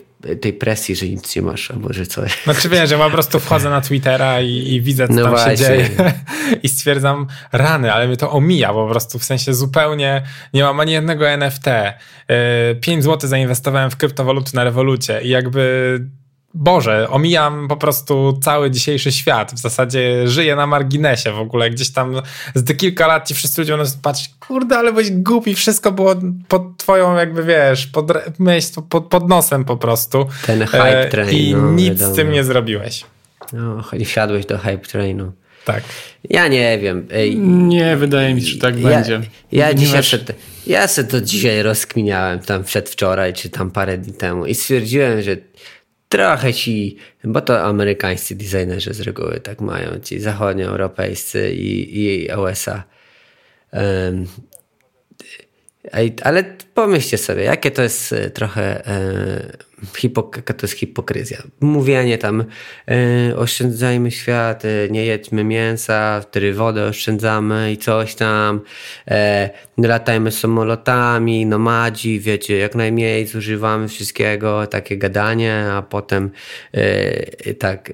tej 0.41 0.53
presji, 0.53 0.97
że 0.97 1.09
nic 1.09 1.37
nie 1.37 1.43
masz, 1.43 1.71
albo 1.71 1.93
że 1.93 2.07
coś. 2.07 2.43
Znaczy 2.45 2.69
wiem, 2.69 2.87
że 2.87 2.99
po 2.99 3.11
prostu 3.11 3.41
wchodzę 3.49 3.71
na 3.71 3.81
Twittera 3.81 4.41
i, 4.41 4.75
i 4.75 4.81
widzę, 4.81 5.09
co 5.09 5.15
no 5.15 5.23
tam 5.23 5.31
właśnie. 5.31 5.57
się 5.57 5.65
dzieje 5.65 5.89
i 6.63 6.69
stwierdzam 6.69 7.27
rany, 7.53 7.93
ale 7.93 8.07
mnie 8.07 8.17
to 8.17 8.31
omija 8.31 8.73
po 8.73 8.89
prostu, 8.89 9.19
w 9.19 9.25
sensie 9.25 9.55
zupełnie 9.55 10.23
nie 10.55 10.63
mam 10.63 10.81
ani 10.81 10.93
jednego 10.93 11.29
NFT. 11.29 11.65
5 12.81 12.99
e, 12.99 13.03
zł 13.03 13.29
zainwestowałem 13.31 13.91
w 13.91 13.97
kryptowaluty 13.97 14.57
na 14.57 14.65
rewolucie 14.65 15.21
i 15.23 15.29
jakby 15.29 16.01
Boże, 16.55 17.09
omijam 17.11 17.69
po 17.69 17.77
prostu 17.77 18.39
cały 18.43 18.71
dzisiejszy 18.71 19.13
świat. 19.13 19.53
W 19.53 19.59
zasadzie 19.59 20.29
żyję 20.29 20.57
na 20.57 20.67
marginesie 20.67 21.33
w 21.33 21.39
ogóle. 21.39 21.71
Gdzieś 21.71 21.91
tam 21.91 22.23
z 22.55 22.77
kilka 22.77 23.07
lat 23.07 23.29
ci 23.29 23.35
wszyscy 23.35 23.61
ludzie 23.61 23.77
będą 23.77 23.93
patrzeć, 24.03 24.31
kurde, 24.41 24.79
ale 24.79 24.93
byś 24.93 25.11
głupi, 25.11 25.55
wszystko 25.55 25.93
było 25.93 26.15
pod 26.49 26.77
twoją 26.77 27.17
jakby, 27.17 27.45
wiesz, 27.45 27.87
pod, 27.87 28.13
myśl, 28.39 28.83
pod, 28.89 29.07
pod 29.07 29.29
nosem 29.29 29.65
po 29.65 29.77
prostu. 29.77 30.27
Ten 30.47 30.67
hype 30.67 31.01
e, 31.01 31.09
train. 31.09 31.39
I 31.39 31.53
no, 31.53 31.73
nic 31.73 31.89
wiadomo. 31.89 32.13
z 32.13 32.17
tym 32.17 32.31
nie 32.33 32.45
zrobiłeś. 32.45 33.05
No, 33.53 33.83
wsiadłeś 34.05 34.47
do 34.47 34.59
hype 34.59 34.79
trainu. 34.79 35.33
Tak. 35.65 35.83
Ja 36.25 36.49
nie 36.49 36.79
wiem. 36.79 37.09
Nie, 37.69 37.97
wydaje 37.97 38.35
mi 38.35 38.43
się, 38.43 38.47
że 38.47 38.59
tak 38.59 38.81
ja, 38.81 38.89
będzie. 38.89 39.21
Ja, 39.53 39.75
dzisiaj 39.75 39.97
masz... 39.97 40.17
ja 40.67 40.89
sobie 40.89 41.09
to 41.09 41.21
dzisiaj 41.21 41.63
rozkminiałem 41.63 42.39
tam 42.39 42.65
przedwczoraj, 42.65 43.33
czy 43.33 43.51
tam 43.51 43.71
parę 43.71 43.99
dni 43.99 44.13
temu 44.13 44.47
i 44.47 44.55
stwierdziłem, 44.55 45.23
że 45.23 45.37
trochę 46.09 46.55
ci, 46.55 46.97
bo 47.25 47.41
to 47.41 47.65
amerykańscy 47.65 48.35
designerzy 48.35 48.95
z 48.95 49.01
reguły 49.01 49.41
tak 49.41 49.61
mają, 49.61 50.01
ci 50.01 50.21
zachodnioeuropejscy 50.21 51.51
i, 51.51 52.01
i 52.05 52.29
USA. 52.35 52.85
Um, 53.73 54.27
ale 56.23 56.45
pomyślcie 56.75 57.19
sobie, 57.19 57.43
jakie 57.43 57.71
to 57.71 57.83
jest 57.83 58.13
e, 58.13 58.31
trochę 58.31 58.87
e, 58.87 59.68
hipok- 59.85 60.43
to 60.43 60.67
jest 60.67 60.75
hipokryzja. 60.75 61.43
Mówienie 61.61 62.19
tam 62.19 62.45
e, 62.89 63.37
oszczędzajmy 63.37 64.11
świat, 64.11 64.65
e, 64.65 64.69
nie 64.91 65.05
jedźmy 65.05 65.45
mięsa, 65.45 66.21
wtedy 66.21 66.55
wodę 66.55 66.85
oszczędzamy 66.87 67.73
i 67.73 67.77
coś 67.77 68.15
tam, 68.15 68.61
e, 69.09 69.51
latajmy 69.79 70.31
samolotami, 70.31 71.47
nomadzi, 71.47 72.21
wiecie, 72.21 72.59
jak 72.59 72.75
najmniej 72.75 73.27
zużywamy 73.27 73.89
wszystkiego, 73.89 74.67
takie 74.67 74.97
gadanie, 74.97 75.65
a 75.73 75.83
potem 75.83 76.31
tak, 77.59 77.93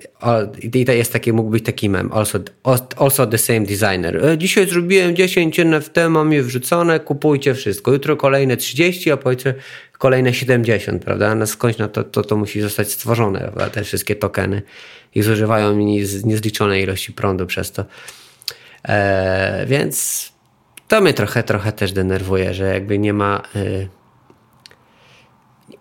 i 0.62 0.84
to 0.84 0.92
jest 0.92 1.12
taki, 1.12 1.32
mógł 1.32 1.50
być 1.50 1.64
taki 1.64 1.90
mem, 1.90 2.12
also, 2.12 2.38
also 2.96 3.26
the 3.26 3.38
same 3.38 3.60
designer. 3.60 4.38
Dzisiaj 4.38 4.66
zrobiłem 4.68 5.16
10 5.16 5.60
NFT, 5.60 5.96
mam 6.10 6.32
je 6.32 6.42
wrzucone, 6.42 7.00
kupujcie 7.00 7.54
wszystko, 7.54 7.92
jutro 7.92 8.16
kolejne 8.16 8.56
30, 8.56 9.10
a 9.10 9.16
powiedzmy 9.16 9.54
kolejne 10.04 10.34
70, 10.34 11.04
prawda? 11.04 11.34
No 11.34 11.46
skądś 11.46 11.78
na 11.78 11.88
to, 11.88 12.04
to, 12.04 12.22
to 12.22 12.36
musi 12.36 12.60
zostać 12.60 12.92
stworzone, 12.92 13.38
prawda? 13.38 13.70
Te 13.70 13.84
wszystkie 13.84 14.16
tokeny 14.16 14.62
i 15.14 15.22
zużywają 15.22 15.76
niezliczone 16.24 16.80
ilości 16.80 17.12
prądu 17.12 17.46
przez 17.46 17.72
to. 17.72 17.84
E, 18.88 19.66
więc 19.66 20.28
to 20.88 21.00
mnie 21.00 21.14
trochę, 21.14 21.42
trochę 21.42 21.72
też 21.72 21.92
denerwuje, 21.92 22.54
że 22.54 22.64
jakby 22.64 22.98
nie 22.98 23.12
ma 23.12 23.42
e, 23.56 23.60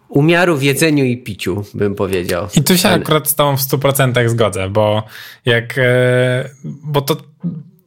umiaru 0.10 0.58
w 0.58 0.64
jedzeniu 0.64 1.06
i 1.06 1.18
piciu, 1.18 1.66
bym 1.74 1.96
powiedział. 1.96 2.48
I 2.56 2.64
tu 2.64 2.78
się 2.78 2.90
Ale... 2.90 3.02
akurat 3.02 3.28
z 3.28 3.36
tobą 3.36 3.58
w 3.58 3.62
100% 3.62 4.30
zgodzę, 4.30 4.70
bo 4.70 5.04
jak, 5.46 5.78
e, 5.78 6.50
bo 6.64 7.02
to 7.02 7.18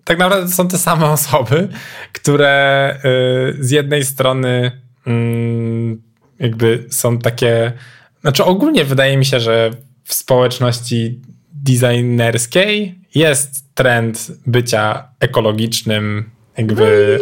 tak 0.04 0.18
naprawdę 0.18 0.52
są 0.52 0.68
te 0.68 0.78
same 0.78 1.06
osoby, 1.18 1.68
które 2.12 2.50
e, 2.96 3.00
z 3.58 3.70
jednej 3.70 4.04
strony 4.04 4.80
mm, 5.06 6.05
jakby 6.38 6.84
są 6.90 7.18
takie. 7.18 7.72
Znaczy, 8.20 8.44
ogólnie 8.44 8.84
wydaje 8.84 9.16
mi 9.16 9.24
się, 9.24 9.40
że 9.40 9.70
w 10.04 10.14
społeczności 10.14 11.20
designerskiej 11.52 12.98
jest 13.14 13.74
trend 13.74 14.32
bycia 14.46 15.08
ekologicznym, 15.20 16.30
jakby 16.56 17.18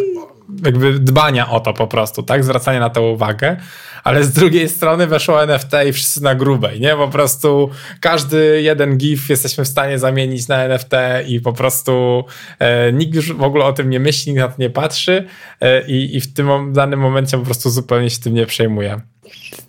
jakby 0.64 0.98
dbania 0.98 1.50
o 1.50 1.60
to 1.60 1.72
po 1.72 1.86
prostu, 1.86 2.22
tak? 2.22 2.44
Zwracania 2.44 2.80
na 2.80 2.90
to 2.90 3.02
uwagę, 3.02 3.56
ale 4.04 4.24
z 4.24 4.32
drugiej 4.32 4.68
strony 4.68 5.06
weszło 5.06 5.42
NFT 5.42 5.72
i 5.88 5.92
wszyscy 5.92 6.22
na 6.22 6.34
grubej, 6.34 6.80
nie? 6.80 6.96
Po 6.96 7.08
prostu 7.08 7.70
każdy 8.00 8.62
jeden 8.62 8.98
GIF 8.98 9.28
jesteśmy 9.28 9.64
w 9.64 9.68
stanie 9.68 9.98
zamienić 9.98 10.48
na 10.48 10.56
NFT 10.56 10.92
i 11.26 11.40
po 11.40 11.52
prostu 11.52 12.24
e, 12.58 12.92
nikt 12.92 13.14
już 13.14 13.32
w 13.32 13.42
ogóle 13.42 13.64
o 13.64 13.72
tym 13.72 13.90
nie 13.90 14.00
myśli, 14.00 14.32
nikt 14.32 14.42
na 14.42 14.48
to 14.48 14.54
nie 14.58 14.70
patrzy 14.70 15.26
e, 15.60 15.86
i, 15.86 16.16
i 16.16 16.20
w 16.20 16.34
tym 16.34 16.72
danym 16.72 17.00
momencie 17.00 17.38
po 17.38 17.44
prostu 17.44 17.70
zupełnie 17.70 18.10
się 18.10 18.18
tym 18.18 18.34
nie 18.34 18.46
przejmuje. 18.46 19.00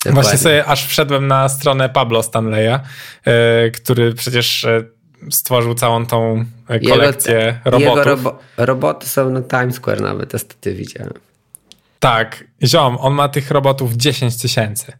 Dokładnie. 0.05 0.21
Właśnie 0.21 0.37
sobie 0.37 0.65
aż 0.65 0.87
wszedłem 0.87 1.27
na 1.27 1.49
stronę 1.49 1.89
Pablo 1.89 2.23
Stanleya, 2.23 2.79
e, 3.25 3.71
który 3.71 4.13
przecież 4.13 4.63
e, 4.63 4.83
stworzył 5.31 5.75
całą 5.75 6.05
tą 6.05 6.45
kolekcję 6.89 7.35
jego, 7.35 7.57
robotów. 7.65 7.97
Jego 7.97 8.03
robo 8.03 8.39
roboty 8.57 9.07
są 9.07 9.29
na 9.29 9.41
Times 9.41 9.75
Square 9.75 10.01
nawet, 10.01 10.33
niestety 10.33 10.73
widziałem. 10.73 11.13
Tak, 11.99 12.43
ziom, 12.63 12.97
on 12.99 13.13
ma 13.13 13.29
tych 13.29 13.51
robotów 13.51 13.93
10 13.93 14.41
tysięcy. 14.41 14.93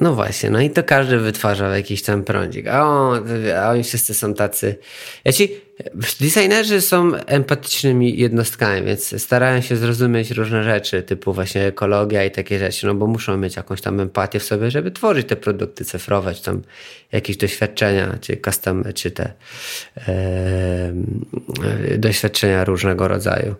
No 0.00 0.14
właśnie, 0.14 0.50
no 0.50 0.60
i 0.60 0.70
to 0.70 0.82
każdy 0.84 1.18
wytwarza 1.18 1.76
jakiś 1.76 2.02
tam 2.02 2.24
prądzik. 2.24 2.66
A, 2.66 2.84
on, 2.88 3.24
a 3.56 3.70
oni 3.70 3.84
wszyscy 3.84 4.14
są 4.14 4.34
tacy. 4.34 4.76
Ja 5.24 5.32
ci, 5.32 5.50
designerzy 6.20 6.80
są 6.80 7.14
empatycznymi 7.14 8.18
jednostkami, 8.18 8.86
więc 8.86 9.22
starają 9.22 9.60
się 9.60 9.76
zrozumieć 9.76 10.30
różne 10.30 10.64
rzeczy, 10.64 11.02
typu 11.02 11.32
właśnie 11.32 11.62
ekologia 11.62 12.24
i 12.24 12.30
takie 12.30 12.58
rzeczy, 12.58 12.86
no 12.86 12.94
bo 12.94 13.06
muszą 13.06 13.36
mieć 13.36 13.56
jakąś 13.56 13.80
tam 13.80 14.00
empatię 14.00 14.40
w 14.40 14.44
sobie, 14.44 14.70
żeby 14.70 14.90
tworzyć 14.90 15.28
te 15.28 15.36
produkty 15.36 15.84
cyfrowe, 15.84 16.34
tam 16.34 16.62
jakieś 17.12 17.36
doświadczenia, 17.36 18.18
czy 18.20 18.36
custom, 18.36 18.84
czy 18.94 19.10
te 19.10 19.32
e, 20.08 20.92
doświadczenia 21.98 22.64
różnego 22.64 23.08
rodzaju. 23.08 23.54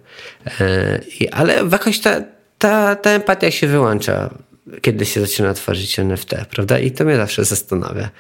E, 0.61 1.01
ale 1.32 1.55
jakoś 1.72 2.01
ta, 2.01 2.22
ta, 2.59 2.97
ta 2.97 3.11
empatia 3.11 3.51
się 3.51 3.66
wyłącza 3.66 4.30
kiedy 4.81 5.07
się 5.07 5.21
zaczyna 5.21 5.55
tworzyć 5.55 5.99
NFT, 5.99 6.35
prawda? 6.51 6.79
I 6.79 6.91
to 6.91 7.05
mnie 7.05 7.17
zawsze 7.17 7.45
zastanawia. 7.45 8.11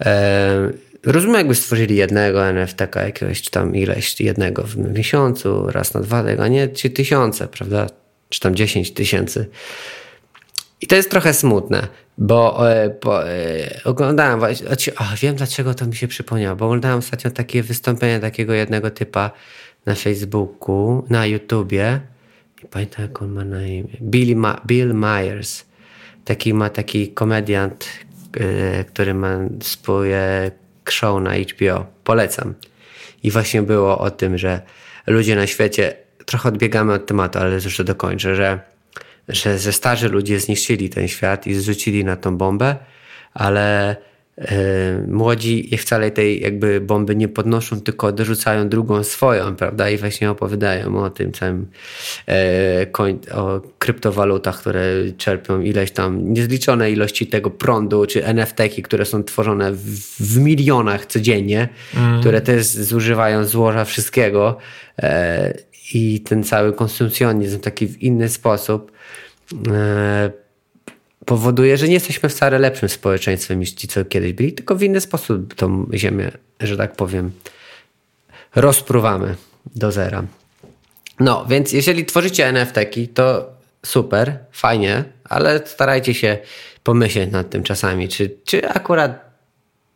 E, 0.00 0.70
rozumiem, 1.06 1.36
jakby 1.36 1.54
stworzyli 1.54 1.96
jednego 1.96 2.46
NFT 2.46 2.80
jakiegoś, 2.96 3.42
czy 3.42 3.50
tam 3.50 3.76
ileś, 3.76 4.20
jednego 4.20 4.62
w 4.62 4.76
miesiącu, 4.76 5.66
raz 5.70 5.94
na 5.94 6.00
dwa, 6.00 6.24
a 6.38 6.48
nie 6.48 6.68
trzy 6.68 6.90
tysiące, 6.90 7.48
prawda? 7.48 7.86
Czy 8.28 8.40
tam 8.40 8.54
dziesięć 8.54 8.92
tysięcy. 8.92 9.46
I 10.80 10.86
to 10.86 10.96
jest 10.96 11.10
trochę 11.10 11.34
smutne, 11.34 11.88
bo, 12.18 12.70
e, 12.72 12.90
bo 13.02 13.28
e, 13.28 13.80
oglądałem 13.84 14.38
właśnie, 14.38 14.92
a 14.96 15.16
wiem 15.16 15.36
dlaczego 15.36 15.74
to 15.74 15.86
mi 15.86 15.96
się 15.96 16.08
przypomniało, 16.08 16.56
bo 16.56 16.64
oglądałem 16.64 16.98
ostatnio 16.98 17.30
takie 17.30 17.62
wystąpienie 17.62 18.20
takiego 18.20 18.52
jednego 18.52 18.90
typa 18.90 19.30
na 19.86 19.94
Facebooku, 19.94 21.04
na 21.10 21.26
YouTubie, 21.26 22.00
pamiętam 22.70 23.02
jak 23.02 23.22
on 23.22 23.32
ma 23.32 23.44
na 23.44 23.66
imię, 23.66 23.96
Billy 24.02 24.36
Ma 24.36 24.60
Bill 24.66 24.94
Myers. 24.94 25.64
Taki 26.24 26.54
ma 26.54 26.70
taki 26.70 27.08
komediant, 27.08 27.88
yy, 28.36 28.84
który 28.84 29.14
ma 29.14 29.38
swoje 29.60 30.50
show 30.88 31.22
na 31.22 31.30
HBO. 31.34 31.86
Polecam. 32.04 32.54
I 33.22 33.30
właśnie 33.30 33.62
było 33.62 33.98
o 33.98 34.10
tym, 34.10 34.38
że 34.38 34.60
ludzie 35.06 35.36
na 35.36 35.46
świecie, 35.46 35.94
trochę 36.26 36.48
odbiegamy 36.48 36.92
od 36.92 37.06
tematu, 37.06 37.38
ale 37.38 37.54
już 37.54 37.84
dokończę, 37.84 38.34
że, 38.34 38.60
że, 39.28 39.58
że 39.58 39.72
starzy 39.72 40.08
ludzie 40.08 40.40
zniszczyli 40.40 40.90
ten 40.90 41.08
świat 41.08 41.46
i 41.46 41.54
zrzucili 41.54 42.04
na 42.04 42.16
tą 42.16 42.36
bombę, 42.36 42.76
ale 43.34 43.96
E, 44.38 45.04
młodzi 45.08 45.76
wcale 45.78 46.10
tej 46.10 46.40
jakby 46.40 46.80
bomby 46.80 47.16
nie 47.16 47.28
podnoszą, 47.28 47.80
tylko 47.80 48.12
dorzucają 48.12 48.68
drugą 48.68 49.04
swoją, 49.04 49.56
prawda? 49.56 49.90
I 49.90 49.98
właśnie 49.98 50.30
opowiadają 50.30 51.04
o 51.04 51.10
tym 51.10 51.32
całym, 51.32 51.66
e, 52.28 52.86
o 53.34 53.60
kryptowalutach, 53.78 54.60
które 54.60 54.82
czerpią 55.16 55.60
ileś 55.60 55.90
tam 55.90 56.32
niezliczone 56.32 56.90
ilości 56.90 57.26
tego 57.26 57.50
prądu, 57.50 58.06
czy 58.06 58.24
NFT-ki, 58.24 58.82
które 58.82 59.04
są 59.04 59.24
tworzone 59.24 59.72
w, 59.72 59.84
w 60.20 60.38
milionach 60.38 61.06
codziennie, 61.06 61.68
mm. 61.96 62.20
które 62.20 62.40
też 62.40 62.66
zużywają 62.66 63.44
złoża 63.44 63.84
wszystkiego 63.84 64.58
e, 64.98 65.54
i 65.94 66.20
ten 66.20 66.44
cały 66.44 66.72
konsumpcjonizm 66.72 67.60
taki 67.60 67.86
w 67.86 68.02
inny 68.02 68.28
sposób 68.28 68.92
powoduje, 71.26 71.76
że 71.76 71.88
nie 71.88 71.94
jesteśmy 71.94 72.28
wcale 72.28 72.58
lepszym 72.58 72.88
społeczeństwem 72.88 73.60
niż 73.60 73.72
ci, 73.72 73.88
co 73.88 74.04
kiedyś 74.04 74.32
byli, 74.32 74.52
tylko 74.52 74.74
w 74.74 74.82
inny 74.82 75.00
sposób 75.00 75.54
tą 75.54 75.86
ziemię, 75.94 76.30
że 76.60 76.76
tak 76.76 76.96
powiem, 76.96 77.30
rozpruwamy 78.54 79.36
do 79.74 79.92
zera. 79.92 80.24
No, 81.20 81.46
więc 81.48 81.72
jeżeli 81.72 82.04
tworzycie 82.04 82.46
NFT-ki, 82.46 83.08
to 83.08 83.50
super, 83.86 84.38
fajnie, 84.52 85.04
ale 85.24 85.66
starajcie 85.66 86.14
się 86.14 86.38
pomyśleć 86.82 87.32
nad 87.32 87.50
tym 87.50 87.62
czasami, 87.62 88.08
czy, 88.08 88.36
czy 88.44 88.68
akurat 88.68 89.32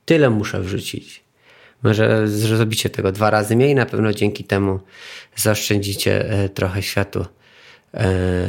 tyle 0.05 0.31
muszę 0.31 0.61
wrzucić. 0.61 1.22
Może 1.83 2.29
zrobicie 2.29 2.91
tego 2.91 3.12
dwa 3.12 3.31
razy 3.31 3.57
mniej, 3.57 3.74
na 3.74 3.87
pewno 3.87 4.12
dzięki 4.12 4.45
temu 4.45 4.81
zaoszczędzicie 5.37 6.31
e, 6.31 6.49
trochę 6.49 6.83
światu 6.83 7.27
e, 7.95 8.49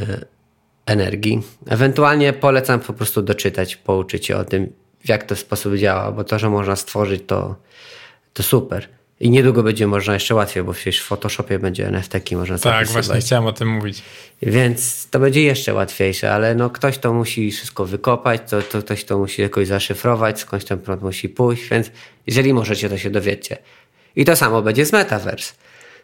energii. 0.88 1.42
Ewentualnie 1.68 2.34
polecam 2.34 2.80
po 2.80 2.94
prostu 2.94 3.22
doczytać, 3.22 3.76
pouczyć 3.76 4.26
się 4.26 4.38
o 4.38 4.46
tym, 4.46 4.74
jak 5.06 5.24
to 5.24 5.36
sposób 5.36 5.76
działa, 5.76 6.12
bo 6.12 6.24
to, 6.24 6.40
że 6.40 6.50
można 6.50 6.76
stworzyć, 6.76 7.22
to, 7.28 7.56
to 8.34 8.44
super. 8.44 8.88
I 9.20 9.30
niedługo 9.30 9.64
będzie 9.64 9.88
można 9.88 10.14
jeszcze 10.14 10.36
łatwiej, 10.36 10.64
bo 10.64 10.74
przecież 10.74 11.00
w 11.00 11.04
Photoshopie 11.04 11.60
będzie 11.60 11.88
NFT-ki 11.88 12.36
można 12.36 12.60
Tak, 12.60 12.88
właśnie 12.88 13.20
chciałem 13.20 13.46
o 13.46 13.54
tym 13.54 13.68
mówić. 13.68 14.02
Więc 14.42 15.10
to 15.10 15.20
będzie 15.20 15.44
jeszcze 15.44 15.74
łatwiejsze, 15.74 16.34
ale 16.34 16.56
no 16.56 16.70
ktoś 16.70 16.98
to 16.98 17.14
musi 17.14 17.52
wszystko 17.52 17.86
wykopać, 17.86 18.42
to, 18.50 18.62
to 18.62 18.82
ktoś 18.82 19.04
to 19.04 19.18
musi 19.18 19.42
jakoś 19.42 19.68
zaszyfrować, 19.68 20.40
skądś 20.40 20.66
ten 20.66 20.80
prąd 20.80 21.02
musi 21.02 21.30
pójść, 21.30 21.70
więc 21.70 21.92
jeżeli 22.28 22.54
możecie, 22.54 22.90
to 22.90 22.98
się 22.98 23.10
dowiecie. 23.10 23.58
I 24.16 24.26
to 24.26 24.36
samo 24.36 24.62
będzie 24.62 24.86
z 24.86 24.94
Metaverse. 24.94 25.54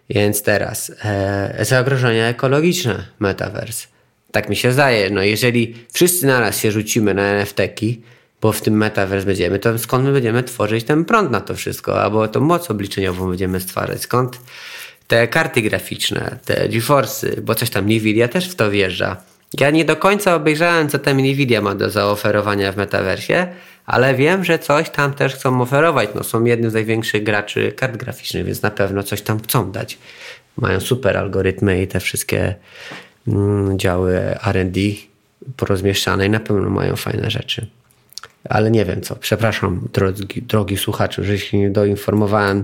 Więc 0.10 0.44
teraz 0.44 0.92
e, 1.04 1.66
zagrożenia 1.66 2.28
ekologiczne 2.28 3.06
Metaverse. 3.20 3.93
Tak 4.34 4.50
mi 4.50 4.56
się 4.56 4.72
zdaje. 4.72 5.10
No 5.10 5.24
jeżeli 5.24 5.76
wszyscy 5.92 6.26
naraz 6.28 6.60
się 6.60 6.72
rzucimy 6.72 7.14
na 7.14 7.22
NFT-ki, 7.22 8.02
bo 8.42 8.52
w 8.52 8.62
tym 8.62 8.78
metaverse 8.78 9.26
będziemy, 9.26 9.60
to 9.60 9.80
skąd 9.80 10.06
my 10.06 10.14
będziemy 10.14 10.44
tworzyć 10.44 10.84
ten 10.84 11.06
prąd 11.06 11.32
na 11.32 11.42
to 11.42 11.56
wszystko? 11.56 12.04
Albo 12.04 12.28
tą 12.28 12.40
moc 12.40 12.72
obliczeniową 12.72 13.30
będziemy 13.30 13.60
stwarzać? 13.60 14.02
Skąd 14.02 14.40
te 15.08 15.28
karty 15.28 15.62
graficzne, 15.62 16.38
te 16.46 16.70
GeForce'y, 16.70 17.40
bo 17.42 17.56
coś 17.56 17.70
tam 17.70 17.86
Nvidia 17.86 18.28
też 18.28 18.50
w 18.50 18.56
to 18.56 18.72
wjeżdża. 18.72 19.18
Ja 19.60 19.70
nie 19.70 19.86
do 19.86 19.96
końca 19.96 20.36
obejrzałem, 20.36 20.90
co 20.90 21.00
tam 21.00 21.18
Nvidia 21.18 21.62
ma 21.62 21.76
do 21.76 21.90
zaoferowania 21.90 22.72
w 22.72 22.78
metaversie, 22.78 23.48
ale 23.86 24.16
wiem, 24.16 24.44
że 24.44 24.60
coś 24.60 24.90
tam 24.90 25.14
też 25.14 25.36
chcą 25.36 25.62
oferować. 25.62 26.10
No, 26.16 26.24
są 26.24 26.44
jednym 26.44 26.72
z 26.72 26.74
największych 26.74 27.24
graczy 27.24 27.72
kart 27.72 27.98
graficznych, 27.98 28.46
więc 28.46 28.62
na 28.62 28.72
pewno 28.72 29.04
coś 29.04 29.22
tam 29.22 29.40
chcą 29.40 29.72
dać. 29.72 29.98
Mają 30.58 30.80
super 30.80 31.18
algorytmy 31.18 31.82
i 31.82 31.88
te 31.88 32.00
wszystkie 32.00 32.56
działy 33.76 34.36
RD 34.54 34.78
porozmieszczane 35.58 36.26
i 36.26 36.30
na 36.30 36.40
pewno 36.40 36.70
mają 36.70 36.96
fajne 36.96 37.32
rzeczy. 37.32 37.68
Ale 38.50 38.72
nie 38.72 38.86
wiem 38.86 39.02
co. 39.02 39.16
Przepraszam, 39.16 39.88
drogi, 39.94 40.42
drogi 40.42 40.78
słuchaczu, 40.78 41.24
że 41.24 41.38
się 41.38 41.58
nie 41.58 41.70
doinformowałem, 41.70 42.64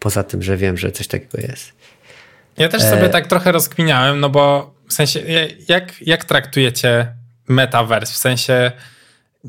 poza 0.00 0.24
tym, 0.24 0.42
że 0.42 0.56
wiem, 0.56 0.76
że 0.76 0.92
coś 0.92 1.06
takiego 1.06 1.38
jest. 1.48 1.72
Ja 2.56 2.68
też 2.68 2.82
sobie 2.82 3.04
e... 3.04 3.08
tak 3.08 3.26
trochę 3.26 3.52
rozkminiałem, 3.52 4.20
no 4.20 4.30
bo 4.30 4.74
w 4.88 4.92
sensie, 4.92 5.20
jak, 5.68 6.02
jak 6.02 6.24
traktujecie 6.24 7.12
metaverse? 7.48 8.12
W 8.12 8.16
sensie, 8.16 8.72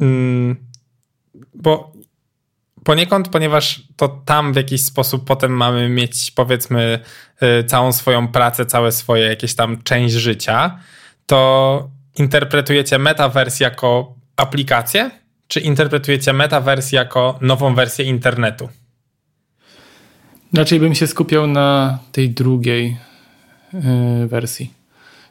mm, 0.02 0.56
bo 1.54 1.92
poniekąd, 2.90 3.30
ponieważ 3.30 3.82
to 3.96 4.08
tam 4.08 4.54
w 4.54 4.56
jakiś 4.56 4.82
sposób 4.82 5.26
potem 5.26 5.52
mamy 5.52 5.90
mieć, 5.90 6.32
powiedzmy, 6.32 7.00
y, 7.44 7.64
całą 7.64 7.92
swoją 7.92 8.28
pracę, 8.28 8.66
całe 8.66 8.92
swoje 8.92 9.26
jakieś 9.26 9.56
tam 9.56 9.84
część 9.84 10.16
życia, 10.16 10.80
to 11.26 11.90
interpretujecie 12.20 13.00
metaverse 13.00 13.64
jako 13.64 14.16
aplikację, 14.36 15.12
czy 15.48 15.60
interpretujecie 15.60 16.34
metaverse 16.34 16.96
jako 16.96 17.38
nową 17.42 17.76
wersję 17.76 18.06
internetu? 18.06 18.70
Raczej 20.54 20.80
bym 20.80 20.96
się 20.96 21.08
skupiał 21.08 21.48
na 21.48 22.00
tej 22.12 22.30
drugiej 22.30 22.98
yy, 23.74 24.28
wersji. 24.28 24.74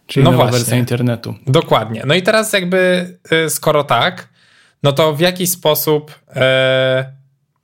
Czyli 0.06 0.24
no 0.24 0.30
nowa 0.30 0.42
właśnie. 0.42 0.58
wersja 0.58 0.76
internetu. 0.76 1.34
Dokładnie. 1.46 2.02
No 2.06 2.14
i 2.14 2.22
teraz 2.22 2.52
jakby 2.52 3.12
yy, 3.30 3.50
skoro 3.50 3.84
tak, 3.84 4.28
no 4.82 4.92
to 4.92 5.14
w 5.14 5.20
jaki 5.20 5.46
sposób 5.46 6.18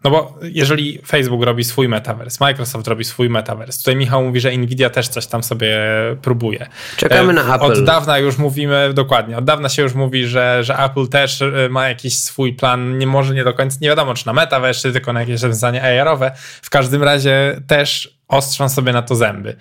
no 0.04 0.10
bo 0.10 0.38
jeżeli 0.42 0.98
Facebook 1.06 1.42
robi 1.42 1.64
swój 1.64 1.88
metaverse, 1.88 2.36
Microsoft 2.40 2.86
robi 2.86 3.04
swój 3.04 3.30
metaverse, 3.30 3.78
tutaj 3.78 3.96
Michał 3.96 4.24
mówi, 4.24 4.40
że 4.40 4.56
Nvidia 4.56 4.90
też 4.90 5.08
coś 5.08 5.26
tam 5.26 5.42
sobie 5.42 5.78
próbuje. 6.22 6.66
Czekamy 6.96 7.32
na 7.32 7.42
e, 7.42 7.54
Apple. 7.54 7.64
Od 7.64 7.84
dawna 7.84 8.18
już 8.18 8.38
mówimy, 8.38 8.90
dokładnie, 8.94 9.38
od 9.38 9.44
dawna 9.44 9.68
się 9.68 9.82
już 9.82 9.94
mówi, 9.94 10.26
że, 10.26 10.64
że 10.64 10.78
Apple 10.78 11.08
też 11.08 11.42
e, 11.42 11.68
ma 11.70 11.88
jakiś 11.88 12.18
swój 12.18 12.52
plan, 12.52 12.98
nie 12.98 13.06
może 13.06 13.34
nie 13.34 13.44
do 13.44 13.54
końca, 13.54 13.78
nie 13.80 13.88
wiadomo 13.88 14.14
czy 14.14 14.26
na 14.26 14.32
metaverse, 14.32 14.80
czy 14.80 14.92
tylko 14.92 15.12
na 15.12 15.20
jakieś 15.20 15.42
rozwiązania 15.42 15.82
AR-owe. 15.82 16.32
W 16.62 16.70
każdym 16.70 17.02
razie 17.02 17.60
też 17.66 18.18
ostrzą 18.28 18.68
sobie 18.68 18.92
na 18.92 19.02
to 19.02 19.16
zęby. 19.16 19.56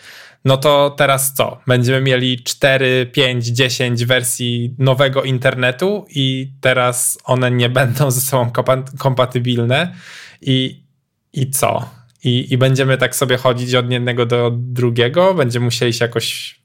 No 0.46 0.58
to 0.58 0.96
teraz 0.98 1.34
co? 1.34 1.60
Będziemy 1.68 2.02
mieli 2.02 2.44
4, 2.44 3.10
5, 3.14 3.46
10 3.46 4.06
wersji 4.06 4.76
nowego 4.80 5.24
internetu 5.24 6.06
i 6.10 6.52
teraz 6.62 7.18
one 7.24 7.52
nie 7.52 7.70
będą 7.70 8.12
ze 8.12 8.22
sobą 8.22 8.52
kompatybilne 9.00 9.96
i, 10.42 10.84
i 11.34 11.50
co? 11.52 11.90
I, 12.24 12.54
I 12.54 12.58
będziemy 12.58 12.98
tak 12.98 13.16
sobie 13.16 13.38
chodzić 13.38 13.76
od 13.76 13.92
jednego 13.92 14.26
do 14.26 14.52
drugiego? 14.56 15.34
Będziemy 15.34 15.66
musieli 15.66 15.94
się 15.94 16.06
jakoś 16.06 16.60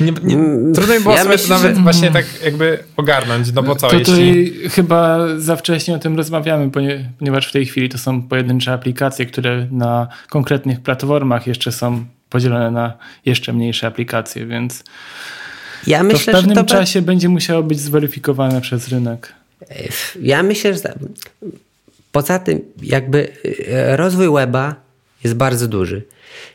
nie, 0.00 0.12
nie, 0.22 0.34
mm, 0.34 0.74
trudno 0.74 0.94
mi 0.94 1.00
było 1.00 1.14
ja 1.14 1.22
sobie 1.22 1.34
myślę, 1.34 1.48
to 1.48 1.54
nawet 1.54 1.76
że... 1.76 1.82
właśnie 1.82 2.10
tak 2.10 2.26
jakby 2.44 2.78
ogarnąć, 2.96 3.52
no 3.52 3.62
bo 3.62 3.76
co, 3.76 3.88
to, 3.88 3.96
jeśli... 3.96 4.52
chyba 4.70 5.18
za 5.38 5.56
wcześnie 5.56 5.94
o 5.94 5.98
tym 5.98 6.16
rozmawiamy, 6.16 6.70
ponieważ 7.18 7.48
w 7.48 7.52
tej 7.52 7.66
chwili 7.66 7.88
to 7.88 7.98
są 7.98 8.22
pojedyncze 8.22 8.72
aplikacje, 8.72 9.26
które 9.26 9.66
na 9.70 10.08
konkretnych 10.28 10.80
platformach 10.80 11.46
jeszcze 11.46 11.72
są 11.72 12.04
podzielone 12.30 12.70
na 12.70 12.92
jeszcze 13.24 13.52
mniejsze 13.52 13.86
aplikacje, 13.86 14.46
więc 14.46 14.84
ja 15.86 16.02
myślę, 16.02 16.32
to 16.32 16.38
w 16.38 16.40
pewnym 16.40 16.56
to 16.56 16.64
czasie 16.64 17.00
be... 17.00 17.06
będzie 17.06 17.28
musiało 17.28 17.62
być 17.62 17.80
zweryfikowane 17.80 18.60
przez 18.60 18.88
rynek. 18.88 19.32
Ja 20.22 20.42
myślę, 20.42 20.74
że 20.74 20.94
poza 22.12 22.38
tym 22.38 22.60
jakby 22.82 23.28
e, 23.68 23.96
rozwój 23.96 24.32
weba 24.34 24.74
jest 25.24 25.36
bardzo 25.36 25.68
duży. 25.68 26.02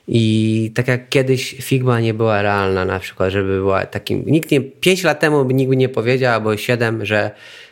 I 0.08 0.72
tak 0.76 0.88
jak 0.88 1.10
kiedyś 1.10 1.56
Figma 1.62 2.00
nie 2.00 2.14
była 2.14 2.42
realna 2.42 2.86
na 2.86 3.00
przykład, 3.00 3.32
żeby 3.32 3.58
była 3.58 3.86
takim, 3.86 4.24
nikt 4.26 4.52
nie, 4.52 4.62
5 4.62 5.04
lat 5.04 5.20
temu 5.20 5.46
by 5.46 5.54
nikt 5.54 5.72
nie 5.72 5.90
powiedział, 5.90 6.34
albo 6.34 6.58
7, 6.58 7.06
że 7.06 7.32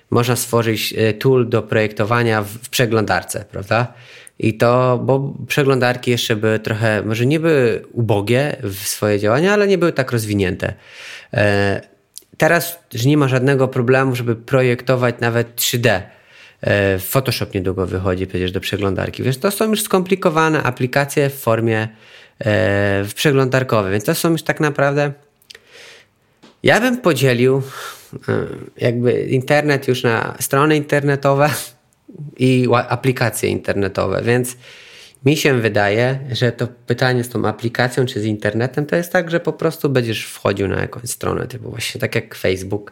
można 0.10 0.36
stworzyć 0.36 0.94
e, 0.98 1.14
tool 1.14 1.50
do 1.50 1.62
projektowania 1.62 2.44
w, 2.44 2.70
przeglądarce, 2.70 3.46
prawda? 3.52 3.94
I 4.40 4.54
to, 4.54 5.02
bo 5.04 5.34
przeglądarki 5.48 6.12
jeszcze 6.12 6.36
były 6.36 6.60
trochę, 6.60 7.04
może 7.04 7.26
nie 7.26 7.40
były 7.40 7.82
ubogie 7.92 8.56
w 8.64 8.76
swoje 8.76 9.20
działania, 9.20 9.54
ale 9.54 9.68
nie 9.68 9.78
były 9.78 9.94
tak 9.94 10.12
rozwinięte. 10.12 10.74
E, 11.34 11.82
teraz, 12.38 12.80
że 12.94 13.10
nie 13.10 13.18
ma 13.18 13.28
żadnego 13.28 13.68
problemu, 13.68 14.16
żeby 14.16 14.36
projektować 14.36 15.16
nawet 15.20 15.56
3D. 15.56 16.02
E, 16.66 17.00
Photoshop 17.00 17.54
niedługo 17.54 17.88
wychodzi 17.88 18.28
przecież 18.28 18.52
do 18.52 18.60
przeglądarki. 18.60 19.24
Więc 19.24 19.40
to 19.40 19.52
są 19.52 19.70
już 19.70 19.82
skomplikowane 19.82 20.64
aplikacje 20.64 21.30
w 21.30 21.40
formie 21.40 21.82
e, 21.82 21.88
w 23.04 23.12
przeglądarkowej, 23.16 23.92
więc 23.92 24.04
to 24.04 24.16
są 24.16 24.32
już 24.32 24.44
tak 24.44 24.60
naprawdę. 24.60 25.12
Ja 26.64 26.80
bym 26.80 26.98
podzielił 26.98 27.62
jakby 28.78 29.22
internet 29.22 29.88
już 29.88 30.04
na 30.04 30.36
strony 30.40 30.78
internetowe 30.78 31.50
i 32.38 32.68
aplikacje 32.88 33.50
internetowe, 33.50 34.22
więc 34.24 34.58
mi 35.26 35.38
się 35.38 35.54
wydaje, 35.54 36.20
że 36.32 36.52
to 36.52 36.68
pytanie 36.88 37.24
z 37.24 37.30
tą 37.30 37.48
aplikacją 37.48 38.06
czy 38.06 38.22
z 38.22 38.26
internetem 38.26 38.86
to 38.86 38.96
jest 38.96 39.12
tak, 39.12 39.32
że 39.32 39.40
po 39.40 39.54
prostu 39.54 39.90
będziesz 39.90 40.26
wchodził 40.26 40.68
na 40.68 40.82
jakąś 40.82 41.10
stronę, 41.10 41.48
typu 41.48 41.70
właśnie 41.70 42.02
tak 42.02 42.16
jak 42.16 42.36
Facebook 42.36 42.92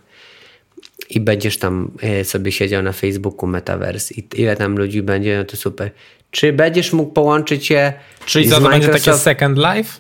i 1.10 1.20
będziesz 1.20 1.58
tam 1.58 1.92
e, 2.02 2.26
sobie 2.26 2.52
siedział 2.52 2.84
na 2.84 2.92
Facebooku 2.92 3.48
Metaverse 3.48 4.14
i 4.14 4.28
ile 4.36 4.56
tam 4.56 4.78
ludzi 4.78 5.02
będzie, 5.02 5.38
no 5.38 5.44
to 5.44 5.58
super. 5.58 5.92
Czy 6.32 6.54
będziesz 6.54 6.94
mógł 6.94 7.14
połączyć 7.14 7.70
je 7.70 7.94
Czyli 8.26 8.48
z 8.48 8.52
to 8.52 8.62
będzie 8.62 8.88
takie 8.88 9.14
Second 9.14 9.58
Life? 9.58 10.00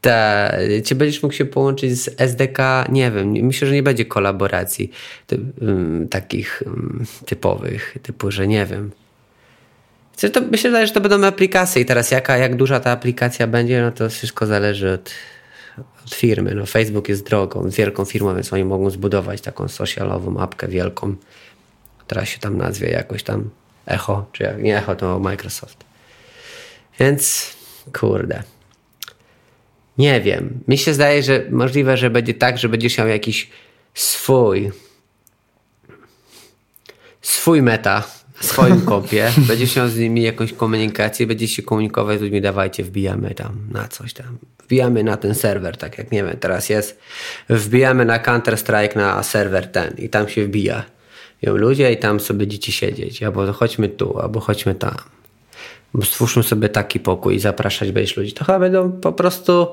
Ta, 0.00 0.52
czy 0.84 0.94
będziesz 0.94 1.22
mógł 1.22 1.34
się 1.34 1.44
połączyć 1.44 1.98
z 1.98 2.20
SDK? 2.20 2.84
Nie 2.88 3.10
wiem. 3.10 3.32
Myślę, 3.32 3.68
że 3.68 3.74
nie 3.74 3.82
będzie 3.82 4.04
kolaboracji 4.04 4.90
ty, 5.26 5.40
um, 5.60 6.08
takich 6.08 6.62
um, 6.66 7.04
typowych, 7.26 7.96
typu, 8.02 8.30
że 8.30 8.48
nie 8.48 8.66
wiem. 8.66 8.90
To, 10.32 10.40
myślę, 10.40 10.86
że 10.86 10.92
to 10.92 11.00
będą 11.00 11.26
aplikacje 11.26 11.82
i 11.82 11.84
teraz 11.84 12.10
jaka, 12.10 12.36
jak 12.36 12.56
duża 12.56 12.80
ta 12.80 12.90
aplikacja 12.90 13.46
będzie, 13.46 13.82
no 13.82 13.92
to 13.92 14.10
wszystko 14.10 14.46
zależy 14.46 14.92
od, 14.92 15.10
od 16.04 16.14
firmy. 16.14 16.54
No, 16.54 16.66
Facebook 16.66 17.08
jest 17.08 17.24
drogą, 17.24 17.70
wielką 17.70 18.04
firmą, 18.04 18.34
więc 18.34 18.52
oni 18.52 18.64
mogą 18.64 18.90
zbudować 18.90 19.40
taką 19.40 19.68
socialową 19.68 20.40
apkę 20.40 20.68
wielką, 20.68 21.16
która 21.98 22.24
się 22.24 22.38
tam 22.38 22.56
nazwie 22.56 22.88
jakoś 22.90 23.22
tam 23.22 23.50
Echo, 23.86 24.26
czy 24.32 24.42
jak 24.42 24.62
nie 24.62 24.78
Echo, 24.78 24.96
to 24.96 25.18
Microsoft. 25.18 25.84
Więc 26.98 27.52
kurde. 27.98 28.42
Nie 29.98 30.20
wiem. 30.20 30.60
Mi 30.68 30.78
się 30.78 30.94
zdaje, 30.94 31.22
że 31.22 31.44
możliwe, 31.50 31.96
że 31.96 32.10
będzie 32.10 32.34
tak, 32.34 32.58
że 32.58 32.68
będziesz 32.68 32.98
miał 32.98 33.08
jakiś 33.08 33.50
swój 33.94 34.70
swój 37.22 37.62
meta 37.62 38.04
w 38.40 38.46
swoim 38.46 38.80
kopie, 38.80 39.32
będziesz 39.48 39.76
miał 39.76 39.88
z 39.88 39.98
nimi 39.98 40.22
jakąś 40.22 40.52
komunikację, 40.52 41.26
będziesz 41.26 41.50
się 41.50 41.62
komunikować 41.62 42.18
z 42.18 42.22
ludźmi, 42.22 42.40
dawajcie, 42.40 42.84
wbijamy 42.84 43.34
tam 43.34 43.56
na 43.70 43.88
coś 43.88 44.12
tam. 44.12 44.38
Wbijamy 44.64 45.04
na 45.04 45.16
ten 45.16 45.34
serwer, 45.34 45.76
tak 45.76 45.98
jak 45.98 46.12
nie 46.12 46.24
wiem, 46.24 46.36
teraz 46.40 46.68
jest. 46.68 46.98
Wbijamy 47.48 48.04
na 48.04 48.18
Counter-Strike 48.18 48.96
na 48.96 49.22
serwer 49.22 49.72
ten 49.72 49.94
i 49.98 50.08
tam 50.08 50.28
się 50.28 50.44
wbija. 50.44 50.84
Ją 51.42 51.56
ludzie 51.56 51.92
i 51.92 51.96
tam 51.96 52.20
sobie 52.20 52.46
dzieci 52.46 52.72
siedzieć. 52.72 53.22
Albo 53.22 53.52
chodźmy 53.52 53.88
tu, 53.88 54.18
albo 54.18 54.40
chodźmy 54.40 54.74
tam. 54.74 54.94
Stwórzmy 56.02 56.42
sobie 56.42 56.68
taki 56.68 57.00
pokój 57.00 57.34
i 57.34 57.40
zapraszać 57.40 57.92
będziesz 57.92 58.16
ludzi. 58.16 58.32
To 58.32 58.44
chyba 58.44 58.58
będą 58.58 58.92
po 58.92 59.12
prostu 59.12 59.66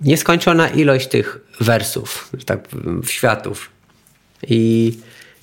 nieskończona 0.00 0.68
ilość 0.68 1.08
tych 1.08 1.40
wersów, 1.60 2.30
tak 2.46 2.68
światów. 3.06 3.70
I 4.48 4.92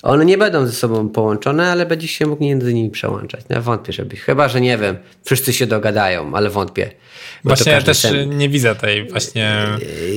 one 0.02 0.24
nie 0.24 0.38
będą 0.38 0.66
ze 0.66 0.72
sobą 0.72 1.08
połączone, 1.08 1.70
ale 1.70 1.86
będzie 1.86 2.08
się 2.08 2.26
mógł 2.26 2.44
między 2.44 2.74
nimi 2.74 2.90
przełączać. 2.90 3.40
Ja 3.48 3.60
wątpię, 3.60 3.92
żeby. 3.92 4.16
Chyba, 4.16 4.48
że 4.48 4.60
nie 4.60 4.78
wiem, 4.78 4.96
wszyscy 5.24 5.52
się 5.52 5.66
dogadają, 5.66 6.34
ale 6.34 6.50
wątpię. 6.50 6.90
Właśnie 7.44 7.72
ja 7.72 7.82
też 7.82 7.98
sen... 7.98 8.38
nie 8.38 8.48
widzę 8.48 8.74
tej 8.74 9.08
właśnie 9.08 9.66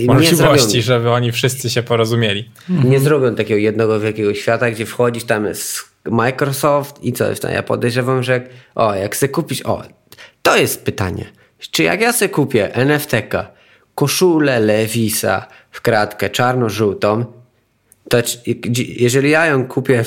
możliwości, 0.07 0.81
zrobią... 0.81 0.81
żeby 0.81 1.11
oni 1.11 1.31
wszyscy 1.31 1.69
się 1.69 1.83
porozumieli. 1.83 2.51
Nie 2.69 2.99
zrobią 2.99 3.35
takiego 3.35 3.57
jednego 3.57 3.99
wielkiego 3.99 4.33
świata, 4.33 4.71
gdzie 4.71 4.85
wchodzisz 4.85 5.23
tam 5.23 5.45
jest 5.45 5.79
Microsoft 6.05 7.03
i 7.03 7.13
coś 7.13 7.39
tam. 7.39 7.51
Ja 7.51 7.63
podejrzewam, 7.63 8.23
że 8.23 8.41
o, 8.75 8.95
jak 8.95 9.15
chcę 9.15 9.29
kupić, 9.29 9.63
o, 9.65 9.83
to 10.41 10.57
jest 10.57 10.85
pytanie. 10.85 11.25
Czy 11.71 11.83
jak 11.83 12.01
ja 12.01 12.13
sobie 12.13 12.29
kupię 12.29 12.75
NFT-ka, 12.75 13.47
koszulę 13.95 14.59
Lewisa 14.59 15.47
w 15.71 15.81
kratkę 15.81 16.29
czarno-żółtą, 16.29 17.25
jeżeli 18.75 19.29
ja 19.29 19.45
ją 19.45 19.67
kupię 19.67 20.05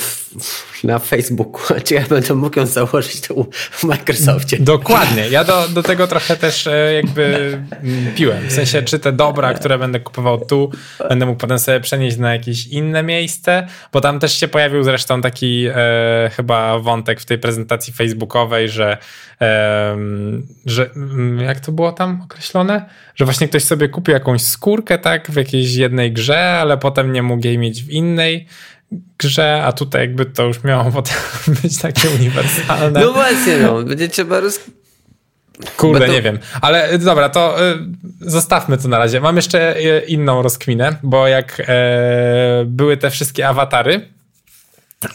na 0.84 0.98
Facebooku, 0.98 1.60
czy 1.84 1.94
ja 1.94 2.04
będę 2.08 2.34
mógł 2.34 2.58
ją 2.58 2.66
założyć 2.66 3.28
w 3.70 3.84
Microsoftie? 3.84 4.56
Dokładnie. 4.60 5.28
Ja 5.28 5.44
do, 5.44 5.68
do 5.68 5.82
tego 5.82 6.06
trochę 6.06 6.36
też 6.36 6.66
e, 6.66 6.92
jakby 6.94 7.24
mm, 7.82 8.14
piłem. 8.14 8.48
W 8.48 8.52
sensie, 8.52 8.82
czy 8.82 8.98
te 8.98 9.12
dobra, 9.12 9.54
które 9.54 9.78
będę 9.78 10.00
kupował 10.00 10.46
tu, 10.46 10.70
będę 11.08 11.26
mógł 11.26 11.40
potem 11.40 11.58
sobie 11.58 11.80
przenieść 11.80 12.16
na 12.16 12.32
jakieś 12.32 12.66
inne 12.66 13.02
miejsce, 13.02 13.66
bo 13.92 14.00
tam 14.00 14.18
też 14.18 14.40
się 14.40 14.48
pojawił 14.48 14.82
zresztą 14.82 15.20
taki 15.20 15.66
e, 15.74 16.30
chyba 16.36 16.78
wątek 16.78 17.20
w 17.20 17.24
tej 17.24 17.38
prezentacji 17.38 17.92
facebookowej, 17.92 18.68
że, 18.68 18.98
e, 19.40 19.96
że 20.66 20.90
mm, 20.96 21.40
jak 21.40 21.60
to 21.60 21.72
było 21.72 21.92
tam 21.92 22.22
określone? 22.24 22.86
Że 23.16 23.24
właśnie 23.24 23.48
ktoś 23.48 23.64
sobie 23.64 23.88
kupił 23.88 24.14
jakąś 24.14 24.42
skórkę, 24.42 24.98
tak, 24.98 25.30
w 25.30 25.36
jakiejś 25.36 25.74
jednej 25.74 26.12
grze, 26.12 26.58
ale 26.60 26.78
potem 26.78 27.12
nie 27.12 27.22
mógł 27.22 27.46
jej 27.46 27.58
mieć 27.58 27.82
w 27.82 27.90
innej 27.90 28.46
grze, 29.18 29.62
a 29.64 29.72
tutaj 29.72 30.00
jakby 30.00 30.26
to 30.26 30.42
już 30.42 30.64
miało 30.64 30.90
potem 30.92 31.16
być 31.62 31.78
takie 31.78 32.10
uniwersalne. 32.10 33.00
No 33.00 33.12
właśnie, 33.12 33.56
no, 33.56 33.82
będzie 33.82 34.08
trzeba 34.08 34.40
roz... 34.40 34.60
Kurde, 35.76 36.06
to... 36.06 36.12
nie 36.12 36.22
wiem. 36.22 36.38
Ale 36.60 36.98
dobra, 36.98 37.28
to 37.28 37.70
y, 37.70 37.78
zostawmy 38.20 38.78
to 38.78 38.88
na 38.88 38.98
razie. 38.98 39.20
Mam 39.20 39.36
jeszcze 39.36 39.76
y, 39.76 40.04
inną 40.06 40.42
rozkminę, 40.42 40.96
bo 41.02 41.28
jak 41.28 41.60
y, 41.60 41.64
były 42.66 42.96
te 42.96 43.10
wszystkie 43.10 43.48
awatary 43.48 44.08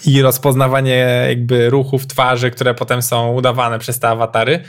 i 0.05 0.21
rozpoznawanie 0.21 1.25
jakby 1.29 1.69
ruchów 1.69 2.07
twarzy, 2.07 2.51
które 2.51 2.73
potem 2.73 3.01
są 3.01 3.33
udawane 3.33 3.79
przez 3.79 3.99
te 3.99 4.07
awatary, 4.07 4.59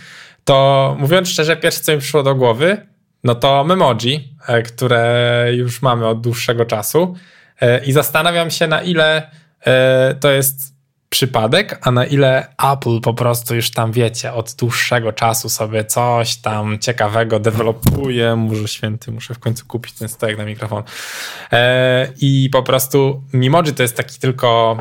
to 0.45 0.97
mówiąc 0.99 1.29
szczerze, 1.29 1.57
pierwsze 1.57 1.81
co 1.81 1.93
mi 1.93 1.99
przyszło 1.99 2.23
do 2.23 2.35
głowy, 2.35 2.87
no 3.25 3.35
to 3.35 3.65
memoji, 3.65 4.37
e, 4.47 4.63
które 4.63 5.47
już 5.53 5.83
mamy 5.83 6.07
od 6.07 6.21
dłuższego 6.21 6.65
czasu. 6.65 7.15
E, 7.61 7.85
I 7.85 7.93
zastanawiam 7.93 8.51
się, 8.51 8.67
na 8.67 8.83
ile 8.83 9.31
e, 9.67 10.15
to 10.21 10.31
jest 10.31 10.72
przypadek, 11.13 11.79
a 11.83 11.91
na 11.91 12.07
ile 12.07 12.47
Apple 12.73 13.01
po 13.01 13.15
prostu 13.15 13.55
już 13.55 13.71
tam 13.71 13.93
wiecie, 13.93 14.33
od 14.33 14.55
dłuższego 14.59 15.13
czasu 15.13 15.49
sobie 15.49 15.85
coś 15.85 16.37
tam 16.37 16.79
ciekawego 16.79 17.41
dewelopuje. 17.41 18.37
Może 18.37 18.69
święty, 18.69 19.13
muszę 19.13 19.35
w 19.35 19.39
końcu 19.39 19.67
kupić 19.67 19.93
ten 19.93 20.09
stojak 20.09 20.39
na 20.39 20.45
mikrofon. 20.45 20.83
I 22.21 22.49
po 22.53 22.63
prostu 22.63 23.23
Mimoji 23.33 23.73
to 23.73 23.83
jest 23.83 23.97
taki 23.97 24.19
tylko 24.19 24.77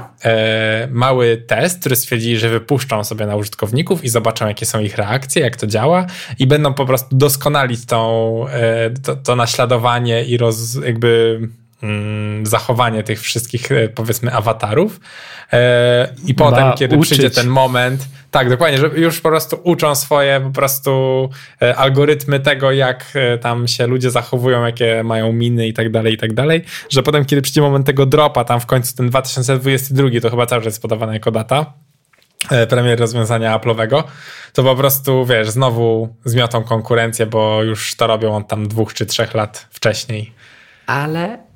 mały 0.89 1.37
test, 1.37 1.79
który 1.79 1.95
stwierdzili, 1.95 2.37
że 2.37 2.49
wypuszczą 2.49 3.03
sobie 3.03 3.25
na 3.25 3.35
użytkowników 3.35 4.03
i 4.03 4.09
zobaczą, 4.09 4.47
jakie 4.47 4.65
są 4.65 4.79
ich 4.79 4.97
reakcje, 4.97 5.41
jak 5.41 5.55
to 5.55 5.67
działa 5.67 6.05
i 6.39 6.47
będą 6.47 6.73
po 6.73 6.85
prostu 6.85 7.15
doskonalić 7.15 7.85
tą, 7.85 8.45
to, 9.03 9.15
to 9.15 9.35
naśladowanie 9.35 10.23
i 10.23 10.37
roz, 10.37 10.75
jakby 10.75 11.39
zachowanie 12.43 13.03
tych 13.03 13.21
wszystkich, 13.21 13.71
e, 13.71 13.89
powiedzmy, 13.89 14.33
awatarów. 14.33 14.99
E, 15.53 16.13
I 16.25 16.35
potem, 16.35 16.63
ba, 16.63 16.73
kiedy 16.73 16.97
uczyć. 16.97 17.11
przyjdzie 17.11 17.29
ten 17.29 17.47
moment, 17.47 18.07
tak, 18.31 18.49
dokładnie, 18.49 18.77
że 18.77 18.87
już 18.87 19.21
po 19.21 19.29
prostu 19.29 19.59
uczą 19.63 19.95
swoje 19.95 20.41
po 20.41 20.49
prostu 20.49 21.29
e, 21.61 21.75
algorytmy 21.75 22.39
tego, 22.39 22.71
jak 22.71 23.13
tam 23.41 23.67
się 23.67 23.87
ludzie 23.87 24.11
zachowują, 24.11 24.65
jakie 24.65 25.03
mają 25.03 25.33
miny 25.33 25.67
i 25.67 25.73
tak 25.73 25.91
dalej, 25.91 26.13
i 26.13 26.17
tak 26.17 26.33
dalej, 26.33 26.63
że 26.89 27.03
potem, 27.03 27.25
kiedy 27.25 27.41
przyjdzie 27.41 27.61
moment 27.61 27.85
tego 27.85 28.05
dropa, 28.05 28.43
tam 28.43 28.59
w 28.59 28.65
końcu 28.65 28.95
ten 28.95 29.09
2022, 29.09 30.09
to 30.21 30.29
chyba 30.29 30.45
cały 30.45 30.61
czas 30.61 30.73
jest 30.73 30.81
podawana 30.81 31.13
jako 31.13 31.31
data, 31.31 31.73
premier 32.69 32.99
rozwiązania 32.99 33.59
Apple'owego, 33.59 34.03
to 34.53 34.63
po 34.63 34.75
prostu, 34.75 35.25
wiesz, 35.25 35.49
znowu 35.49 36.15
zmiotą 36.25 36.63
konkurencję, 36.63 37.25
bo 37.25 37.63
już 37.63 37.95
to 37.95 38.07
robią 38.07 38.35
on 38.35 38.43
tam 38.43 38.67
dwóch 38.67 38.93
czy 38.93 39.05
trzech 39.05 39.33
lat 39.33 39.67
wcześniej. 39.71 40.33
Ale 40.87 41.50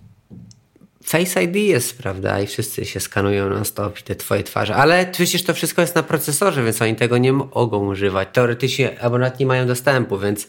Face 1.05 1.43
ID 1.43 1.55
jest, 1.55 1.97
prawda, 1.97 2.41
i 2.41 2.47
wszyscy 2.47 2.85
się 2.85 2.99
skanują 2.99 3.49
na 3.49 3.65
stop 3.65 3.99
i 3.99 4.03
te 4.03 4.15
twoje 4.15 4.43
twarze, 4.43 4.75
ale 4.75 5.05
przecież 5.05 5.43
to 5.43 5.53
wszystko 5.53 5.81
jest 5.81 5.95
na 5.95 6.03
procesorze, 6.03 6.63
więc 6.63 6.81
oni 6.81 6.95
tego 6.95 7.17
nie 7.17 7.33
mogą 7.33 7.87
używać. 7.87 8.27
Teoretycznie, 8.33 9.01
albo 9.01 9.17
nawet 9.17 9.39
nie 9.39 9.45
mają 9.45 9.67
dostępu, 9.67 10.19
więc 10.19 10.47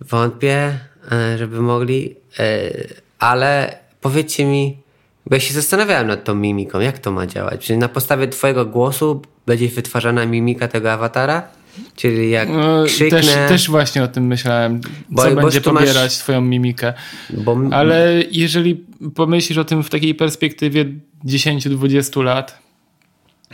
wątpię, 0.00 0.78
e, 1.12 1.38
żeby 1.38 1.60
mogli, 1.60 2.16
e, 2.38 2.70
ale 3.18 3.78
powiedzcie 4.00 4.44
mi, 4.44 4.78
bo 5.26 5.34
ja 5.36 5.40
się 5.40 5.54
zastanawiałem 5.54 6.06
nad 6.06 6.24
tą 6.24 6.34
mimiką, 6.34 6.80
jak 6.80 6.98
to 6.98 7.12
ma 7.12 7.26
działać? 7.26 7.66
Czy 7.66 7.76
na 7.76 7.88
podstawie 7.88 8.28
twojego 8.28 8.66
głosu 8.66 9.22
będzie 9.46 9.68
wytwarzana 9.68 10.26
mimika 10.26 10.68
tego 10.68 10.92
awatara? 10.92 11.48
Czyli 11.96 12.30
jak 12.30 12.48
no, 12.48 12.84
krzyknę... 12.84 13.20
Też, 13.20 13.26
też, 13.26 13.70
właśnie 13.70 14.02
o 14.02 14.08
tym 14.08 14.26
myślałem, 14.26 14.80
bo, 15.10 15.22
co 15.22 15.34
będzie 15.34 15.60
pobierać 15.60 15.94
masz... 15.96 16.18
twoją 16.18 16.40
mimikę. 16.40 16.92
Bo... 17.30 17.56
Ale 17.70 18.22
jeżeli 18.30 18.84
pomyślisz 19.14 19.58
o 19.58 19.64
tym 19.64 19.82
w 19.82 19.90
takiej 19.90 20.14
perspektywie 20.14 20.84
10-20 21.24 22.24
lat, 22.24 22.58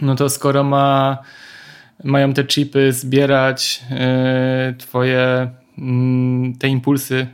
no 0.01 0.15
to 0.15 0.29
skoro 0.29 0.65
ma, 0.65 1.19
mają 2.05 2.35
te 2.35 2.45
chipy 2.45 2.93
zbierać 2.93 3.83
yy, 3.91 4.75
twoje 4.79 5.51
yy, 5.79 5.85
te 6.59 6.69
impulsy 6.69 7.27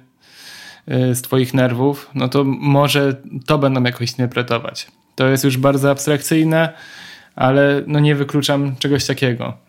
yy, 0.86 1.14
z 1.14 1.22
twoich 1.22 1.54
nerwów, 1.54 2.10
no 2.14 2.28
to 2.28 2.44
może 2.44 3.16
to 3.46 3.58
będą 3.58 3.82
jakoś 3.82 4.10
interpretować. 4.10 4.86
To 5.14 5.28
jest 5.28 5.44
już 5.44 5.56
bardzo 5.56 5.90
abstrakcyjne, 5.90 6.72
ale 7.36 7.82
no 7.86 8.00
nie 8.00 8.14
wykluczam 8.14 8.76
czegoś 8.78 9.06
takiego. 9.06 9.63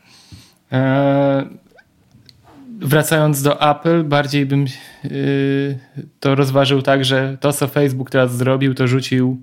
E, 0.72 1.46
wracając 2.80 3.42
do 3.42 3.72
Apple, 3.72 4.04
bardziej 4.04 4.46
bym 4.46 4.66
y, 5.06 5.80
to 6.20 6.36
rozważył 6.36 6.82
tak, 6.82 7.06
że 7.06 7.38
to, 7.40 7.54
co 7.54 7.68
Facebook 7.68 8.10
teraz 8.10 8.38
zrobił, 8.38 8.74
to 8.74 8.88
rzucił 8.88 9.42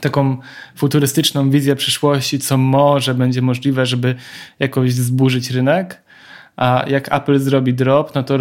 taką 0.00 0.36
futurystyczną 0.76 1.50
wizję 1.50 1.76
przyszłości, 1.76 2.38
co 2.38 2.56
może 2.56 3.14
będzie 3.14 3.42
możliwe, 3.42 3.86
żeby 3.86 4.14
jakoś 4.58 4.92
zburzyć 4.92 5.50
rynek. 5.50 6.02
A 6.56 6.84
jak 6.88 7.12
Apple 7.12 7.38
zrobi 7.38 7.74
drop, 7.74 8.14
no 8.14 8.22
to 8.22 8.38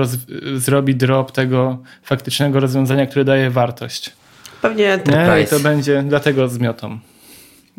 zrobi 0.55 0.95
drop 0.95 1.31
tego 1.31 1.77
faktycznego 2.03 2.59
rozwiązania, 2.59 3.05
które 3.05 3.25
daje 3.25 3.49
wartość. 3.49 4.13
Pewnie 4.61 4.93
Enterprise. 4.93 5.35
Nie? 5.35 5.41
I 5.43 5.47
to 5.47 5.59
będzie 5.59 6.03
dlatego 6.07 6.47
zmiotą. 6.47 6.99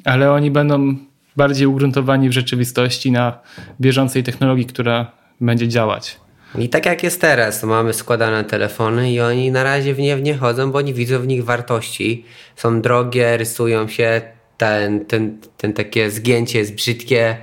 Ale 0.04 0.32
oni 0.32 0.50
będą 0.50 0.96
bardziej 1.36 1.66
ugruntowani 1.66 2.28
w 2.28 2.32
rzeczywistości 2.32 3.12
na 3.12 3.38
bieżącej 3.80 4.22
technologii, 4.22 4.66
która 4.66 5.12
będzie 5.40 5.68
działać. 5.68 6.20
I 6.58 6.68
tak 6.68 6.86
jak 6.86 7.02
jest 7.02 7.20
teraz, 7.20 7.64
mamy 7.64 7.92
składane 7.92 8.44
telefony 8.44 9.12
i 9.12 9.20
oni 9.20 9.50
na 9.50 9.64
razie 9.64 9.94
w 9.94 9.98
nie, 9.98 10.16
w 10.16 10.22
nie 10.22 10.36
chodzą, 10.36 10.72
bo 10.72 10.78
oni 10.78 10.94
widzą 10.94 11.18
w 11.18 11.26
nich 11.26 11.44
wartości. 11.44 12.24
Są 12.56 12.80
drogie, 12.80 13.36
rysują 13.36 13.88
się, 13.88 14.20
ten, 14.56 15.06
ten, 15.06 15.38
ten 15.56 15.72
takie 15.72 16.10
zgięcie 16.10 16.58
jest 16.58 16.74
brzydkie 16.74 17.36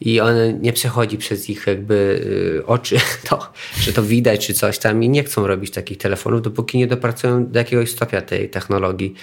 i 0.00 0.20
on 0.20 0.34
nie 0.60 0.72
przechodzi 0.72 1.18
przez 1.18 1.50
ich 1.50 1.66
jakby 1.66 1.94
y, 2.60 2.66
oczy, 2.66 2.96
to, 3.28 3.52
że 3.80 3.92
to 3.92 4.02
widać 4.02 4.46
czy 4.46 4.54
coś 4.54 4.78
tam 4.78 5.02
i 5.02 5.08
nie 5.08 5.24
chcą 5.24 5.46
robić 5.46 5.70
takich 5.70 5.98
telefonów, 5.98 6.42
dopóki 6.42 6.78
nie 6.78 6.86
dopracują 6.86 7.46
do 7.46 7.58
jakiegoś 7.58 7.90
stopnia 7.90 8.22
tej 8.22 8.50
technologii. 8.50 9.14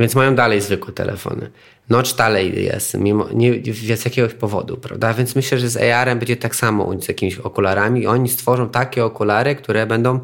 Więc 0.00 0.14
mają 0.14 0.34
dalej 0.34 0.60
zwykłe 0.60 0.92
telefony. 0.92 1.50
Notch 1.90 2.16
dalej 2.16 2.64
jest, 2.64 2.94
mimo, 2.94 3.28
nie, 3.32 3.74
z 3.96 4.04
jakiegoś 4.04 4.34
powodu, 4.34 4.76
prawda? 4.76 5.14
Więc 5.14 5.36
myślę, 5.36 5.58
że 5.58 5.68
z 5.68 5.76
AR-em 5.76 6.18
będzie 6.18 6.36
tak 6.36 6.56
samo 6.56 7.00
z 7.00 7.08
jakimiś 7.08 7.38
okularami. 7.38 8.06
Oni 8.06 8.28
stworzą 8.28 8.68
takie 8.68 9.04
okulary, 9.04 9.56
które 9.56 9.86
będą 9.86 10.20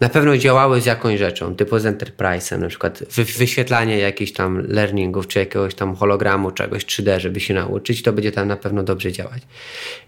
na 0.00 0.08
pewno 0.08 0.36
działały 0.38 0.80
z 0.80 0.86
jakąś 0.86 1.18
rzeczą, 1.18 1.54
typu 1.54 1.78
z 1.78 1.84
Enterprise'em, 1.84 2.58
na 2.58 2.68
przykład 2.68 3.02
wy, 3.14 3.24
wyświetlanie 3.24 3.98
jakichś 3.98 4.32
tam 4.32 4.66
learningów, 4.68 5.26
czy 5.26 5.38
jakiegoś 5.38 5.74
tam 5.74 5.96
hologramu, 5.96 6.50
czegoś 6.50 6.86
3D, 6.86 7.18
żeby 7.18 7.40
się 7.40 7.54
nauczyć, 7.54 8.02
to 8.02 8.12
będzie 8.12 8.32
tam 8.32 8.48
na 8.48 8.56
pewno 8.56 8.82
dobrze 8.82 9.12
działać. 9.12 9.42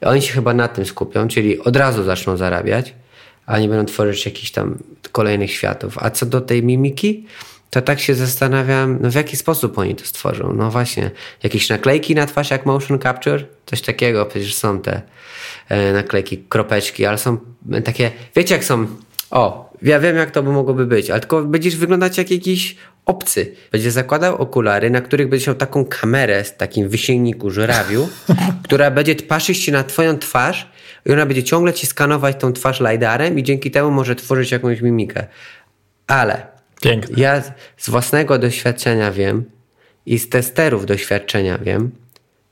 I 0.02 0.04
oni 0.04 0.22
się 0.22 0.32
chyba 0.32 0.54
na 0.54 0.68
tym 0.68 0.84
skupią, 0.84 1.28
czyli 1.28 1.58
od 1.60 1.76
razu 1.76 2.04
zaczną 2.04 2.36
zarabiać, 2.36 2.94
a 3.46 3.58
nie 3.58 3.68
będą 3.68 3.84
tworzyć 3.84 4.24
jakichś 4.24 4.50
tam 4.50 4.78
kolejnych 5.12 5.50
światów. 5.50 5.98
A 5.98 6.10
co 6.10 6.26
do 6.26 6.40
tej 6.40 6.62
mimiki, 6.62 7.26
to 7.70 7.82
tak 7.82 8.00
się 8.00 8.14
zastanawiam, 8.14 8.98
no 9.00 9.10
w 9.10 9.14
jaki 9.14 9.36
sposób 9.36 9.78
oni 9.78 9.94
to 9.94 10.04
stworzą. 10.04 10.52
No 10.52 10.70
właśnie, 10.70 11.10
jakieś 11.42 11.68
naklejki 11.68 12.14
na 12.14 12.26
twarz 12.26 12.50
jak 12.50 12.66
motion 12.66 12.98
capture? 12.98 13.44
Coś 13.66 13.80
takiego, 13.80 14.26
przecież 14.26 14.54
są 14.54 14.80
te 14.80 15.02
e, 15.68 15.92
naklejki, 15.92 16.38
kropeczki, 16.38 17.06
ale 17.06 17.18
są 17.18 17.38
takie, 17.84 18.10
wiecie 18.36 18.54
jak 18.54 18.64
są, 18.64 18.86
o, 19.30 19.72
ja 19.82 20.00
wiem 20.00 20.16
jak 20.16 20.30
to 20.30 20.42
by 20.42 20.52
mogłoby 20.52 20.86
być, 20.86 21.10
ale 21.10 21.20
tylko 21.20 21.42
będziesz 21.42 21.76
wyglądać 21.76 22.18
jak 22.18 22.30
jakiś 22.30 22.76
obcy. 23.06 23.54
Będziesz 23.72 23.92
zakładał 23.92 24.36
okulary, 24.36 24.90
na 24.90 25.00
których 25.00 25.28
będziesz 25.28 25.46
miał 25.46 25.56
taką 25.56 25.84
kamerę 25.84 26.44
z 26.44 26.56
takim 26.56 26.88
wysięgniku 26.88 27.50
żurawiu, 27.50 28.08
która 28.64 28.90
będzie 28.90 29.14
patrzeć 29.14 29.58
się 29.58 29.72
na 29.72 29.84
twoją 29.84 30.18
twarz 30.18 30.72
i 31.06 31.12
ona 31.12 31.26
będzie 31.26 31.44
ciągle 31.44 31.72
ci 31.72 31.86
skanować 31.86 32.36
tą 32.40 32.52
twarz 32.52 32.80
LiDARem 32.80 33.38
i 33.38 33.42
dzięki 33.42 33.70
temu 33.70 33.90
może 33.90 34.16
tworzyć 34.16 34.50
jakąś 34.50 34.80
mimikę. 34.80 35.26
Ale 36.06 36.57
Piękne. 36.82 37.22
Ja 37.22 37.42
z 37.76 37.90
własnego 37.90 38.38
doświadczenia 38.38 39.12
wiem 39.12 39.44
i 40.06 40.18
z 40.18 40.28
testerów 40.28 40.86
doświadczenia 40.86 41.58
wiem, 41.58 41.90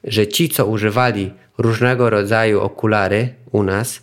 że 0.05 0.27
ci, 0.27 0.49
co 0.49 0.66
używali 0.66 1.33
różnego 1.59 2.11
rodzaju 2.11 2.61
okulary 2.61 3.29
u 3.53 3.62
nas, 3.62 4.03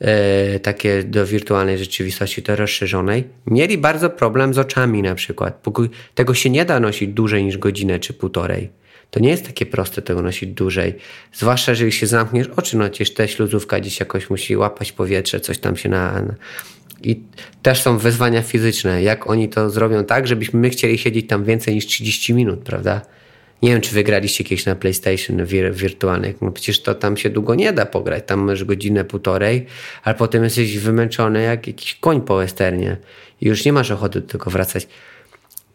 yy, 0.00 0.60
takie 0.60 1.04
do 1.04 1.26
wirtualnej 1.26 1.78
rzeczywistości, 1.78 2.42
to 2.42 2.56
rozszerzonej, 2.56 3.24
mieli 3.46 3.78
bardzo 3.78 4.10
problem 4.10 4.54
z 4.54 4.58
oczami 4.58 5.02
na 5.02 5.14
przykład. 5.14 5.62
Tego 6.14 6.34
się 6.34 6.50
nie 6.50 6.64
da 6.64 6.80
nosić 6.80 7.10
dłużej 7.12 7.44
niż 7.44 7.58
godzinę 7.58 7.98
czy 7.98 8.12
półtorej. 8.12 8.80
To 9.10 9.20
nie 9.20 9.30
jest 9.30 9.46
takie 9.46 9.66
proste 9.66 10.02
tego 10.02 10.22
nosić 10.22 10.50
dłużej. 10.50 10.94
Zwłaszcza, 11.32 11.72
jeżeli 11.72 11.92
się 11.92 12.06
zamkniesz 12.06 12.46
oczy, 12.56 12.76
no 12.76 12.84
przecież 12.84 13.14
ta 13.14 13.26
śluzówka 13.26 13.80
gdzieś 13.80 14.00
jakoś 14.00 14.30
musi 14.30 14.56
łapać 14.56 14.92
powietrze, 14.92 15.40
coś 15.40 15.58
tam 15.58 15.76
się 15.76 15.88
na, 15.88 16.22
i 17.02 17.22
też 17.62 17.82
są 17.82 17.98
wyzwania 17.98 18.42
fizyczne. 18.42 19.02
Jak 19.02 19.30
oni 19.30 19.48
to 19.48 19.70
zrobią 19.70 20.04
tak, 20.04 20.26
żebyśmy 20.26 20.60
my 20.60 20.70
chcieli 20.70 20.98
siedzieć 20.98 21.28
tam 21.28 21.44
więcej 21.44 21.74
niż 21.74 21.86
30 21.86 22.34
minut, 22.34 22.60
prawda? 22.60 23.00
Nie 23.62 23.70
wiem, 23.70 23.80
czy 23.80 23.94
wygraliście 23.94 24.44
kiedyś 24.44 24.66
na 24.66 24.74
PlayStation 24.74 25.46
wir 25.46 25.74
wirtualnych. 25.74 26.42
No 26.42 26.50
przecież 26.52 26.82
to 26.82 26.94
tam 26.94 27.16
się 27.16 27.30
długo 27.30 27.54
nie 27.54 27.72
da 27.72 27.86
pograć. 27.86 28.24
Tam 28.26 28.40
masz 28.40 28.64
godzinę, 28.64 29.04
półtorej, 29.04 29.66
ale 30.02 30.14
potem 30.14 30.44
jesteś 30.44 30.78
wymęczony 30.78 31.42
jak 31.42 31.66
jakiś 31.66 31.94
koń 31.94 32.20
po 32.20 32.36
westernie 32.36 32.96
i 33.40 33.46
już 33.46 33.64
nie 33.64 33.72
masz 33.72 33.90
ochoty 33.90 34.22
tego 34.22 34.50
wracać. 34.50 34.86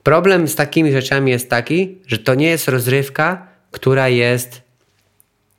Problem 0.04 0.48
z 0.48 0.56
takimi 0.56 0.92
rzeczami 0.92 1.32
jest 1.32 1.50
taki, 1.50 1.98
że 2.08 2.18
to 2.18 2.36
nie 2.36 2.48
jest 2.48 2.68
rozrywka, 2.68 3.48
która 3.72 4.10
jest 4.10 4.62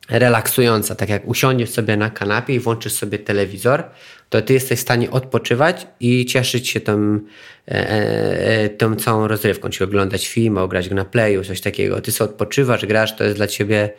relaksująca. 0.08 0.94
Tak 0.94 1.08
jak 1.08 1.28
usiądziesz 1.28 1.70
sobie 1.70 1.96
na 1.96 2.10
kanapie 2.10 2.54
i 2.54 2.60
włączysz 2.60 2.92
sobie 2.92 3.18
telewizor, 3.18 3.84
to 4.28 4.42
ty 4.42 4.52
jesteś 4.52 4.78
w 4.78 4.82
stanie 4.82 5.10
odpoczywać 5.10 5.86
i 6.00 6.26
cieszyć 6.26 6.68
się 6.68 6.80
tą, 6.80 7.20
e, 7.68 7.90
e, 7.90 8.68
tą 8.68 8.96
całą 8.96 9.28
rozrywką, 9.28 9.68
czyli 9.70 9.84
oglądać 9.84 10.28
film, 10.28 10.58
grać 10.68 10.88
go 10.88 10.94
na 10.94 11.04
playu, 11.04 11.44
coś 11.44 11.60
takiego. 11.60 12.00
Ty 12.00 12.12
sobie 12.12 12.30
odpoczywasz, 12.30 12.86
grasz, 12.86 13.16
to 13.16 13.24
jest 13.24 13.36
dla 13.36 13.46
ciebie 13.46 13.90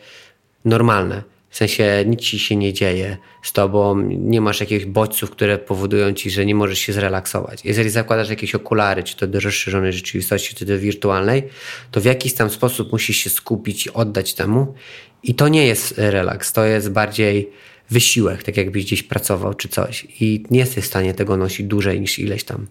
normalne. 0.64 1.22
W 1.50 1.56
sensie 1.56 2.04
nic 2.06 2.20
ci 2.20 2.38
się 2.38 2.56
nie 2.56 2.72
dzieje 2.72 3.16
z 3.42 3.52
tobą, 3.52 4.00
nie 4.08 4.40
masz 4.40 4.60
jakichś 4.60 4.84
bodźców, 4.84 5.30
które 5.30 5.58
powodują 5.58 6.12
ci, 6.12 6.30
że 6.30 6.46
nie 6.46 6.54
możesz 6.54 6.78
się 6.78 6.92
zrelaksować. 6.92 7.64
Jeżeli 7.64 7.90
zakładasz 7.90 8.30
jakieś 8.30 8.54
okulary, 8.54 9.02
czy 9.02 9.16
to 9.16 9.26
do 9.26 9.40
rozszerzonej 9.40 9.92
rzeczywistości, 9.92 10.54
czy 10.54 10.64
do 10.64 10.78
wirtualnej, 10.78 11.42
to 11.90 12.00
w 12.00 12.04
jakiś 12.04 12.34
tam 12.34 12.50
sposób 12.50 12.92
musisz 12.92 13.16
się 13.16 13.30
skupić 13.30 13.86
i 13.86 13.92
oddać 13.92 14.34
temu. 14.34 14.74
I 15.22 15.34
to 15.34 15.48
nie 15.48 15.66
jest 15.66 15.94
relaks, 15.96 16.52
to 16.52 16.64
jest 16.64 16.90
bardziej 16.90 17.50
wysiłek, 17.90 18.42
tak 18.42 18.56
jakbyś 18.56 18.84
gdzieś 18.84 19.02
pracował 19.02 19.54
czy 19.54 19.68
coś 19.68 20.06
i 20.20 20.44
nie 20.50 20.58
jesteś 20.58 20.84
w 20.84 20.86
stanie 20.86 21.14
tego 21.14 21.36
nosić 21.36 21.66
dłużej 21.66 22.00
niż 22.00 22.18
ileś 22.18 22.44
tam. 22.44 22.66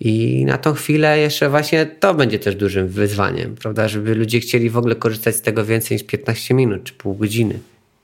I 0.00 0.44
na 0.44 0.58
tą 0.58 0.74
chwilę 0.74 1.18
jeszcze 1.18 1.50
właśnie 1.50 1.86
to 1.86 2.14
będzie 2.14 2.38
też 2.38 2.54
dużym 2.54 2.88
wyzwaniem, 2.88 3.56
prawda, 3.56 3.88
żeby 3.88 4.14
ludzie 4.14 4.40
chcieli 4.40 4.70
w 4.70 4.76
ogóle 4.76 4.96
korzystać 4.96 5.36
z 5.36 5.40
tego 5.40 5.64
więcej 5.64 5.94
niż 5.94 6.06
15 6.06 6.54
minut, 6.54 6.84
czy 6.84 6.92
pół 6.92 7.14
godziny, 7.14 7.58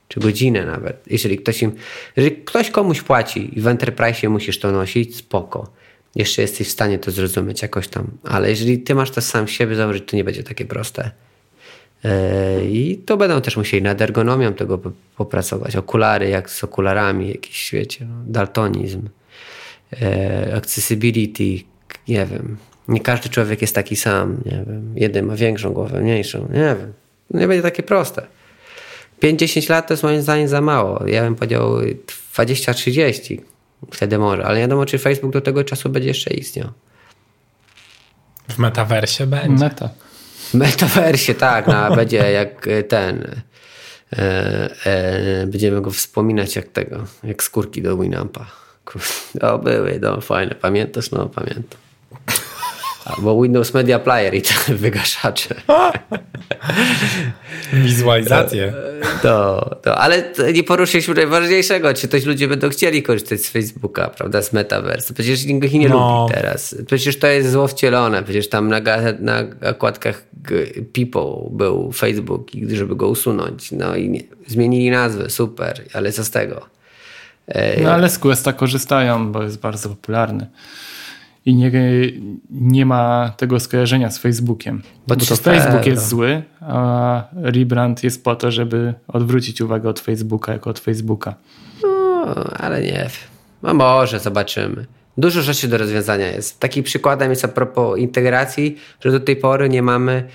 czy 0.07 0.19
godzinę 0.19 0.65
nawet. 0.65 1.03
Jeżeli 1.07 1.37
ktoś 1.37 1.61
im, 1.61 1.71
jeżeli 2.15 2.35
ktoś 2.35 2.69
komuś 2.69 3.01
płaci 3.01 3.57
i 3.57 3.61
w 3.61 3.67
Enterprise 3.67 4.29
musisz 4.29 4.59
to 4.59 4.71
nosić, 4.71 5.15
spoko. 5.15 5.71
jeszcze 6.15 6.41
jesteś 6.41 6.67
w 6.67 6.71
stanie 6.71 6.99
to 6.99 7.11
zrozumieć 7.11 7.61
jakoś 7.61 7.87
tam. 7.87 8.07
Ale 8.23 8.49
jeżeli 8.49 8.79
ty 8.79 8.95
masz 8.95 9.11
to 9.11 9.21
sam 9.21 9.47
siebie 9.47 9.75
założyć, 9.75 10.03
to 10.07 10.15
nie 10.15 10.23
będzie 10.23 10.43
takie 10.43 10.65
proste. 10.65 11.11
E, 12.05 12.65
I 12.65 12.97
to 13.05 13.17
będą 13.17 13.41
też 13.41 13.57
musieli 13.57 13.83
nad 13.83 14.01
ergonomią 14.01 14.53
tego 14.53 14.79
popracować. 15.17 15.75
Okulary, 15.75 16.29
jak 16.29 16.49
z 16.49 16.63
okularami, 16.63 17.29
jakiś, 17.29 17.71
wiecie, 17.71 18.05
no, 18.05 18.15
daltonizm, 18.25 19.09
e, 20.01 20.55
accessibility, 20.55 21.63
nie 22.07 22.25
wiem. 22.25 22.57
Nie 22.87 22.99
każdy 22.99 23.29
człowiek 23.29 23.61
jest 23.61 23.75
taki 23.75 23.95
sam, 23.95 24.37
nie 24.45 24.63
wiem. 24.67 24.93
Jeden 24.95 25.25
ma 25.25 25.35
większą 25.35 25.73
głowę, 25.73 26.01
mniejszą, 26.01 26.47
nie 26.53 26.75
wiem. 26.79 26.93
Nie 27.31 27.47
będzie 27.47 27.61
takie 27.61 27.83
proste. 27.83 28.27
5-10 29.23 29.69
lat 29.69 29.87
to 29.87 29.93
jest 29.93 30.03
moim 30.03 30.21
zdaniem 30.21 30.47
za 30.47 30.61
mało. 30.61 31.07
Ja 31.07 31.21
bym 31.23 31.35
powiedział 31.35 31.77
20-30 32.35 33.37
wtedy 33.91 34.17
może, 34.17 34.45
ale 34.45 34.55
nie 34.55 34.61
wiadomo, 34.61 34.85
czy 34.85 34.97
Facebook 34.97 35.33
do 35.33 35.41
tego 35.41 35.63
czasu 35.63 35.89
będzie 35.89 36.07
jeszcze 36.07 36.33
istniał. 36.33 36.69
W 38.49 38.57
metaversie 38.57 39.27
będzie. 39.27 39.63
Meta. 39.63 39.89
Metaversie, 40.53 41.33
tak, 41.35 41.67
no, 41.67 41.95
będzie 41.95 42.17
jak 42.17 42.67
ten. 42.87 43.41
E, 44.13 44.85
e, 44.85 45.47
będziemy 45.47 45.81
go 45.81 45.91
wspominać 45.91 46.55
jak 46.55 46.67
tego, 46.67 47.05
jak 47.23 47.43
skórki 47.43 47.81
do 47.81 47.97
Winampa. 47.97 48.45
O, 49.41 49.57
były, 49.57 49.99
no 50.01 50.21
fajne, 50.21 50.55
pamiętasz? 50.55 51.11
No, 51.11 51.29
pamiętam. 51.29 51.90
Albo 53.05 53.41
Windows 53.41 53.73
Media 53.73 53.99
Player 53.99 54.33
i 54.33 54.41
te 54.41 54.53
wygaszacze. 54.75 55.55
Wizualizacje. 57.73 58.73
To, 59.21 59.69
to, 59.81 59.97
ale 59.97 60.23
nie 60.53 60.63
poruszyliśmy 60.63 61.13
najważniejszego, 61.13 61.93
czy 61.93 62.07
też 62.07 62.25
ludzie 62.25 62.47
będą 62.47 62.69
chcieli 62.69 63.03
korzystać 63.03 63.41
z 63.41 63.49
Facebooka, 63.49 64.09
prawda, 64.09 64.41
z 64.41 64.53
Metaverse. 64.53 65.13
Przecież 65.13 65.45
nikt 65.45 65.65
ich 65.65 65.73
nie 65.73 65.89
no. 65.89 66.21
lubi 66.21 66.33
teraz. 66.35 66.75
Przecież 66.87 67.19
to 67.19 67.27
jest 67.27 67.51
zło 67.51 67.67
wcielone. 67.67 68.23
Przecież 68.23 68.49
tam 68.49 68.67
na, 68.67 68.79
na 69.19 69.43
okładkach 69.69 70.23
People 70.93 71.49
był 71.51 71.91
Facebook, 71.91 72.47
żeby 72.67 72.95
go 72.95 73.07
usunąć. 73.07 73.71
No 73.71 73.95
i 73.95 74.09
nie, 74.09 74.21
zmienili 74.47 74.91
nazwę, 74.91 75.29
super, 75.29 75.83
ale 75.93 76.11
co 76.11 76.23
z 76.23 76.29
tego? 76.29 76.65
No 77.83 77.91
ale 77.91 78.09
z 78.09 78.19
Questa 78.19 78.53
korzystają, 78.53 79.31
bo 79.31 79.43
jest 79.43 79.59
bardzo 79.59 79.89
popularny 79.89 80.47
i 81.45 81.55
nie, 81.55 81.71
nie 82.49 82.85
ma 82.85 83.33
tego 83.37 83.59
skojarzenia 83.59 84.11
z 84.11 84.17
Facebookiem. 84.17 84.81
Bo, 85.07 85.15
bo 85.15 85.25
to 85.25 85.35
Facebook 85.35 85.85
jest 85.85 86.07
zły, 86.07 86.43
a 86.61 87.23
rebrand 87.33 88.03
jest 88.03 88.23
po 88.23 88.35
to, 88.35 88.51
żeby 88.51 88.93
odwrócić 89.07 89.61
uwagę 89.61 89.89
od 89.89 89.99
Facebooka 89.99 90.53
jako 90.53 90.69
od 90.69 90.79
Facebooka. 90.79 91.35
No, 91.83 92.25
ale 92.53 92.81
nie. 92.81 93.09
No 93.63 93.73
może, 93.73 94.19
zobaczymy. 94.19 94.85
Dużo 95.17 95.41
rzeczy 95.41 95.67
do 95.67 95.77
rozwiązania 95.77 96.27
jest. 96.27 96.59
Takim 96.59 96.83
przykładem 96.83 97.29
jest 97.29 97.45
a 97.45 97.47
propos 97.47 97.99
integracji, 97.99 98.77
że 98.99 99.11
do 99.11 99.19
tej 99.19 99.35
pory 99.35 99.69
nie 99.69 99.81
mamy 99.81 100.27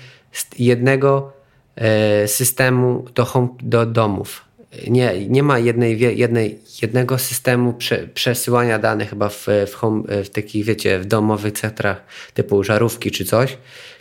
jednego 0.59 1.33
e, 1.75 2.27
systemu 2.27 3.05
do, 3.15 3.25
home, 3.25 3.47
do 3.61 3.85
domów 3.85 4.46
nie, 4.87 5.27
nie 5.27 5.43
ma 5.43 5.59
jednej, 5.59 6.17
jednej, 6.17 6.59
jednego 6.81 7.17
systemu 7.17 7.73
prze, 7.73 8.07
przesyłania 8.07 8.79
danych 8.79 9.09
chyba 9.09 9.29
w, 9.29 9.47
w, 9.67 9.73
home, 9.73 10.03
w 10.23 10.29
takich, 10.29 10.65
wiecie, 10.65 10.99
w 10.99 11.05
domowych 11.05 11.53
centrach 11.53 12.03
typu 12.33 12.63
żarówki 12.63 13.11
czy 13.11 13.25
coś, 13.25 13.57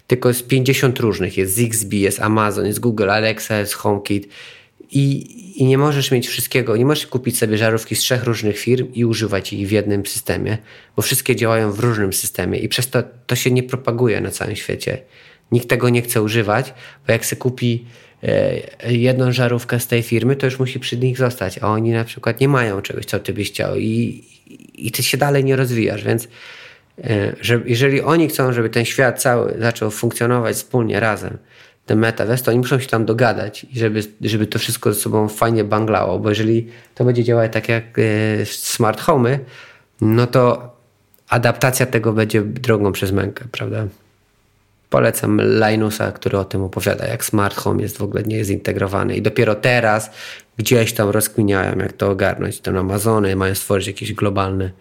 tylko 0.06 0.28
jest 0.28 0.46
50 0.46 1.00
różnych. 1.00 1.36
Jest 1.36 1.54
Zigbee, 1.54 2.00
jest 2.00 2.20
Amazon, 2.20 2.66
jest 2.66 2.80
Google, 2.80 3.10
Alexa, 3.10 3.58
jest 3.58 3.74
HomeKit 3.74 4.28
i, 4.90 5.26
i 5.62 5.64
nie 5.64 5.78
możesz 5.78 6.10
mieć 6.10 6.28
wszystkiego, 6.28 6.76
nie 6.76 6.84
możesz 6.84 7.06
kupić 7.06 7.38
sobie 7.38 7.58
żarówki 7.58 7.96
z 7.96 7.98
trzech 7.98 8.24
różnych 8.24 8.58
firm 8.58 8.92
i 8.92 9.04
używać 9.04 9.52
ich 9.52 9.68
w 9.68 9.70
jednym 9.70 10.06
systemie, 10.06 10.58
bo 10.96 11.02
wszystkie 11.02 11.36
działają 11.36 11.72
w 11.72 11.78
różnym 11.78 12.12
systemie 12.12 12.58
i 12.58 12.68
przez 12.68 12.90
to 12.90 13.02
to 13.26 13.36
się 13.36 13.50
nie 13.50 13.62
propaguje 13.62 14.20
na 14.20 14.30
całym 14.30 14.56
świecie. 14.56 14.98
Nikt 15.52 15.68
tego 15.68 15.88
nie 15.88 16.02
chce 16.02 16.22
używać, 16.22 16.74
bo 17.06 17.12
jak 17.12 17.24
się 17.24 17.36
kupi 17.36 17.84
jedną 18.88 19.32
żarówkę 19.32 19.80
z 19.80 19.86
tej 19.86 20.02
firmy, 20.02 20.36
to 20.36 20.46
już 20.46 20.58
musi 20.58 20.80
przy 20.80 20.98
nich 20.98 21.18
zostać, 21.18 21.58
a 21.58 21.68
oni 21.68 21.90
na 21.90 22.04
przykład 22.04 22.40
nie 22.40 22.48
mają 22.48 22.82
czegoś, 22.82 23.04
co 23.04 23.18
ty 23.18 23.32
byś 23.32 23.50
chciał 23.50 23.76
i, 23.76 24.24
i 24.74 24.92
ty 24.92 25.02
się 25.02 25.18
dalej 25.18 25.44
nie 25.44 25.56
rozwijasz, 25.56 26.04
więc 26.04 26.28
e, 27.04 27.36
że 27.40 27.60
jeżeli 27.66 28.00
oni 28.00 28.28
chcą, 28.28 28.52
żeby 28.52 28.70
ten 28.70 28.84
świat 28.84 29.22
cały 29.22 29.54
zaczął 29.58 29.90
funkcjonować 29.90 30.56
wspólnie, 30.56 31.00
razem, 31.00 31.38
ten 31.86 31.98
metaverse, 31.98 32.44
to 32.44 32.50
oni 32.50 32.58
muszą 32.58 32.78
się 32.78 32.88
tam 32.88 33.04
dogadać 33.04 33.66
żeby, 33.72 34.00
żeby 34.20 34.46
to 34.46 34.58
wszystko 34.58 34.92
ze 34.92 35.00
sobą 35.00 35.28
fajnie 35.28 35.64
banglało, 35.64 36.18
bo 36.18 36.28
jeżeli 36.28 36.68
to 36.94 37.04
będzie 37.04 37.24
działać 37.24 37.52
tak 37.52 37.68
jak 37.68 37.98
e, 37.98 38.46
smart 38.46 39.00
home, 39.00 39.38
no 40.00 40.26
to 40.26 40.76
adaptacja 41.28 41.86
tego 41.86 42.12
będzie 42.12 42.42
drogą 42.42 42.92
przez 42.92 43.12
mękę, 43.12 43.44
prawda? 43.52 43.86
Polecam 44.96 45.40
Linusa, 45.40 46.12
który 46.12 46.38
o 46.38 46.44
tym 46.44 46.62
opowiada, 46.62 47.06
jak 47.06 47.24
smart 47.24 47.56
home 47.56 47.82
jest 47.82 47.98
w 47.98 48.02
ogóle 48.02 48.22
nie 48.22 48.36
jest 48.36 48.48
zintegrowany 48.50 49.16
i 49.16 49.22
dopiero 49.22 49.54
teraz 49.54 50.10
gdzieś 50.56 50.92
tam 50.92 51.08
rozkminiają, 51.08 51.78
jak 51.78 51.92
to 51.92 52.10
ogarnąć. 52.10 52.60
Ten 52.60 52.76
Amazony 52.76 53.36
mają 53.36 53.54
stworzyć 53.54 53.86
jakiś 53.86 54.12
globalny 54.12 54.72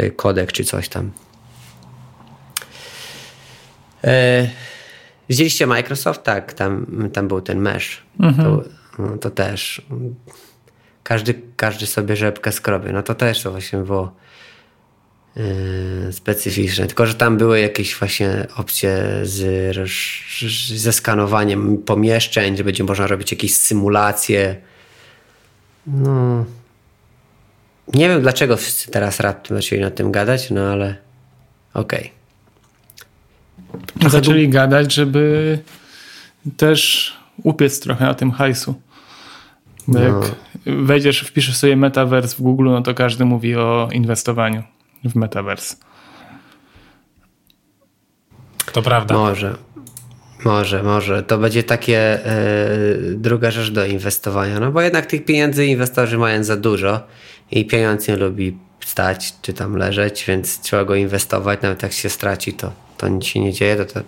y, 0.00 0.10
kodek 0.10 0.52
czy 0.52 0.64
coś 0.64 0.88
tam. 0.88 1.10
E, 4.04 4.48
widzieliście 5.28 5.66
Microsoft? 5.66 6.22
Tak, 6.22 6.52
tam, 6.52 6.86
tam 7.12 7.28
był 7.28 7.40
ten 7.40 7.58
mesh. 7.58 8.02
Mhm. 8.20 8.44
To, 8.44 8.64
no, 8.98 9.18
to 9.18 9.30
też 9.30 9.82
każdy, 11.02 11.34
każdy 11.56 11.86
sobie 11.86 12.16
rzepkę 12.16 12.52
skrobie. 12.52 12.92
No 12.92 13.02
to 13.02 13.14
też 13.14 13.42
to 13.42 13.50
właśnie 13.50 13.78
było 13.78 14.12
specyficzne. 16.10 16.86
Tylko, 16.86 17.06
że 17.06 17.14
tam 17.14 17.36
były 17.36 17.60
jakieś 17.60 17.94
właśnie 17.94 18.46
opcje 18.56 19.04
z, 19.22 19.90
ze 20.74 20.92
skanowaniem 20.92 21.78
pomieszczeń, 21.78 22.56
że 22.56 22.64
będzie 22.64 22.84
można 22.84 23.06
robić 23.06 23.32
jakieś 23.32 23.54
symulacje. 23.54 24.56
No. 25.86 26.44
Nie 27.94 28.08
wiem 28.08 28.22
dlaczego 28.22 28.56
wszyscy 28.56 28.90
teraz 28.90 29.20
raptem 29.20 29.56
zaczęli 29.56 29.80
na 29.80 29.90
tym 29.90 30.12
gadać, 30.12 30.50
no 30.50 30.60
ale 30.60 30.96
okej. 31.74 32.10
Okay. 33.96 34.10
Zaczęli 34.10 34.48
gadać, 34.48 34.94
żeby 34.94 35.58
też 36.56 37.12
upiec 37.42 37.80
trochę 37.80 38.04
na 38.04 38.14
tym 38.14 38.30
hajsu. 38.30 38.74
Bo 39.88 39.98
no. 39.98 40.04
jak 40.04 40.34
wejdziesz, 40.66 41.20
wpiszesz 41.20 41.56
sobie 41.56 41.76
metaverse 41.76 42.36
w 42.36 42.40
Google, 42.40 42.64
no 42.64 42.82
to 42.82 42.94
każdy 42.94 43.24
mówi 43.24 43.56
o 43.56 43.88
inwestowaniu 43.92 44.62
w 45.04 45.14
Metaverse. 45.14 45.76
To 48.72 48.82
prawda. 48.82 49.14
Może. 49.14 49.56
Może, 50.44 50.82
może. 50.82 51.22
To 51.22 51.38
będzie 51.38 51.62
takie 51.62 52.26
e, 52.26 52.48
druga 53.14 53.50
rzecz 53.50 53.70
do 53.70 53.86
inwestowania. 53.86 54.60
No 54.60 54.72
bo 54.72 54.80
jednak 54.80 55.06
tych 55.06 55.24
pieniędzy 55.24 55.66
inwestorzy 55.66 56.18
mają 56.18 56.44
za 56.44 56.56
dużo 56.56 57.00
i 57.50 57.66
pieniądz 57.66 58.08
nie 58.08 58.16
lubi 58.16 58.58
stać 58.84 59.34
czy 59.42 59.52
tam 59.52 59.76
leżeć, 59.76 60.24
więc 60.28 60.60
trzeba 60.60 60.84
go 60.84 60.94
inwestować. 60.94 61.62
Nawet 61.62 61.82
jak 61.82 61.92
się 61.92 62.08
straci, 62.08 62.52
to, 62.52 62.72
to 62.96 63.08
nic 63.08 63.24
się 63.24 63.40
nie 63.40 63.52
dzieje. 63.52 63.76
To, 63.76 63.84
to, 63.84 64.00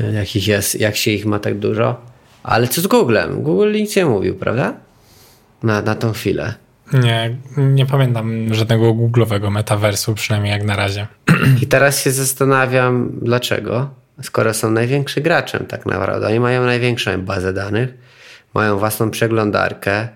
e, 0.00 0.12
jak, 0.12 0.36
ich 0.36 0.46
jest, 0.46 0.80
jak 0.80 0.96
się 0.96 1.10
ich 1.10 1.26
ma 1.26 1.38
tak 1.38 1.58
dużo. 1.58 2.00
Ale 2.42 2.68
co 2.68 2.80
z 2.80 2.86
Googlem? 2.86 3.42
Google 3.42 3.72
nic 3.72 3.96
nie 3.96 4.06
mówił, 4.06 4.34
prawda? 4.34 4.74
Na, 5.62 5.82
na 5.82 5.94
tą 5.94 6.12
chwilę. 6.12 6.54
Nie, 6.92 7.36
nie 7.56 7.86
pamiętam 7.86 8.54
żadnego 8.54 8.94
googlowego 8.94 9.50
metaversu, 9.50 10.14
przynajmniej 10.14 10.52
jak 10.52 10.64
na 10.64 10.76
razie. 10.76 11.06
I 11.62 11.66
teraz 11.66 12.02
się 12.02 12.10
zastanawiam, 12.10 13.10
dlaczego, 13.22 13.90
skoro 14.22 14.54
są 14.54 14.70
największym 14.70 15.22
graczem 15.22 15.66
tak 15.66 15.86
naprawdę. 15.86 16.26
Oni 16.26 16.40
mają 16.40 16.64
największą 16.64 17.22
bazę 17.22 17.52
danych, 17.52 17.94
mają 18.54 18.78
własną 18.78 19.10
przeglądarkę. 19.10 20.08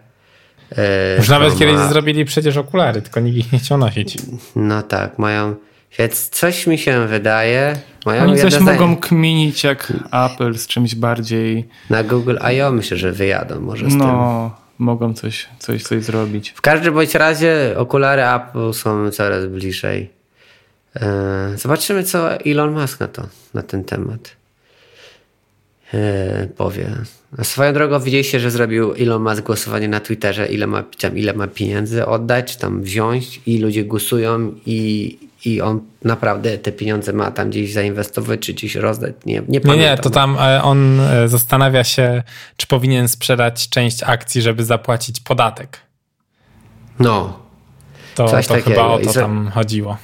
E, 0.78 1.16
Już 1.16 1.28
nawet 1.28 1.52
ma... 1.52 1.58
kiedyś 1.58 1.76
zrobili 1.76 2.24
przecież 2.24 2.56
okulary, 2.56 3.02
tylko 3.02 3.20
nikt 3.20 3.36
ich 3.36 3.52
nie 3.52 3.58
chciał 3.58 3.78
nosić. 3.78 4.18
No 4.56 4.82
tak, 4.82 5.18
mają... 5.18 5.54
Więc 5.98 6.28
coś 6.28 6.66
mi 6.66 6.78
się 6.78 7.06
wydaje. 7.06 7.76
Mają 8.06 8.22
Oni 8.22 8.38
coś 8.38 8.60
mogą 8.60 8.96
kminić 8.96 9.64
jak 9.64 9.92
Apple 10.12 10.54
z 10.54 10.66
czymś 10.66 10.94
bardziej. 10.94 11.68
Na 11.90 12.04
Google 12.04 12.36
I.O. 12.54 12.72
myślę, 12.72 12.96
że 12.96 13.12
wyjadą 13.12 13.60
może 13.60 13.90
z 13.90 13.94
no. 13.94 14.04
tym 14.04 14.61
mogą 14.82 15.14
coś, 15.14 15.48
coś, 15.58 15.82
coś 15.82 16.04
zrobić. 16.04 16.50
W 16.50 16.60
każdym 16.60 16.94
bądź 16.94 17.14
razie 17.14 17.74
okulary 17.76 18.22
Apple 18.22 18.72
są 18.72 19.10
coraz 19.10 19.46
bliżej. 19.46 20.10
E, 20.96 21.52
zobaczymy, 21.56 22.04
co 22.04 22.40
Elon 22.40 22.80
Musk 22.80 23.00
na 23.00 23.08
to, 23.08 23.28
na 23.54 23.62
ten 23.62 23.84
temat 23.84 24.36
e, 25.94 26.48
powie. 26.56 26.90
A 27.38 27.44
swoją 27.44 27.72
drogą 27.72 28.00
widzieliście, 28.00 28.40
że 28.40 28.50
zrobił 28.50 28.94
Elon 28.98 29.22
Musk 29.22 29.42
głosowanie 29.42 29.88
na 29.88 30.00
Twitterze, 30.00 30.46
ile 30.46 30.66
ma, 30.66 30.84
ile 31.14 31.32
ma 31.32 31.46
pieniędzy 31.46 32.06
oddać, 32.06 32.56
tam 32.56 32.82
wziąć 32.82 33.40
i 33.46 33.58
ludzie 33.58 33.84
głosują 33.84 34.54
i, 34.66 35.18
i 35.44 35.60
on 35.60 35.80
naprawdę 36.04 36.58
te 36.58 36.72
pieniądze 36.72 37.12
ma 37.12 37.30
tam 37.30 37.50
gdzieś 37.50 37.72
zainwestować, 37.72 38.40
czy 38.40 38.52
gdzieś 38.52 38.74
rozdać. 38.74 39.14
Nie, 39.26 39.42
nie, 39.48 39.60
nie, 39.64 39.76
nie, 39.76 39.96
to 39.96 40.10
tam 40.10 40.36
e, 40.40 40.62
on 40.62 41.00
e, 41.00 41.28
zastanawia 41.28 41.84
się, 41.84 42.22
czy 42.56 42.66
powinien 42.66 43.08
sprzedać 43.08 43.68
część 43.68 44.02
akcji, 44.02 44.42
żeby 44.42 44.64
zapłacić 44.64 45.20
podatek. 45.20 45.78
No. 46.98 47.38
To, 48.14 48.42
to 48.48 48.54
chyba 48.64 48.86
o 48.86 48.98
to 48.98 49.12
tam 49.12 49.50
chodziło. 49.54 49.96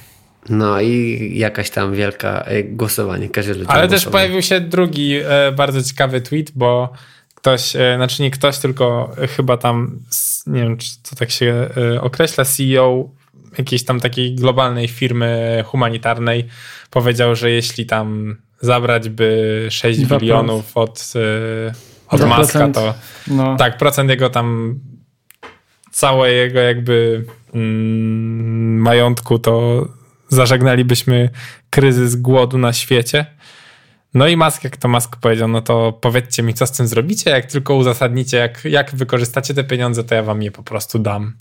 No 0.49 0.81
i 0.81 1.31
jakaś 1.35 1.69
tam 1.69 1.93
wielka 1.93 2.41
e, 2.41 2.63
głosowanie, 2.63 3.29
każdy. 3.29 3.67
Ale 3.67 3.87
też 3.87 4.05
pojawił 4.05 4.41
się 4.41 4.61
drugi 4.61 5.15
bardzo 5.55 5.83
ciekawy 5.83 6.21
tweet, 6.21 6.51
bo 6.55 6.93
ktoś, 7.35 7.73
znaczy 7.95 8.21
nie 8.21 8.31
ktoś, 8.31 8.57
tylko 8.57 9.15
chyba 9.35 9.57
tam, 9.57 9.99
nie 10.47 10.61
wiem, 10.61 10.77
czy 10.77 10.89
to 11.09 11.15
tak 11.15 11.31
się 11.31 11.69
określa, 12.01 12.45
CEO 12.45 13.09
jakiejś 13.57 13.85
tam 13.85 13.99
takiej 13.99 14.35
globalnej 14.35 14.87
firmy 14.87 15.63
humanitarnej 15.67 16.47
powiedział, 16.89 17.35
że 17.35 17.51
jeśli 17.51 17.85
tam 17.85 18.37
zabrać 18.61 19.09
by 19.09 19.67
6 19.69 20.05
bilionów 20.05 20.77
od, 20.77 21.13
e, 21.67 21.73
od 22.07 22.27
Maska, 22.27 22.69
to 22.69 22.93
no. 23.27 23.55
tak, 23.55 23.77
procent 23.77 24.09
jego 24.09 24.29
tam 24.29 24.79
całe 25.91 26.31
jego 26.31 26.59
jakby 26.59 27.25
mm, 27.53 28.77
majątku, 28.81 29.39
to 29.39 29.85
zażegnalibyśmy 30.27 31.29
kryzys 31.69 32.15
głodu 32.15 32.57
na 32.57 32.73
świecie. 32.73 33.25
No 34.13 34.27
i 34.27 34.37
Musk, 34.37 34.63
jak 34.63 34.77
to 34.77 34.87
Musk 34.87 35.15
powiedział, 35.15 35.47
no 35.47 35.61
to 35.61 35.93
powiedzcie 36.01 36.43
mi, 36.43 36.53
co 36.53 36.67
z 36.67 36.71
tym 36.71 36.87
zrobicie, 36.87 37.31
jak 37.31 37.45
tylko 37.45 37.75
uzasadnicie, 37.75 38.37
jak, 38.37 38.65
jak 38.65 38.95
wykorzystacie 38.95 39.53
te 39.53 39.63
pieniądze, 39.63 40.03
to 40.03 40.15
ja 40.15 40.23
wam 40.23 40.43
je 40.43 40.51
po 40.51 40.63
prostu 40.63 40.99
dam. 40.99 41.33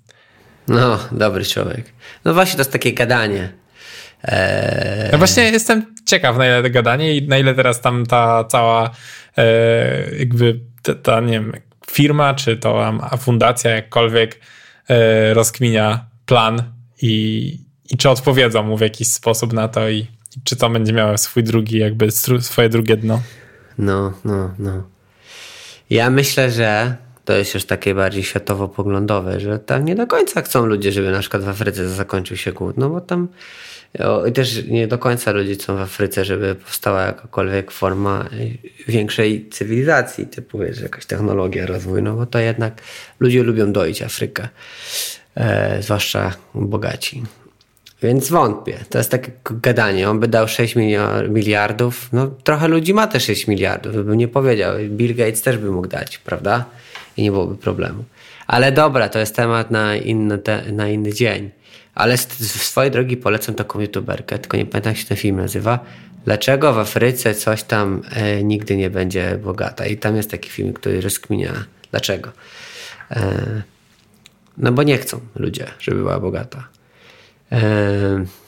No, 0.69 0.99
dobry 1.13 1.45
człowiek. 1.45 1.85
No 2.25 2.35
właśnie, 2.35 2.57
to 2.57 2.61
jest 2.61 2.73
takie 2.73 2.93
gadanie. 2.93 3.53
Eee... 4.25 5.13
Ja 5.13 5.19
właśnie 5.19 5.43
jestem 5.43 5.95
ciekaw, 6.07 6.37
na 6.37 6.47
ile 6.47 6.63
to 6.63 6.71
gadanie 6.71 7.17
i 7.17 7.29
na 7.29 7.39
ile 7.39 7.55
teraz 7.55 7.81
tam 7.81 8.07
ta 8.07 8.45
cała 8.45 8.91
e, 9.37 10.17
jakby 10.19 10.61
ta, 10.83 10.95
ta, 10.95 11.21
nie 11.21 11.33
wiem, 11.33 11.53
firma, 11.91 12.35
czy 12.35 12.57
to 12.57 12.79
tam 12.79 13.19
fundacja, 13.19 13.71
jakkolwiek 13.71 14.41
e, 14.89 15.35
rozkminia 15.35 16.07
plan 16.27 16.63
i, 17.03 17.59
i 17.91 17.97
czy 17.97 18.11
odpowiedzą 18.11 18.63
mu 18.63 18.77
w 18.77 18.81
jakiś 18.81 19.09
sposób 19.09 19.53
na 19.53 19.69
to 19.69 19.89
i, 19.89 19.99
i 20.37 20.41
czy 20.45 20.57
to 20.57 20.71
będzie 20.71 20.93
miało 20.93 21.19
swój 21.19 21.43
drugi, 21.43 21.79
jakby 21.79 22.11
swoje 22.41 22.69
drugie 22.69 22.97
dno. 22.97 23.23
No, 23.79 24.13
no, 24.25 24.55
no. 24.59 24.83
Ja 25.91 26.11
myślę, 26.11 26.51
że 26.51 26.97
to 27.29 27.37
jest 27.37 27.55
już 27.55 27.65
takie 27.65 27.95
bardziej 27.95 28.23
światowo-poglądowe, 28.23 29.41
że 29.41 29.59
tam 29.59 29.85
nie 29.85 29.95
do 29.95 30.07
końca 30.07 30.43
chcą 30.43 30.67
ludzie, 30.67 30.93
żeby 30.93 31.11
na 31.11 31.21
przykład 31.21 31.43
w 31.43 31.49
Afryce 31.49 31.89
zakończył 31.89 32.37
się 32.37 32.53
głód, 32.53 32.77
no 32.77 32.91
bo 32.91 33.01
tam 33.01 33.29
i 34.29 34.33
też 34.33 34.65
nie 34.65 34.87
do 34.87 34.99
końca 34.99 35.33
ludzie 35.33 35.55
chcą 35.55 35.77
w 35.77 35.81
Afryce, 35.81 36.25
żeby 36.25 36.55
powstała 36.55 37.03
jakakolwiek 37.03 37.71
forma 37.71 38.29
większej 38.89 39.49
cywilizacji, 39.51 40.27
typu 40.27 40.59
wiesz, 40.59 40.81
jakaś 40.81 41.07
technologia, 41.07 41.67
rozwój, 41.67 42.03
no 42.03 42.15
bo 42.15 42.27
to 42.27 42.39
jednak 42.39 42.83
ludzie 43.21 43.43
lubią 43.43 43.73
doić 43.73 44.03
Afrykę, 44.03 44.49
e, 45.35 45.83
zwłaszcza 45.83 46.33
bogaci. 46.55 47.23
Więc 48.03 48.29
wątpię. 48.29 48.79
To 48.91 48.99
jest 48.99 49.11
takie 49.11 49.31
gadanie. 49.51 50.11
On 50.11 50.21
by 50.21 50.29
dał 50.29 50.49
6 50.49 50.77
miliardów. 51.29 52.09
No 52.13 52.27
trochę 52.27 52.69
ludzi 52.69 52.95
ma 52.95 53.07
te 53.07 53.21
6 53.21 53.47
miliardów, 53.47 53.95
bym 53.95 54.15
nie 54.15 54.29
powiedział. 54.29 54.75
Bill 54.89 55.15
Gates 55.15 55.43
też 55.43 55.59
by 55.59 55.71
mógł 55.71 55.89
dać, 55.89 56.19
prawda? 56.19 56.65
I 57.19 57.23
nie 57.23 57.31
byłoby 57.31 57.57
problemu. 57.57 58.05
Ale 58.47 58.73
dobra, 58.73 59.09
to 59.09 59.19
jest 59.19 59.37
temat 59.37 59.71
na 59.71 59.97
inny, 59.97 60.39
te, 60.39 60.73
na 60.73 60.89
inny 60.89 61.13
dzień. 61.13 61.51
Ale 61.95 62.17
z, 62.17 62.29
z 62.29 62.63
swojej 62.63 62.91
drogi 62.91 63.17
polecam 63.17 63.55
taką 63.55 63.81
youtuberkę, 63.81 64.39
tylko 64.39 64.57
nie 64.57 64.67
pamiętam 64.67 64.91
jak 64.91 65.01
się 65.01 65.07
ten 65.07 65.17
film 65.17 65.37
nazywa. 65.37 65.79
Dlaczego 66.25 66.73
w 66.73 66.79
Afryce 66.79 67.35
coś 67.35 67.63
tam 67.63 68.03
e, 68.11 68.45
nigdy 68.45 68.77
nie 68.77 68.91
będzie 68.91 69.39
bogata? 69.43 69.87
I 69.87 69.97
tam 69.97 70.17
jest 70.17 70.31
taki 70.31 70.51
film, 70.51 70.73
który 70.73 71.01
rozkminia 71.01 71.53
dlaczego. 71.91 72.33
E, 73.11 73.63
no 74.59 74.73
bo 74.73 74.83
nie 74.83 74.99
chcą 74.99 75.21
ludzie, 75.37 75.67
żeby 75.81 75.99
była 75.99 76.21
bogata. 76.21 76.69
E, 77.53 77.61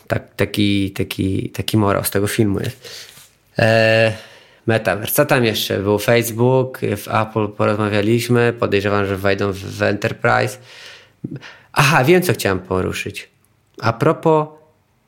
tak, 0.07 0.35
taki, 0.35 0.91
taki, 0.91 1.51
taki 1.51 1.77
morał 1.77 2.05
z 2.05 2.11
tego 2.11 2.27
filmu 2.27 2.61
jest. 2.61 3.11
E, 3.59 4.13
Metaverse. 4.71 5.15
Co 5.15 5.27
tam 5.27 5.45
jeszcze? 5.45 5.79
Był 5.79 5.99
Facebook, 5.99 6.81
w 6.97 7.09
Apple 7.09 7.49
porozmawialiśmy, 7.49 8.53
podejrzewam, 8.53 9.07
że 9.07 9.17
wejdą 9.17 9.53
w, 9.53 9.57
w 9.57 9.83
Enterprise. 9.83 10.59
Aha, 11.73 12.05
wiem 12.05 12.23
co 12.23 12.33
chciałem 12.33 12.59
poruszyć. 12.59 13.29
A 13.81 13.93
propos 13.93 14.47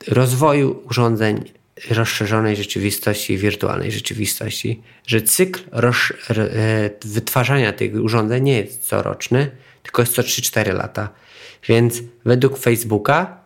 rozwoju 0.07 0.83
urządzeń 0.89 1.51
rozszerzonej 1.89 2.55
rzeczywistości 2.55 3.33
i 3.33 3.37
wirtualnej 3.37 3.91
rzeczywistości, 3.91 4.81
że 5.07 5.21
cykl 5.21 5.59
e, 5.73 6.89
wytwarzania 7.05 7.73
tych 7.73 7.93
urządzeń 8.03 8.43
nie 8.43 8.57
jest 8.57 8.87
coroczny, 8.87 9.51
tylko 9.83 10.01
jest 10.01 10.13
co 10.13 10.21
3-4 10.21 10.73
lata. 10.73 11.09
Więc 11.67 12.01
według 12.25 12.57
Facebooka, 12.57 13.37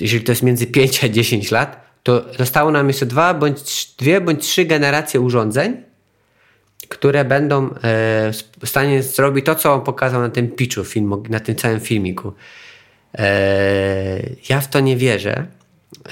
jeżeli 0.00 0.24
to 0.24 0.32
jest 0.32 0.42
między 0.42 0.66
5 0.66 1.04
a 1.04 1.08
10 1.08 1.50
lat, 1.50 1.89
to 2.02 2.24
zostało 2.38 2.70
nam 2.70 2.88
jeszcze 2.88 3.06
dwa 3.06 3.34
bądź 3.34 3.94
dwie 3.98 4.20
bądź 4.20 4.44
trzy 4.44 4.64
generacje 4.64 5.20
urządzeń, 5.20 5.76
które 6.88 7.24
będą 7.24 7.70
e, 7.70 8.32
w 8.62 8.68
stanie 8.68 9.02
zrobić 9.02 9.46
to, 9.46 9.54
co 9.54 9.74
on 9.74 9.80
pokazał 9.80 10.20
na 10.20 10.30
tym 10.30 10.48
pitchu, 10.48 10.84
film, 10.84 11.22
na 11.28 11.40
tym 11.40 11.56
całym 11.56 11.80
filmiku. 11.80 12.32
E, 13.18 14.22
ja 14.48 14.60
w 14.60 14.68
to 14.68 14.80
nie 14.80 14.96
wierzę 14.96 15.46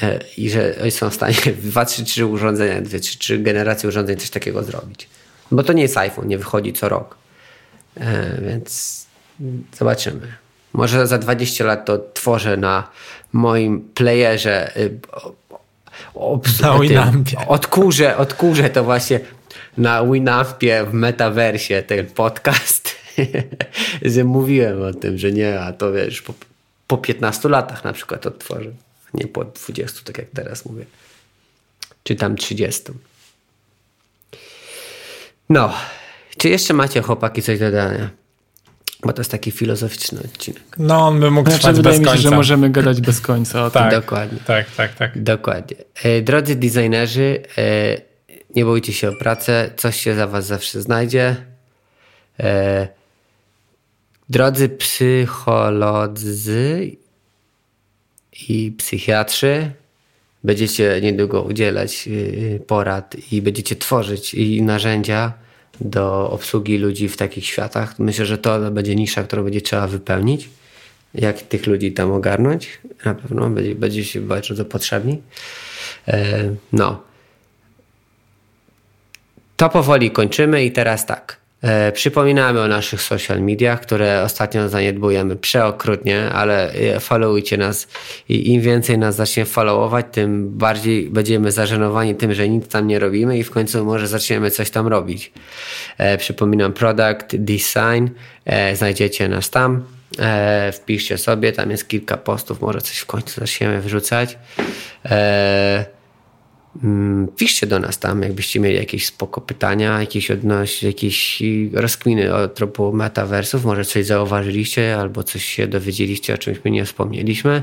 e, 0.03 0.21
i 0.37 0.51
że 0.51 0.91
są 0.91 1.11
w 1.11 1.15
stanie 1.15 1.37
dwa, 1.63 1.85
trzy, 1.85 2.05
trzy 2.05 2.27
urządzenia, 2.27 2.81
dwie, 2.81 3.01
trzy, 3.01 3.19
trzy 3.19 3.39
generacje 3.39 3.89
urządzeń 3.89 4.17
coś 4.17 4.31
takiego 4.31 4.63
zrobić. 4.63 5.09
Bo 5.51 5.63
to 5.63 5.73
nie 5.73 5.83
jest 5.83 5.97
iPhone, 5.97 6.29
nie 6.29 6.39
wychodzi 6.39 6.73
co 6.73 6.89
rok. 6.89 7.17
Więc 8.43 9.07
zobaczymy. 9.79 10.33
Może 10.73 11.07
za 11.07 11.19
20 11.19 11.65
lat 11.65 11.85
to 11.85 11.99
tworzę 12.15 12.57
na 12.57 12.91
moim 13.33 13.89
playerze 13.95 14.73
na 16.63 16.79
Winampie. 16.79 17.37
Odkurzę, 17.49 18.17
odkurzę 18.17 18.71
to 18.71 18.85
właśnie 18.85 19.21
na 19.77 20.05
Winampie 20.05 20.85
w 20.85 20.93
metaversie 20.93 21.83
ten 21.83 22.07
podcast. 22.07 22.99
że 24.03 24.25
mówiłem 24.25 24.83
o 24.83 24.93
tym, 24.93 25.19
że 25.19 25.33
nie, 25.33 25.61
a 25.61 25.73
to 25.73 25.93
wiesz, 25.93 26.23
po, 26.23 26.35
po 26.87 26.99
15 26.99 27.49
latach 27.49 27.85
na 27.85 27.93
przykład 27.93 28.27
odtworzę. 28.27 28.71
Nie 29.15 29.27
po 29.27 29.45
20, 29.45 30.01
tak 30.05 30.19
jak 30.19 30.27
teraz 30.35 30.65
mówię. 30.65 30.85
Czy 32.03 32.15
tam 32.15 32.37
30. 32.37 32.83
No. 35.49 35.75
Czy 36.39 36.49
jeszcze 36.49 36.75
macie 36.75 37.03
chłopaki 37.03 37.43
coś 37.43 37.59
do 37.59 37.65
dodania? 37.71 38.11
Bo 39.03 39.13
to 39.13 39.21
jest 39.21 39.31
taki 39.31 39.51
filozoficzny 39.51 40.21
odcinek. 40.21 40.63
No, 40.79 41.07
on 41.07 41.21
by 41.21 41.31
mógł 41.31 41.51
znaczy, 41.51 41.63
trwać 41.63 41.77
wydaje 41.77 41.93
bez 41.93 42.01
mi 42.01 42.05
się, 42.07 42.11
końca. 42.11 42.31
że 42.31 42.37
możemy 42.37 42.71
gadać 42.71 43.01
bez 43.01 43.21
końca 43.21 43.65
o 43.65 43.71
tak, 43.71 43.93
Dokładnie. 43.93 44.39
Tak, 44.47 44.71
tak, 44.71 44.95
tak. 44.95 45.23
Dokładnie. 45.23 45.77
E, 46.03 46.23
drodzy 46.23 46.57
designerzy, 46.57 47.43
e, 47.59 48.01
nie 48.57 48.65
bójcie 48.65 48.93
się 48.93 49.09
o 49.09 49.13
pracę, 49.13 49.71
coś 49.77 50.01
się 50.01 50.15
za 50.15 50.27
was 50.27 50.47
zawsze 50.47 50.83
znajdzie. 50.83 51.37
E, 52.41 52.89
drodzy 54.29 54.69
psycholodzy 54.69 56.17
i 58.49 58.73
psychiatrzy, 58.79 59.71
będziecie 60.45 61.01
niedługo 61.03 61.43
udzielać 61.43 62.09
porad 62.67 63.17
i 63.33 63.43
będziecie 63.43 63.77
tworzyć 63.77 64.35
i 64.35 64.63
narzędzia, 64.63 65.33
do 65.81 66.31
obsługi 66.31 66.79
ludzi 66.79 67.09
w 67.09 67.17
takich 67.17 67.47
światach. 67.47 67.99
Myślę, 67.99 68.27
że 68.27 68.39
to 68.39 68.71
będzie 68.71 68.97
nisza, 68.97 69.23
którą 69.23 69.45
będzie 69.45 69.61
trzeba 69.61 69.87
wypełnić. 69.87 70.49
Jak 71.15 71.43
tych 71.43 71.67
ludzi 71.67 71.93
tam 71.93 72.13
ogarnąć? 72.13 72.79
Na 73.05 73.15
pewno 73.15 73.51
będzie, 73.51 73.75
będzie 73.75 74.05
się 74.05 74.21
bardzo 74.21 74.65
potrzebni. 74.65 75.23
E, 76.09 76.55
no. 76.73 77.03
To 79.57 79.69
powoli 79.69 80.11
kończymy 80.11 80.65
i 80.65 80.73
teraz 80.73 81.07
tak. 81.07 81.38
E, 81.63 81.93
przypominamy 81.93 82.61
o 82.61 82.69
naszych 82.69 83.03
social 83.03 83.43
mediach, 83.43 83.81
które 83.81 84.23
ostatnio 84.23 84.69
zaniedbujemy 84.69 85.37
przeokrutnie, 85.37 86.31
ale 86.31 86.73
e, 86.73 87.01
followujcie 87.01 87.57
nas 87.57 87.89
i 88.29 88.53
im 88.53 88.61
więcej 88.61 88.99
nas 88.99 89.17
zacznie 89.17 89.45
followować, 89.45 90.07
tym 90.13 90.59
bardziej 90.59 91.11
będziemy 91.11 91.53
zażenowani 91.53 92.15
tym, 92.15 92.35
że 92.35 92.49
nic 92.49 92.69
tam 92.69 92.87
nie 92.87 92.99
robimy 92.99 93.39
i 93.39 93.45
w 93.45 93.51
końcu 93.51 93.85
może 93.85 94.07
zaczniemy 94.07 94.51
coś 94.51 94.71
tam 94.71 94.87
robić. 94.87 95.33
E, 95.99 96.19
przypominam 96.19 96.73
Product 96.73 97.37
Design, 97.37 98.09
znajdziecie 98.75 99.29
nas 99.29 99.51
tam. 99.51 99.85
Wpiszcie 100.73 101.19
sobie, 101.19 101.53
tam 101.53 101.71
jest 101.71 101.89
kilka 101.89 102.17
postów, 102.17 102.61
może 102.61 102.81
coś 102.81 102.99
w 102.99 103.07
końcu 103.07 103.41
zaczniemy 103.41 103.81
wrzucać. 103.81 104.39
Mm, 106.85 107.29
piszcie 107.37 107.67
do 107.67 107.79
nas 107.79 107.99
tam, 107.99 108.23
jakbyście 108.23 108.61
mieli 108.61 108.77
jakieś 108.77 109.07
spoko 109.07 109.41
pytania, 109.41 110.01
jakieś 110.01 110.31
odnoś, 110.31 110.83
jakieś 110.83 111.43
rozkminy 111.73 112.35
o 112.35 112.49
tropu 112.49 112.93
metaversów, 112.93 113.65
może 113.65 113.85
coś 113.85 114.07
zauważyliście 114.07 114.97
albo 114.97 115.23
coś 115.23 115.45
się 115.45 115.67
dowiedzieliście, 115.67 116.35
o 116.35 116.39
czymś 116.39 116.59
my 116.65 116.71
nie 116.71 116.85
wspomnieliśmy. 116.85 117.63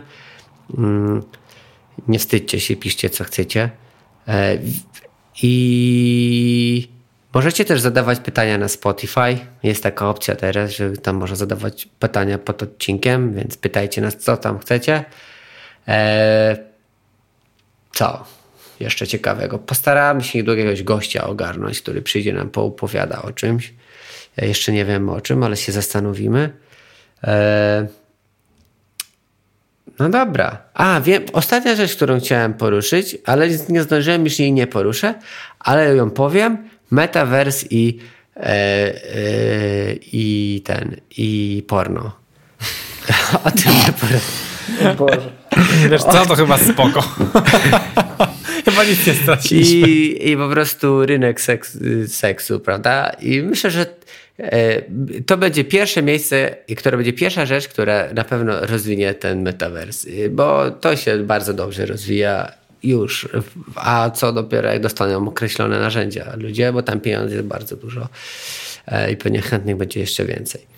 Mm, 0.78 1.24
nie 2.08 2.20
wstydźcie 2.20 2.60
się, 2.60 2.76
piszcie 2.76 3.10
co 3.10 3.24
chcecie. 3.24 3.70
E, 4.28 4.58
I 5.44 6.88
możecie 7.34 7.66
też 7.66 7.82
zadawać 7.82 8.20
pytania 8.20 8.58
na 8.58 8.68
Spotify. 8.68 9.38
Jest 9.64 9.84
taka 9.84 10.10
opcja 10.10 10.36
teraz, 10.36 10.72
że 10.72 10.92
tam 10.92 11.16
można 11.16 11.36
zadawać 11.36 11.90
pytania 12.00 12.38
pod 12.38 12.64
odcinkiem, 12.64 13.34
więc 13.34 13.58
pytajcie 13.58 14.02
nas, 14.02 14.18
co 14.18 14.38
tam 14.38 14.60
chcecie. 14.60 15.06
E, 15.88 16.58
co 17.94 18.35
jeszcze 18.80 19.08
ciekawego? 19.08 19.60
Postaramy 19.60 20.24
się 20.24 20.44
do 20.44 20.56
jakiegoś 20.56 20.84
gościa 20.84 21.28
ogarnąć, 21.28 21.82
który 21.82 22.02
przyjdzie 22.02 22.34
nam 22.34 22.50
poopowiada 22.50 23.22
o 23.22 23.32
czymś. 23.32 23.74
Ja 24.38 24.48
jeszcze 24.48 24.72
nie 24.72 24.86
wiem 24.86 25.10
o 25.10 25.22
czym, 25.22 25.44
ale 25.44 25.58
się 25.58 25.72
zastanowimy. 25.72 26.50
Eee... 27.24 27.86
No 30.00 30.10
dobra. 30.10 30.58
A, 30.74 31.02
wiem, 31.02 31.24
ostatnia 31.34 31.76
rzecz, 31.76 31.96
którą 31.96 32.20
chciałem 32.20 32.54
poruszyć, 32.54 33.18
ale 33.26 33.50
nie 33.70 33.84
zdążyłem, 33.84 34.24
już 34.24 34.40
jej 34.40 34.54
nie 34.54 34.68
poruszę, 34.68 35.14
ale 35.60 35.96
ją 35.96 36.10
powiem. 36.10 36.70
Metaverse 36.92 37.66
i, 37.70 38.00
e, 38.38 38.42
e, 38.44 38.94
i 39.94 40.62
ten, 40.66 40.96
i 41.18 41.64
porno. 41.68 42.12
o 43.46 43.52
tym 43.52 43.74
nie 43.88 43.94
porę. 43.94 44.20
Boże. 44.98 45.32
Wiesz 45.92 46.02
co, 46.04 46.26
to 46.26 46.36
chyba 46.36 46.58
spoko. 46.58 47.02
chyba 48.66 48.84
nic 48.84 49.08
nie 49.08 49.14
straciliśmy. 49.14 49.88
I, 49.88 50.32
I 50.32 50.38
po 50.38 50.50
prostu 50.50 51.06
rynek 51.06 51.42
seks, 51.42 51.78
seksu, 52.08 52.60
prawda? 52.60 53.10
I 53.10 53.42
myślę, 53.42 53.72
że 53.72 53.86
e, 54.38 54.82
to 55.26 55.38
będzie 55.38 55.64
pierwsze 55.64 56.02
miejsce, 56.02 56.56
które 56.78 56.98
będzie 56.98 57.14
pierwsza 57.14 57.46
rzecz, 57.46 57.68
która 57.68 58.14
na 58.14 58.24
pewno 58.24 58.66
rozwinie 58.66 59.14
ten 59.14 59.42
metavers, 59.42 60.08
bo 60.30 60.72
to 60.72 60.96
się 60.96 61.18
bardzo 61.18 61.54
dobrze 61.54 61.86
rozwija 61.86 62.52
już, 62.84 63.30
a 63.76 64.10
co 64.10 64.34
dopiero 64.34 64.70
jak 64.70 64.82
dostaną 64.82 65.28
określone 65.28 65.80
narzędzia 65.80 66.34
ludzie, 66.38 66.74
bo 66.74 66.84
tam 66.84 67.00
pieniędzy 67.00 67.36
jest 67.36 67.48
bardzo 67.48 67.76
dużo 67.76 68.08
e, 68.88 69.12
i 69.12 69.18
pewnie 69.18 69.42
chętnych 69.42 69.76
będzie 69.76 70.00
jeszcze 70.00 70.26
więcej. 70.26 70.75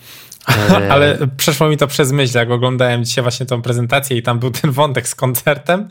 Ale 0.90 1.18
przeszło 1.38 1.70
mi 1.70 1.78
to 1.78 1.88
przez 1.88 2.12
myśl, 2.12 2.38
jak 2.38 2.52
oglądałem 2.52 3.06
dzisiaj 3.06 3.22
właśnie 3.22 3.46
tą 3.46 3.62
prezentację 3.62 4.18
i 4.18 4.24
tam 4.24 4.40
był 4.40 4.52
ten 4.52 4.72
wątek 4.72 5.08
z 5.08 5.16
koncertem 5.16 5.90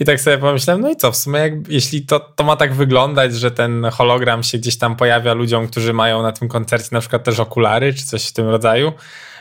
i 0.00 0.04
tak 0.04 0.20
sobie 0.20 0.38
pomyślałem, 0.38 0.82
no 0.82 0.90
i 0.90 0.96
co, 0.96 1.12
w 1.12 1.16
sumie 1.16 1.40
jak, 1.40 1.52
jeśli 1.68 2.02
to, 2.02 2.20
to 2.20 2.44
ma 2.44 2.56
tak 2.56 2.74
wyglądać, 2.74 3.34
że 3.34 3.50
ten 3.50 3.86
hologram 3.92 4.42
się 4.42 4.58
gdzieś 4.58 4.76
tam 4.78 4.96
pojawia 4.96 5.34
ludziom, 5.34 5.68
którzy 5.68 5.92
mają 5.92 6.22
na 6.22 6.32
tym 6.32 6.48
koncercie 6.48 6.88
na 6.92 7.00
przykład 7.00 7.24
też 7.24 7.40
okulary 7.40 7.94
czy 7.94 8.04
coś 8.06 8.26
w 8.26 8.32
tym 8.32 8.48
rodzaju, 8.48 8.92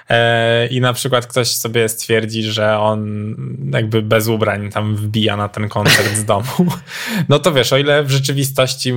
e, 0.09 0.67
i 0.67 0.81
na 0.81 0.93
przykład 0.93 1.27
ktoś 1.27 1.47
sobie 1.47 1.89
stwierdzi, 1.89 2.43
że 2.43 2.79
on 2.79 3.05
jakby 3.73 4.01
bez 4.01 4.27
ubrań 4.27 4.71
tam 4.71 4.95
wbija 4.95 5.37
na 5.37 5.49
ten 5.49 5.69
koncert 5.69 6.15
z 6.15 6.25
domu, 6.25 6.71
no 7.29 7.39
to 7.39 7.53
wiesz, 7.53 7.73
o 7.73 7.77
ile 7.77 8.03
w 8.03 8.11
rzeczywistości 8.11 8.93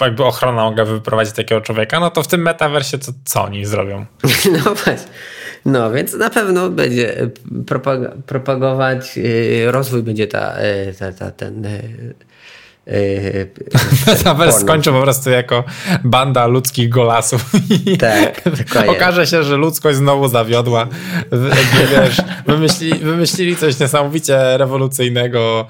jakby 0.00 0.24
ochrona 0.24 0.64
mogła 0.64 0.84
wyprowadzić 0.84 1.34
takiego 1.34 1.60
człowieka, 1.60 2.00
no 2.00 2.10
to 2.10 2.22
w 2.22 2.28
tym 2.28 2.42
metaversie 2.42 2.98
to 2.98 3.12
co 3.24 3.42
oni 3.42 3.64
zrobią? 3.66 4.06
No 4.64 4.74
właśnie. 4.74 5.12
No, 5.64 5.92
więc 5.92 6.14
na 6.14 6.30
pewno 6.30 6.70
będzie 6.70 7.20
e, 7.20 7.30
propag 7.66 8.00
propagować, 8.26 9.18
e, 9.18 9.70
rozwój 9.70 10.02
będzie 10.02 10.26
ta, 10.26 10.54
e, 10.54 10.92
ta, 10.92 11.12
ta 11.12 11.30
ten 11.30 11.68
Metaverse 14.06 14.60
skończy 14.60 14.90
po 14.90 15.02
prostu 15.02 15.30
jako 15.30 15.64
banda 16.04 16.46
ludzkich 16.46 16.88
golasów. 16.88 17.44
Tak, 17.98 18.42
Okaże 18.88 19.26
się, 19.26 19.42
że 19.42 19.56
ludzkość 19.56 19.98
znowu 19.98 20.28
zawiodła. 20.28 20.86
Wiesz, 21.90 22.16
wymyślili, 22.46 22.98
wymyślili 22.98 23.56
coś 23.56 23.80
niesamowicie 23.80 24.58
rewolucyjnego, 24.58 25.66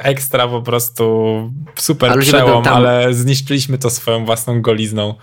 ekstra 0.00 0.48
po 0.48 0.62
prostu 0.62 1.04
super 1.76 2.18
przełom, 2.20 2.64
tam... 2.64 2.74
ale 2.74 3.14
zniszczyliśmy 3.14 3.78
to 3.78 3.90
swoją 3.90 4.24
własną 4.24 4.62
golizną. 4.62 5.14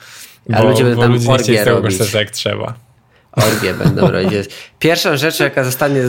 Bo, 0.49 0.57
A 0.57 0.63
ludzie 0.63 0.83
będą 0.83 1.01
tam 1.01 1.11
ludzie 1.11 1.29
nie 1.29 1.37
chcieli 1.37 1.57
tego 1.57 1.81
korzystać 1.81 2.13
jak 2.13 2.29
trzeba. 2.29 2.88
Orgie 3.31 3.73
będą 3.73 4.11
robić. 4.11 4.31
Pierwszą 4.79 5.17
rzeczą, 5.17 5.43
jaka 5.43 5.63
zostanie 5.63 6.01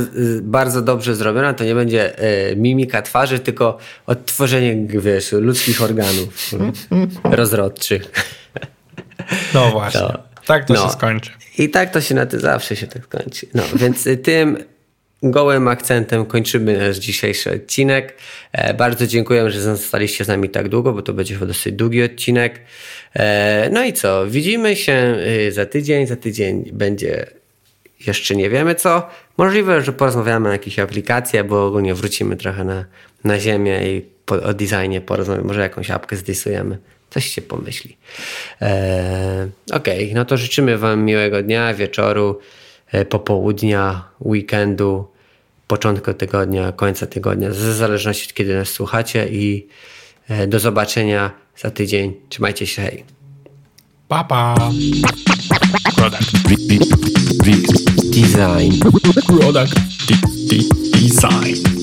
bardzo 0.43 0.83
dobrze 0.83 1.15
zrobiona, 1.15 1.55
to 1.55 1.65
nie 1.65 1.75
będzie 1.75 2.19
e, 2.19 2.57
mimika 2.57 3.03
twarzy, 3.03 3.39
tylko 3.39 3.79
odtworzenie, 4.07 4.87
wiesz, 4.89 5.33
ludzkich 5.33 5.83
organów 5.83 6.51
rozrodczych. 7.25 8.11
No 9.55 9.71
właśnie. 9.71 10.01
No. 10.01 10.19
Tak 10.47 10.65
to 10.65 10.75
no. 10.75 10.85
się 10.85 10.91
skończy. 10.93 11.31
I 11.59 11.71
tak 11.71 11.91
to 11.91 12.01
się 12.01 12.15
na 12.15 12.27
ty 12.27 12.41
zawsze 12.41 12.77
się 12.77 12.87
tak 12.87 13.05
skończy. 13.05 13.47
No, 13.55 13.63
więc 13.75 14.09
tym 14.23 14.59
gołym 15.23 15.69
akcentem 15.69 16.27
kończymy 16.27 16.79
nasz 16.79 16.99
dzisiejszy 16.99 17.53
odcinek. 17.53 18.17
E, 18.53 18.75
bardzo 18.75 19.07
dziękuję, 19.07 19.51
że 19.51 19.61
zostaliście 19.61 20.25
z 20.25 20.29
nami 20.29 20.49
tak 20.49 20.69
długo, 20.69 20.93
bo 20.93 21.03
to 21.03 21.13
będzie 21.13 21.37
dosyć 21.37 21.75
długi 21.75 22.03
odcinek. 22.03 22.61
E, 23.17 23.69
no 23.73 23.85
i 23.85 23.93
co? 23.93 24.27
Widzimy 24.27 24.77
się 24.77 25.17
y, 25.49 25.53
za 25.53 25.67
tydzień. 25.67 26.07
Za 26.07 26.17
tydzień 26.17 26.71
będzie 26.73 27.27
jeszcze 28.07 28.37
nie 28.37 28.51
wiemy 28.51 28.75
co. 28.75 29.09
Możliwe, 29.37 29.83
że 29.83 29.93
porozmawiamy 29.93 30.49
o 30.49 30.53
jakichś 30.53 30.79
aplikacjach, 30.79 31.47
bo 31.47 31.67
ogólnie 31.67 31.95
wrócimy 31.95 32.37
trochę 32.37 32.65
na, 32.65 32.85
na 33.25 33.39
ziemię 33.39 33.97
i 33.97 34.03
po, 34.27 34.43
o 34.43 34.55
designie 34.55 35.01
porozmawiamy. 35.01 35.47
Może 35.47 35.61
jakąś 35.61 35.91
apkę 35.91 36.17
zdysujemy. 36.17 36.79
Coś 37.11 37.27
się 37.27 37.43
pomyśli. 37.43 37.97
Eee, 38.61 39.49
Okej, 39.73 40.05
okay. 40.05 40.15
no 40.15 40.25
to 40.25 40.37
życzymy 40.37 40.79
Wam 40.79 41.05
miłego 41.05 41.43
dnia, 41.43 41.75
wieczoru, 41.75 42.39
e, 42.93 43.05
popołudnia, 43.05 44.05
weekendu, 44.21 45.10
początku 45.71 46.15
tygodnia, 46.15 46.73
końca 46.73 47.07
tygodnia, 47.07 47.51
w 47.51 47.55
zależności 47.55 48.27
od 48.29 48.35
kiedy 48.35 48.55
nas 48.55 48.69
słuchacie 48.69 49.29
i 49.31 49.67
e, 50.29 50.47
do 50.47 50.59
zobaczenia 50.59 51.31
za 51.57 51.71
tydzień. 51.71 52.15
Trzymajcie 52.29 52.67
się, 52.67 52.83
hej. 52.83 53.05
Pa, 54.09 54.25
Product. 55.97 56.33
Design. 58.11 58.73
Product. 59.27 59.75
Design. 60.93 61.80